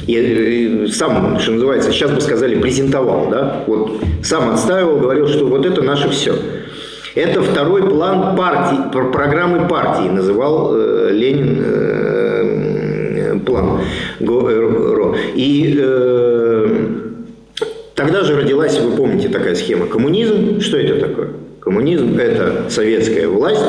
И, 0.08 0.16
э, 0.16 0.88
сам, 0.88 1.38
что 1.39 1.52
называется, 1.52 1.92
сейчас 1.92 2.10
бы 2.10 2.20
сказали, 2.20 2.56
презентовал, 2.60 3.30
да, 3.30 3.64
вот 3.68 4.02
сам 4.24 4.50
отстаивал, 4.50 4.98
говорил, 4.98 5.28
что 5.28 5.46
вот 5.46 5.68
это 5.68 5.84
наше 5.84 6.10
все. 6.10 6.34
Это 7.16 7.41
второй 7.41 7.89
план 7.89 8.36
партии, 8.38 8.78
пр- 8.91 9.12
программы 9.12 9.68
партии, 9.68 10.07
называл 10.07 10.72
э, 10.74 11.09
Ленин 11.12 11.62
э, 11.62 13.39
план 13.45 13.82
ГОРО. 14.20 15.16
И 15.36 15.76
э, 15.78 16.88
тогда 17.95 18.24
же 18.24 18.38
родилась, 18.38 18.80
вы 18.80 18.91
помните, 18.95 19.28
такая 19.28 19.55
схема. 19.55 19.88
Коммунизм, 19.88 20.62
что 20.62 20.78
это 20.78 21.05
такое? 21.05 21.30
Коммунизм– 21.59 22.18
это 22.20 22.70
советская 22.70 23.28
власть 23.28 23.62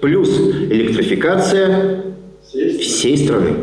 плюс 0.00 0.30
электрификация 0.70 2.02
всей 2.80 3.18
страны. 3.18 3.56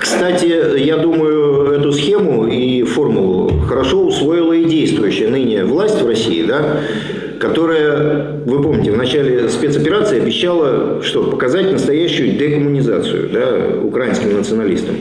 Кстати, 0.00 0.78
я 0.78 0.96
думаю, 0.96 1.72
эту 1.72 1.92
схему 1.92 2.46
и 2.46 2.82
формулу 2.82 3.50
хорошо 3.68 4.04
усвоила 4.06 4.52
и 4.52 4.64
действующая 4.64 5.28
ныне 5.28 5.64
власть 5.64 6.00
в 6.00 6.06
России, 6.06 6.44
да, 6.44 6.80
которая, 7.40 8.40
вы 8.46 8.62
помните, 8.62 8.90
в 8.90 8.96
начале 8.96 9.48
спецоперации 9.48 10.20
обещала, 10.20 11.02
что 11.02 11.24
показать 11.24 11.70
настоящую 11.70 12.32
декоммунизацию 12.32 13.28
да, 13.32 13.80
украинским 13.82 14.34
националистам. 14.36 14.96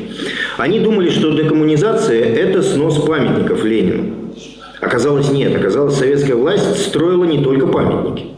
Они 0.58 0.80
думали, 0.80 1.10
что 1.10 1.32
декоммунизация– 1.32 2.24
это 2.36 2.62
снос 2.62 3.00
памятников 3.00 3.64
Ленину. 3.64 4.16
Оказалось, 4.82 5.32
нет. 5.32 5.56
Оказалось, 5.56 5.96
советская 5.96 6.36
власть 6.36 6.82
строила 6.88 7.24
не 7.24 7.42
только 7.44 7.68
памятники. 7.68 8.33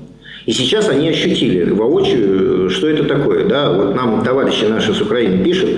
И 0.46 0.52
сейчас 0.52 0.90
они 0.90 1.10
ощутили 1.10 1.72
воочию, 1.72 2.70
что 2.70 2.88
это 2.88 3.06
такое. 3.06 3.48
Да? 3.48 3.72
Вот 3.72 3.96
нам 3.96 4.24
товарищи 4.24 4.66
наши 4.66 4.94
с 4.94 5.02
Украины 5.02 5.44
пишут, 5.44 5.70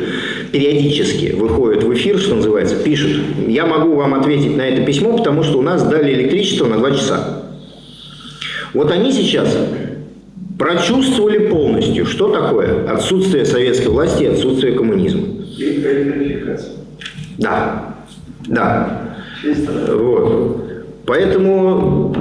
периодически 0.52 1.34
выходят 1.34 1.84
в 1.84 1.94
эфир, 1.94 2.18
что 2.18 2.36
называется, 2.36 2.76
пишут. 2.76 3.22
Я 3.48 3.66
могу 3.66 3.96
вам 3.96 4.14
ответить 4.14 4.58
на 4.58 4.64
это 4.64 4.84
письмо, 4.86 5.18
потому 5.18 5.44
что 5.44 5.60
у 5.60 5.62
нас 5.62 5.84
дали 5.84 6.14
электричество 6.14 6.66
на 6.68 6.78
два 6.78 6.92
часа. 6.92 7.44
Вот 8.74 8.92
они 8.92 9.14
сейчас 9.14 9.58
прочувствовали 10.60 11.48
полностью, 11.48 12.06
что 12.06 12.30
такое 12.30 12.90
отсутствие 12.90 13.46
советской 13.46 13.88
власти 13.88 14.24
и 14.24 14.28
отсутствие 14.28 14.74
коммунизма. 14.74 15.24
Да, 17.38 17.96
да. 18.48 19.16
Вот. 19.94 20.64
Поэтому 21.06 22.14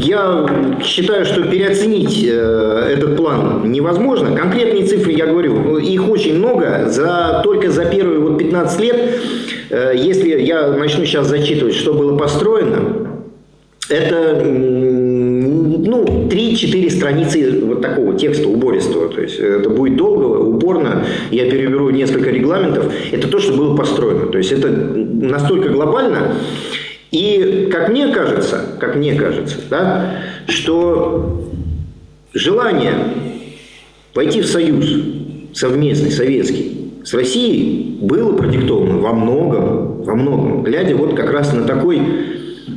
я 0.00 0.46
считаю, 0.82 1.24
что 1.24 1.42
переоценить 1.42 2.24
э, 2.24 2.92
этот 2.92 3.16
план 3.16 3.70
невозможно. 3.70 4.36
Конкретные 4.36 4.86
цифры, 4.86 5.12
я 5.12 5.26
говорю, 5.26 5.78
их 5.78 6.08
очень 6.08 6.38
много. 6.38 6.86
За, 6.88 7.40
только 7.44 7.70
за 7.70 7.84
первые 7.84 8.20
вот 8.20 8.38
15 8.38 8.80
лет, 8.80 9.20
э, 9.70 9.92
если 9.96 10.40
я 10.40 10.68
начну 10.68 11.04
сейчас 11.04 11.28
зачитывать, 11.28 11.74
что 11.74 11.94
было 11.94 12.16
построено, 12.16 13.08
это 13.88 14.42
ну, 14.44 16.04
3-4 16.28 16.90
страницы 16.90 17.60
вот 17.64 17.82
такого 17.82 18.16
текста 18.16 18.48
убористого. 18.48 19.08
То 19.08 19.20
есть 19.20 19.38
это 19.38 19.68
будет 19.68 19.96
долго, 19.96 20.38
упорно. 20.38 21.04
Я 21.30 21.50
переберу 21.50 21.90
несколько 21.90 22.30
регламентов. 22.30 22.92
Это 23.10 23.28
то, 23.28 23.38
что 23.38 23.52
было 23.54 23.76
построено. 23.76 24.26
То 24.26 24.38
есть 24.38 24.52
это 24.52 24.68
настолько 24.68 25.70
глобально. 25.70 26.36
И 27.10 27.68
как 27.72 27.88
мне 27.88 28.08
кажется, 28.08 28.76
как 28.78 28.96
мне 28.96 29.14
кажется, 29.14 29.56
да, 29.68 30.18
что 30.46 31.50
желание 32.32 32.94
войти 34.14 34.40
в 34.40 34.46
союз 34.46 34.86
совместный, 35.52 36.10
советский, 36.10 36.92
с 37.04 37.12
Россией 37.14 37.98
было 38.00 38.36
продиктовано 38.36 38.98
во 38.98 39.12
многом, 39.12 40.02
во 40.02 40.14
многом, 40.14 40.62
глядя 40.62 40.94
вот 40.94 41.14
как 41.14 41.32
раз 41.32 41.52
на 41.52 41.64
такой 41.64 42.00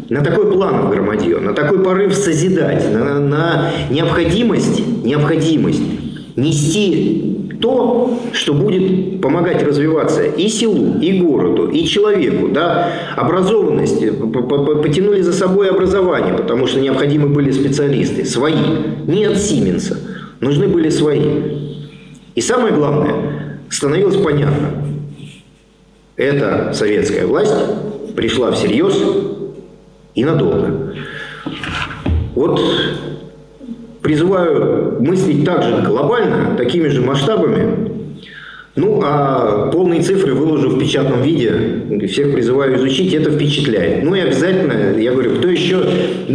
на 0.10 0.22
такой 0.22 0.52
план 0.52 0.88
в 0.88 0.90
Громадье, 0.90 1.38
на 1.38 1.54
такой 1.54 1.84
порыв 1.84 2.14
созидать, 2.14 2.92
на, 2.92 3.20
на 3.20 3.72
необходимость, 3.90 4.82
необходимость 5.04 5.82
нести 6.36 7.33
то, 7.64 8.20
что 8.34 8.54
будет 8.54 9.22
помогать 9.22 9.64
развиваться 9.64 10.22
и 10.24 10.50
селу, 10.50 11.00
и 11.00 11.18
городу, 11.22 11.70
и 11.70 11.86
человеку. 11.86 12.50
Да? 12.50 12.92
Образованность, 13.16 14.02
п- 14.02 14.82
потянули 14.84 15.22
за 15.22 15.32
собой 15.32 15.70
образование, 15.70 16.34
потому 16.34 16.68
что 16.68 16.82
необходимы 16.82 17.30
были 17.30 17.52
специалисты, 17.52 18.26
свои, 18.26 18.54
не 19.08 19.24
от 19.24 19.38
Сименса, 19.38 19.98
нужны 20.42 20.68
были 20.68 20.90
свои. 20.90 21.22
И 22.36 22.42
самое 22.42 22.74
главное, 22.74 23.62
становилось 23.70 24.18
понятно, 24.18 24.84
эта 26.18 26.74
советская 26.74 27.26
власть 27.26 27.56
пришла 28.14 28.52
всерьез 28.52 29.02
и 30.16 30.26
надолго. 30.26 30.96
Вот 32.36 32.60
призываю 34.04 35.02
мыслить 35.02 35.46
также 35.46 35.82
глобально, 35.82 36.56
такими 36.58 36.90
же 36.90 37.02
масштабами. 37.02 37.90
Ну, 38.76 39.02
а 39.04 39.70
полные 39.72 40.02
цифры 40.02 40.34
выложу 40.34 40.70
в 40.70 40.80
печатном 40.80 41.22
виде. 41.22 42.08
Всех 42.08 42.34
призываю 42.34 42.76
изучить, 42.78 43.14
это 43.14 43.32
впечатляет. 43.32 44.04
Ну 44.04 44.16
и 44.16 44.20
обязательно, 44.20 44.98
я 45.00 45.12
говорю, 45.12 45.36
кто 45.36 45.48
еще, 45.48 45.84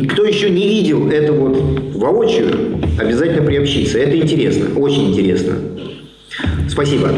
кто 0.08 0.24
еще 0.24 0.48
не 0.48 0.68
видел 0.68 1.08
это 1.10 1.32
вот 1.32 1.58
воочию, 1.94 2.80
обязательно 2.98 3.42
приобщиться. 3.42 3.98
Это 3.98 4.16
интересно, 4.16 4.68
очень 4.78 5.10
интересно. 5.10 5.54
Спасибо. 6.68 7.10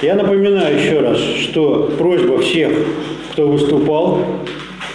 Я 0.00 0.14
напоминаю 0.14 0.78
еще 0.78 1.00
раз, 1.00 1.18
что 1.18 1.92
просьба 1.98 2.40
всех, 2.40 2.72
кто 3.32 3.48
выступал, 3.48 4.24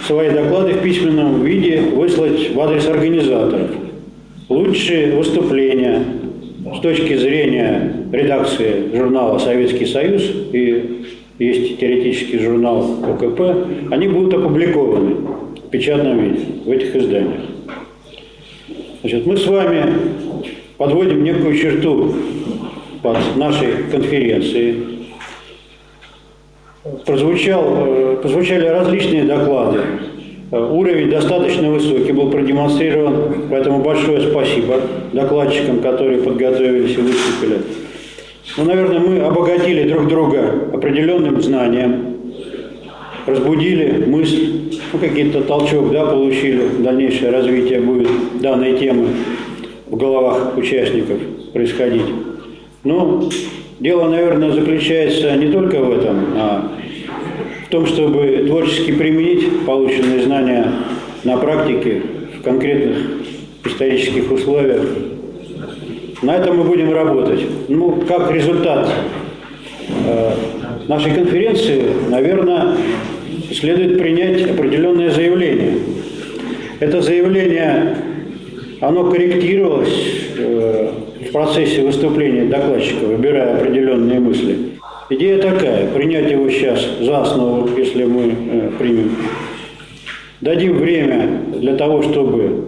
свои 0.06 0.30
доклады 0.30 0.74
в 0.74 0.82
письменном 0.82 1.44
виде 1.44 1.80
выслать 1.80 2.54
в 2.54 2.60
адрес 2.60 2.86
организаторов. 2.86 3.70
Лучшие 4.48 5.16
выступления 5.16 6.04
с 6.74 6.80
точки 6.80 7.16
зрения 7.16 7.92
редакции 8.12 8.84
журнала 8.94 9.38
«Советский 9.38 9.86
Союз» 9.86 10.22
и 10.52 11.06
есть 11.38 11.78
теоретический 11.78 12.38
журнал 12.38 12.98
ОКП, 13.04 13.40
они 13.90 14.08
будут 14.08 14.34
опубликованы 14.34 15.16
в 15.66 15.70
печатном 15.70 16.18
виде 16.20 16.40
в 16.64 16.70
этих 16.70 16.94
изданиях. 16.96 17.42
Значит, 19.02 19.26
мы 19.26 19.36
с 19.36 19.46
вами 19.46 19.84
подводим 20.78 21.24
некую 21.24 21.56
черту 21.56 22.14
под 23.02 23.18
нашей 23.36 23.68
конференцией. 23.90 24.95
Прозвучал, 27.04 27.64
э, 27.68 28.16
прозвучали 28.22 28.66
различные 28.66 29.24
доклады. 29.24 29.80
Э, 30.52 30.70
Уровень 30.72 31.10
достаточно 31.10 31.70
высокий 31.70 32.12
был 32.12 32.30
продемонстрирован, 32.30 33.48
поэтому 33.50 33.82
большое 33.82 34.30
спасибо 34.30 34.80
докладчикам, 35.12 35.80
которые 35.80 36.18
подготовились 36.18 36.96
и 36.96 37.00
выступили. 37.00 37.58
Ну, 38.56 38.64
наверное, 38.64 39.00
мы 39.00 39.18
обогатили 39.20 39.88
друг 39.88 40.06
друга 40.08 40.52
определенным 40.72 41.42
знанием, 41.42 42.16
разбудили 43.26 44.04
мысль, 44.06 44.70
ну, 44.92 44.98
какие-то 44.98 45.42
толчок, 45.42 45.90
да, 45.90 46.06
получили, 46.06 46.62
дальнейшее 46.78 47.32
развитие 47.32 47.80
будет 47.80 48.08
данной 48.40 48.78
темы 48.78 49.08
в 49.88 49.96
головах 49.96 50.56
участников 50.56 51.18
происходить. 51.52 52.06
Но 52.84 53.28
дело, 53.80 54.08
наверное, 54.08 54.52
заключается 54.52 55.36
не 55.36 55.50
только 55.50 55.80
в 55.80 55.92
этом, 55.92 56.26
а 56.34 56.72
в 57.66 57.68
том, 57.68 57.86
чтобы 57.86 58.44
творчески 58.46 58.92
применить 58.92 59.64
полученные 59.66 60.22
знания 60.22 60.72
на 61.24 61.36
практике 61.36 62.02
в 62.38 62.42
конкретных 62.42 62.98
исторических 63.64 64.30
условиях. 64.30 64.82
На 66.22 66.36
этом 66.36 66.58
мы 66.58 66.64
будем 66.64 66.92
работать. 66.92 67.40
Ну, 67.68 68.02
как 68.08 68.30
результат 68.30 68.88
э, 70.06 70.30
нашей 70.88 71.12
конференции, 71.12 71.82
наверное, 72.08 72.76
следует 73.52 73.98
принять 73.98 74.42
определенное 74.48 75.10
заявление. 75.10 75.74
Это 76.80 77.02
заявление, 77.02 77.96
оно 78.80 79.10
корректировалось 79.10 80.30
э, 80.38 80.90
в 81.28 81.32
процессе 81.32 81.82
выступления 81.82 82.44
докладчика, 82.44 83.04
выбирая 83.04 83.56
определенные 83.56 84.20
мысли. 84.20 84.56
Идея 85.10 85.40
такая, 85.40 85.88
принять 85.92 86.30
его 86.30 86.48
сейчас 86.50 86.84
за 87.00 87.22
основу, 87.22 87.68
если 87.76 88.04
мы 88.04 88.32
э, 88.32 88.70
примем. 88.78 89.16
Дадим 90.40 90.78
время 90.78 91.42
для 91.54 91.76
того, 91.76 92.02
чтобы 92.02 92.64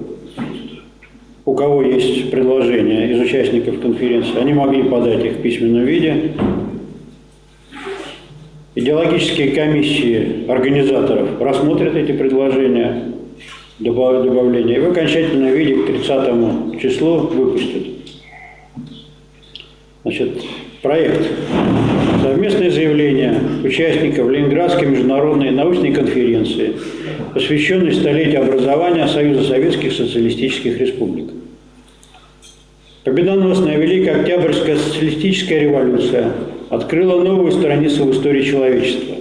у 1.44 1.54
кого 1.54 1.82
есть 1.82 2.30
предложения 2.30 3.10
из 3.10 3.20
участников 3.20 3.80
конференции, 3.80 4.38
они 4.38 4.52
могли 4.52 4.84
подать 4.84 5.24
их 5.24 5.32
в 5.32 5.42
письменном 5.42 5.84
виде. 5.84 6.32
Идеологические 8.74 9.50
комиссии 9.50 10.48
организаторов 10.48 11.40
рассмотрят 11.40 11.96
эти 11.96 12.12
предложения, 12.12 13.12
добав- 13.80 14.22
добавления, 14.22 14.76
и 14.76 14.80
в 14.80 14.90
окончательном 14.90 15.52
виде 15.52 15.74
к 15.74 15.86
30 15.86 16.80
числу 16.80 17.16
выпустят. 17.16 17.82
Значит, 20.04 20.42
проект. 20.82 21.26
Совместное 22.22 22.70
заявление 22.70 23.40
участников 23.64 24.30
Ленинградской 24.30 24.86
международной 24.86 25.50
научной 25.50 25.92
конференции, 25.92 26.74
посвященной 27.34 27.92
столетию 27.92 28.42
образования 28.42 29.08
Союза 29.08 29.44
Советских 29.44 29.92
Социалистических 29.92 30.78
Республик. 30.78 31.30
Победоносная 33.04 33.76
Великая 33.78 34.20
Октябрьская 34.20 34.76
социалистическая 34.76 35.60
революция 35.60 36.32
открыла 36.68 37.22
новую 37.22 37.50
страницу 37.52 38.04
в 38.04 38.12
истории 38.12 38.42
человечества. 38.42 39.16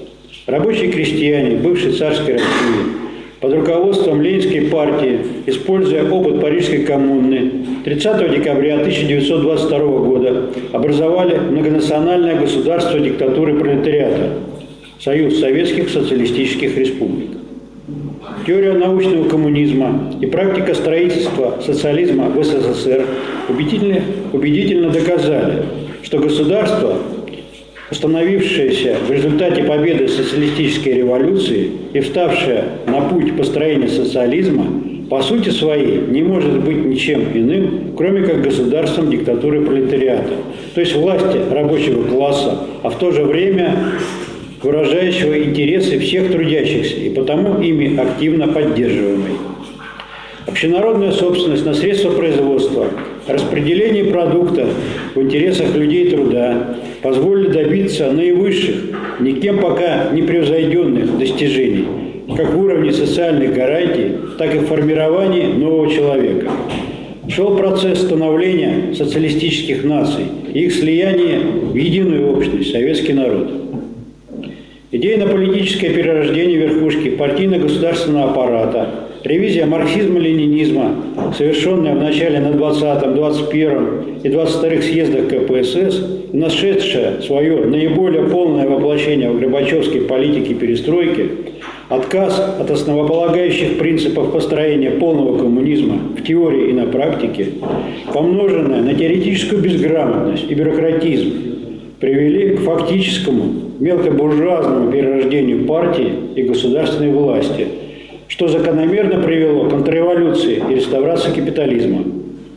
Рабочие 0.45 0.91
крестьяне 0.91 1.55
бывшей 1.57 1.93
царской 1.93 2.33
России 2.33 2.96
под 3.39 3.53
руководством 3.53 4.21
Ленинской 4.21 4.61
партии, 4.61 5.19
используя 5.45 6.09
опыт 6.09 6.41
Парижской 6.41 6.79
коммуны, 6.79 7.51
30 7.85 8.31
декабря 8.31 8.79
1922 8.79 9.79
года 9.79 10.49
образовали 10.73 11.37
многонациональное 11.37 12.39
государство 12.39 12.99
диктатуры 12.99 13.59
пролетариата– 13.59 14.31
Союз 14.99 15.39
Советских 15.39 15.89
Социалистических 15.89 16.75
Республик. 16.75 17.29
Теория 18.47 18.73
научного 18.73 19.29
коммунизма 19.29 20.11
и 20.19 20.25
практика 20.25 20.73
строительства 20.73 21.59
социализма 21.63 22.29
в 22.29 22.43
СССР 22.43 23.05
убедительно, 23.47 24.01
убедительно 24.33 24.89
доказали, 24.89 25.65
что 26.01 26.17
государство, 26.17 26.97
установившееся 27.89 28.97
в 29.07 29.11
результате 29.11 29.63
победы 29.63 30.07
социалистической 30.07 30.93
революции 30.93 31.71
и 31.93 31.99
вставшее 31.99 32.63
на 32.85 33.01
путь 33.01 33.35
построения 33.37 33.87
социализма, 33.87 34.65
по 35.09 35.21
сути 35.21 35.49
своей 35.49 36.01
не 36.07 36.21
может 36.21 36.59
быть 36.59 36.85
ничем 36.85 37.23
иным, 37.33 37.93
кроме 37.95 38.23
как 38.23 38.41
государством 38.41 39.09
диктатуры 39.09 39.61
пролетариата, 39.61 40.33
то 40.75 40.81
есть 40.81 40.95
власти 40.95 41.39
рабочего 41.49 42.03
класса, 42.03 42.59
а 42.83 42.89
в 42.89 42.97
то 42.97 43.11
же 43.11 43.23
время 43.23 43.73
выражающего 44.61 45.41
интересы 45.43 45.97
всех 45.99 46.31
трудящихся 46.31 46.97
и 46.97 47.09
потому 47.09 47.61
ими 47.61 47.97
активно 47.97 48.49
поддерживаемой. 48.49 49.37
Общенародная 50.45 51.11
собственность 51.11 51.65
на 51.65 51.73
средства 51.73 52.11
производства, 52.11 52.87
распределение 53.27 54.05
продукта 54.05 54.67
в 55.13 55.21
интересах 55.21 55.75
людей 55.75 56.09
труда, 56.09 56.77
позволили 57.01 57.49
добиться 57.49 58.11
наивысших, 58.11 58.75
никем 59.19 59.59
пока 59.59 60.09
не 60.11 60.21
превзойденных 60.21 61.17
достижений, 61.17 61.85
как 62.35 62.53
в 62.53 62.59
уровне 62.59 62.91
социальных 62.91 63.53
гарантий, 63.53 64.11
так 64.37 64.55
и 64.55 64.59
в 64.59 64.65
формировании 64.67 65.45
нового 65.45 65.89
человека. 65.89 66.51
Шел 67.29 67.57
процесс 67.57 68.01
становления 68.01 68.93
социалистических 68.93 69.83
наций 69.83 70.23
и 70.53 70.65
их 70.65 70.73
слияния 70.73 71.39
в 71.39 71.75
единую 71.75 72.31
общность, 72.31 72.71
советский 72.71 73.13
народ. 73.13 73.66
Идейно-политическое 74.89 75.89
перерождение 75.89 76.59
верхушки 76.59 77.09
партийно-государственного 77.09 78.29
аппарата, 78.29 78.89
ревизия 79.25 79.65
марксизма-ленинизма, 79.65 80.95
совершенная 81.37 81.93
в 81.93 82.01
начале 82.01 82.39
на 82.39 82.55
20-м, 82.55 83.13
21-м 83.13 84.21
и 84.23 84.29
22-х 84.29 84.81
съездах 84.83 85.27
КПСС, 85.27 86.05
нашедшая 86.31 87.19
свое 87.19 87.65
наиболее 87.65 88.29
полное 88.29 88.65
воплощение 88.65 89.29
в 89.29 89.37
Горбачевской 89.41 90.01
политике 90.03 90.53
перестройки, 90.53 91.31
отказ 91.89 92.39
от 92.57 92.71
основополагающих 92.71 93.79
принципов 93.79 94.31
построения 94.31 94.91
полного 94.91 95.37
коммунизма 95.37 95.95
в 96.17 96.23
теории 96.23 96.69
и 96.69 96.73
на 96.73 96.85
практике, 96.85 97.49
помноженная 98.13 98.81
на 98.81 98.93
теоретическую 98.93 99.61
безграмотность 99.61 100.49
и 100.49 100.55
бюрократизм, 100.55 101.33
привели 101.99 102.55
к 102.55 102.61
фактическому 102.61 103.66
мелкобуржуазному 103.79 104.91
перерождению 104.91 105.65
партии 105.65 106.11
и 106.35 106.43
государственной 106.43 107.11
власти, 107.11 107.67
что 108.27 108.47
закономерно 108.47 109.21
привело 109.21 109.65
к 109.65 109.69
контрреволюции 109.69 110.61
и 110.69 110.75
реставрации 110.75 111.31
капитализма, 111.33 112.03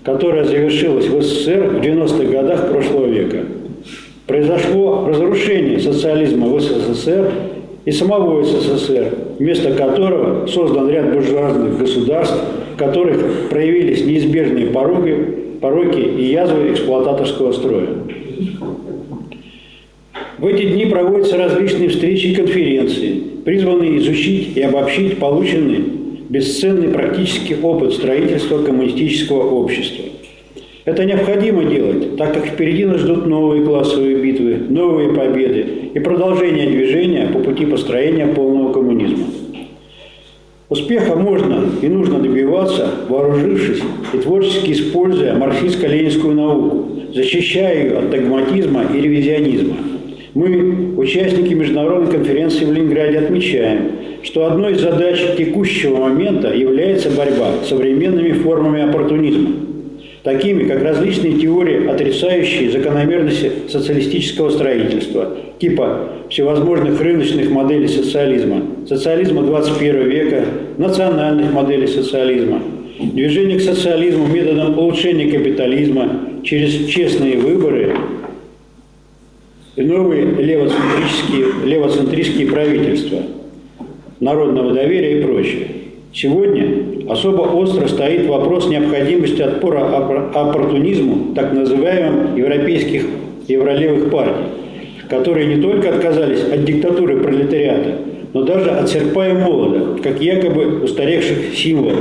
которая 0.05 0.45
завершилась 0.45 1.07
в 1.07 1.23
СССР 1.23 1.69
в 1.69 1.81
90-х 1.81 2.25
годах 2.25 2.71
прошлого 2.71 3.07
века. 3.07 3.39
Произошло 4.27 5.07
разрушение 5.09 5.79
социализма 5.79 6.47
в 6.47 6.61
СССР 6.61 7.31
и 7.85 7.91
самого 7.91 8.45
СССР, 8.45 9.13
вместо 9.39 9.73
которого 9.73 10.47
создан 10.47 10.91
ряд 10.91 11.13
буржуазных 11.13 11.79
государств, 11.79 12.39
в 12.75 12.79
которых 12.79 13.49
проявились 13.49 14.05
неизбежные 14.05 14.67
пороги, 14.67 15.17
пороки 15.61 15.99
и 15.99 16.31
язвы 16.31 16.73
эксплуататорского 16.73 17.53
строя. 17.53 17.89
В 20.41 20.47
эти 20.47 20.71
дни 20.71 20.87
проводятся 20.87 21.37
различные 21.37 21.91
встречи 21.91 22.29
и 22.29 22.35
конференции, 22.35 23.23
призванные 23.45 23.99
изучить 23.99 24.57
и 24.57 24.63
обобщить 24.63 25.19
полученный 25.19 25.85
бесценный 26.31 26.89
практический 26.89 27.57
опыт 27.63 27.93
строительства 27.93 28.63
коммунистического 28.63 29.43
общества. 29.51 30.07
Это 30.87 31.05
необходимо 31.05 31.65
делать, 31.65 32.17
так 32.17 32.33
как 32.33 32.47
впереди 32.47 32.87
нас 32.87 33.03
ждут 33.03 33.27
новые 33.27 33.63
классовые 33.67 34.17
битвы, 34.17 34.57
новые 34.71 35.11
победы 35.13 35.67
и 35.93 35.99
продолжение 35.99 36.71
движения 36.71 37.29
по 37.31 37.41
пути 37.41 37.67
построения 37.67 38.27
полного 38.27 38.73
коммунизма. 38.73 39.27
Успеха 40.71 41.17
можно 41.17 41.67
и 41.83 41.89
нужно 41.89 42.19
добиваться, 42.19 42.91
вооружившись 43.11 43.83
и 44.15 44.17
творчески 44.17 44.73
используя 44.73 45.35
марксистско-ленинскую 45.35 46.33
науку, 46.33 46.89
защищая 47.13 47.85
ее 47.85 47.99
от 47.99 48.09
догматизма 48.09 48.85
и 48.95 49.01
ревизионизма– 49.03 49.77
мы, 50.35 50.95
участники 50.97 51.55
международной 51.55 52.13
конференции 52.13 52.65
в 52.65 52.73
Ленинграде, 52.73 53.19
отмечаем, 53.19 53.93
что 54.23 54.47
одной 54.47 54.73
из 54.73 54.81
задач 54.81 55.19
текущего 55.37 55.97
момента 55.97 56.55
является 56.55 57.11
борьба 57.11 57.53
с 57.65 57.69
современными 57.69 58.33
формами 58.33 58.83
оппортунизма, 58.83 59.51
такими 60.23 60.69
как 60.69 60.83
различные 60.83 61.35
теории, 61.35 61.89
отрицающие 61.89 62.71
закономерности 62.71 63.51
социалистического 63.69 64.51
строительства, 64.51 65.37
типа 65.59 66.11
всевозможных 66.29 67.01
рыночных 67.01 67.51
моделей 67.51 67.89
социализма, 67.89 68.63
социализма 68.89 69.43
21 69.43 70.09
века, 70.09 70.45
национальных 70.79 71.53
моделей 71.53 71.89
социализма, 71.89 72.63
движение 73.01 73.59
к 73.59 73.63
социализму 73.63 74.27
методом 74.27 74.79
улучшения 74.79 75.31
капитализма 75.31 76.21
через 76.45 76.87
честные 76.87 77.37
выборы 77.39 77.95
и 79.81 79.83
новые 79.83 80.25
левоцентрические, 80.25 81.47
левоцентристские 81.65 82.49
правительства, 82.49 83.21
народного 84.21 84.75
доверия 84.75 85.19
и 85.19 85.23
прочее. 85.23 85.69
Сегодня 86.13 87.11
особо 87.11 87.43
остро 87.43 87.89
стоит 87.89 88.27
вопрос 88.27 88.69
необходимости 88.69 89.41
отпора 89.41 89.87
оппортунизму 90.35 91.35
так 91.35 91.55
называемых 91.55 92.37
европейских 92.37 93.07
евролевых 93.49 94.11
партий, 94.11 94.45
которые 95.09 95.57
не 95.57 95.63
только 95.63 95.89
отказались 95.89 96.43
от 96.43 96.63
диктатуры 96.65 97.23
пролетариата, 97.23 98.01
но 98.35 98.43
даже 98.43 98.71
от 98.71 98.89
серпа 98.91 99.29
и 99.29 99.33
молода, 99.33 99.99
как 100.03 100.21
якобы 100.21 100.83
устаревших 100.85 101.55
символов, 101.55 102.01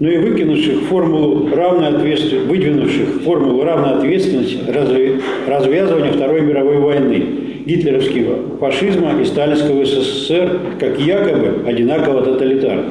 но 0.00 0.10
и 0.10 0.16
выкинувших 0.16 0.80
формулу 0.88 1.54
равной 1.54 1.88
ответственности, 1.88 2.48
выдвинувших 2.48 3.20
формулу 3.22 3.62
равной 3.62 3.98
ответственности 3.98 4.58
развязывания 5.46 6.12
Второй 6.12 6.40
мировой 6.40 6.78
войны, 6.78 7.22
гитлеровского 7.66 8.56
фашизма 8.58 9.20
и 9.20 9.26
сталинского 9.26 9.84
СССР 9.84 10.58
как 10.78 10.98
якобы 10.98 11.64
одинаково 11.66 12.22
тоталитарных. 12.22 12.86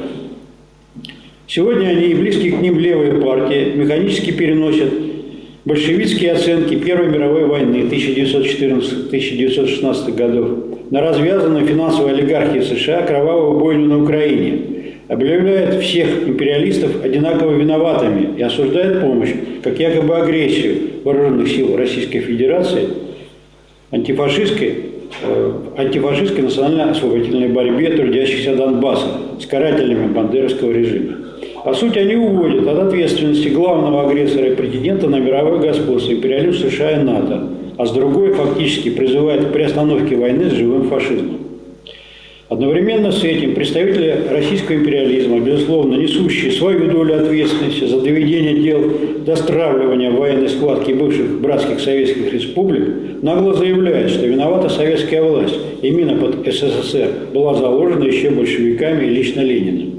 Сегодня 1.48 1.88
они 1.88 2.06
и 2.06 2.14
близкие 2.14 2.52
к 2.52 2.60
ним 2.60 2.78
левые 2.78 3.14
партии 3.14 3.72
механически 3.74 4.30
переносят 4.30 4.92
большевистские 5.64 6.30
оценки 6.32 6.76
Первой 6.76 7.08
мировой 7.08 7.46
войны 7.46 7.88
1914-1916 7.90 10.14
годов 10.14 10.50
на 10.90 11.00
развязанную 11.00 11.66
финансовой 11.66 12.12
олигархии 12.12 12.60
США 12.60 13.02
кровавую 13.02 13.58
бойню 13.58 13.86
на 13.86 14.00
Украине– 14.00 14.60
объявляет 15.10 15.82
всех 15.82 16.28
империалистов 16.28 17.04
одинаково 17.04 17.56
виноватыми 17.56 18.38
и 18.38 18.42
осуждает 18.42 19.00
помощь 19.00 19.30
как 19.62 19.78
якобы 19.80 20.16
агрессию 20.16 20.76
вооруженных 21.02 21.48
сил 21.48 21.76
Российской 21.76 22.20
Федерации 22.20 22.88
антифашистской, 23.90 24.74
э, 25.24 25.52
антифашистской 25.76 26.44
национально-освободительной 26.44 27.48
борьбе 27.48 27.90
трудящихся 27.90 28.54
Донбасса 28.54 29.08
с 29.40 29.46
карателями 29.46 30.06
бандеровского 30.06 30.70
режима. 30.70 31.16
По 31.64 31.74
сути, 31.74 31.98
они 31.98 32.14
уводят 32.14 32.68
от 32.68 32.78
ответственности 32.78 33.48
главного 33.48 34.08
агрессора 34.08 34.46
и 34.46 34.54
претендента 34.54 35.08
на 35.08 35.16
мировое 35.16 35.58
господство 35.58 36.12
империализм 36.12 36.68
США 36.68 37.00
и 37.00 37.02
НАТО, 37.02 37.48
а 37.76 37.84
с 37.84 37.90
другой 37.90 38.32
фактически 38.34 38.90
призывает 38.90 39.46
к 39.46 39.52
приостановке 39.52 40.14
войны 40.14 40.48
с 40.48 40.52
живым 40.52 40.88
фашизмом. 40.88 41.49
Одновременно 42.50 43.12
с 43.12 43.22
этим 43.22 43.54
представители 43.54 44.24
российского 44.28 44.74
империализма, 44.74 45.38
безусловно, 45.38 45.94
несущие 45.94 46.50
свою 46.50 46.90
долю 46.90 47.22
ответственности 47.22 47.84
за 47.84 48.00
доведение 48.00 48.60
дел 48.60 48.92
до 49.24 49.36
стравливания 49.36 50.10
военной 50.10 50.48
схватки 50.48 50.90
бывших 50.90 51.40
братских 51.40 51.78
советских 51.78 52.32
республик, 52.32 52.88
нагло 53.22 53.54
заявляют, 53.54 54.10
что 54.10 54.26
виновата 54.26 54.68
советская 54.68 55.22
власть. 55.22 55.54
Именно 55.82 56.16
под 56.16 56.44
СССР 56.44 57.10
была 57.32 57.54
заложена 57.54 58.02
еще 58.02 58.30
большевиками 58.30 59.06
и 59.06 59.10
лично 59.10 59.42
Лениным. 59.42 59.90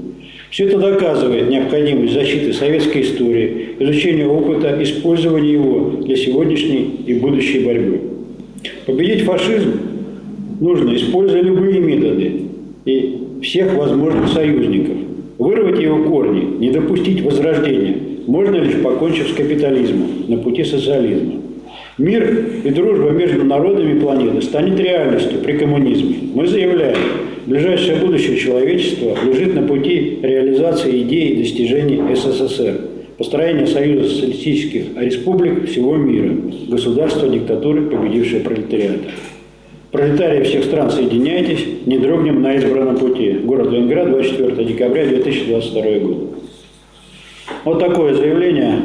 Все 0.50 0.66
это 0.66 0.76
доказывает 0.76 1.48
необходимость 1.48 2.12
защиты 2.12 2.52
советской 2.52 3.00
истории, 3.00 3.68
изучения 3.78 4.26
опыта, 4.26 4.76
использования 4.82 5.54
его 5.54 6.02
для 6.02 6.16
сегодняшней 6.16 7.00
и 7.06 7.14
будущей 7.14 7.60
борьбы. 7.60 7.98
Победить 8.84 9.22
фашизм 9.22 9.72
нужно, 10.60 10.94
используя 10.94 11.40
любые 11.40 11.80
методы 11.80 12.41
и 12.84 13.18
всех 13.42 13.74
возможных 13.74 14.28
союзников. 14.28 14.96
Вырвать 15.38 15.80
его 15.80 16.04
корни, 16.04 16.58
не 16.58 16.70
допустить 16.70 17.22
возрождения, 17.22 17.96
можно 18.26 18.56
лишь 18.56 18.80
покончив 18.82 19.28
с 19.28 19.34
капитализмом 19.34 20.08
на 20.28 20.36
пути 20.38 20.64
социализма. 20.64 21.42
Мир 21.98 22.46
и 22.64 22.70
дружба 22.70 23.10
между 23.10 23.44
народами 23.44 24.00
планеты 24.00 24.40
станет 24.42 24.78
реальностью 24.80 25.40
при 25.40 25.52
коммунизме. 25.58 26.16
Мы 26.34 26.46
заявляем, 26.46 26.96
ближайшее 27.46 27.96
будущее 27.96 28.36
человечества 28.38 29.16
лежит 29.26 29.54
на 29.54 29.62
пути 29.62 30.18
реализации 30.22 31.02
идей 31.02 31.30
и 31.30 31.42
достижений 31.42 32.00
СССР, 32.14 32.80
построения 33.18 33.66
Союза 33.66 34.08
социалистических 34.08 34.84
республик 34.96 35.68
всего 35.68 35.96
мира, 35.96 36.34
государства 36.68 37.28
диктатуры, 37.28 37.82
победившей 37.82 38.40
пролетариата. 38.40 39.10
Пролетарии 39.92 40.42
всех 40.44 40.64
стран, 40.64 40.90
соединяйтесь, 40.90 41.66
не 41.84 41.98
дрогнем 41.98 42.40
на 42.40 42.54
избранном 42.54 42.96
пути. 42.96 43.32
Город 43.44 43.70
Ленинград, 43.70 44.08
24 44.10 44.64
декабря 44.64 45.04
2022 45.04 45.98
год. 45.98 46.16
Вот 47.64 47.78
такое 47.78 48.14
заявление. 48.14 48.80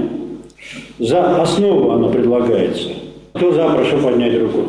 За 1.00 1.42
основу 1.42 1.92
оно 1.92 2.10
предлагается. 2.10 2.90
Кто 3.32 3.54
за, 3.54 3.70
прошу 3.70 4.00
поднять 4.00 4.38
руку. 4.38 4.66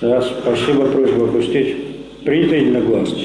Да, 0.00 0.22
спасибо, 0.22 0.86
просьба 0.86 1.24
опустить. 1.24 1.76
Принято 2.24 2.54
единогласно. 2.54 3.18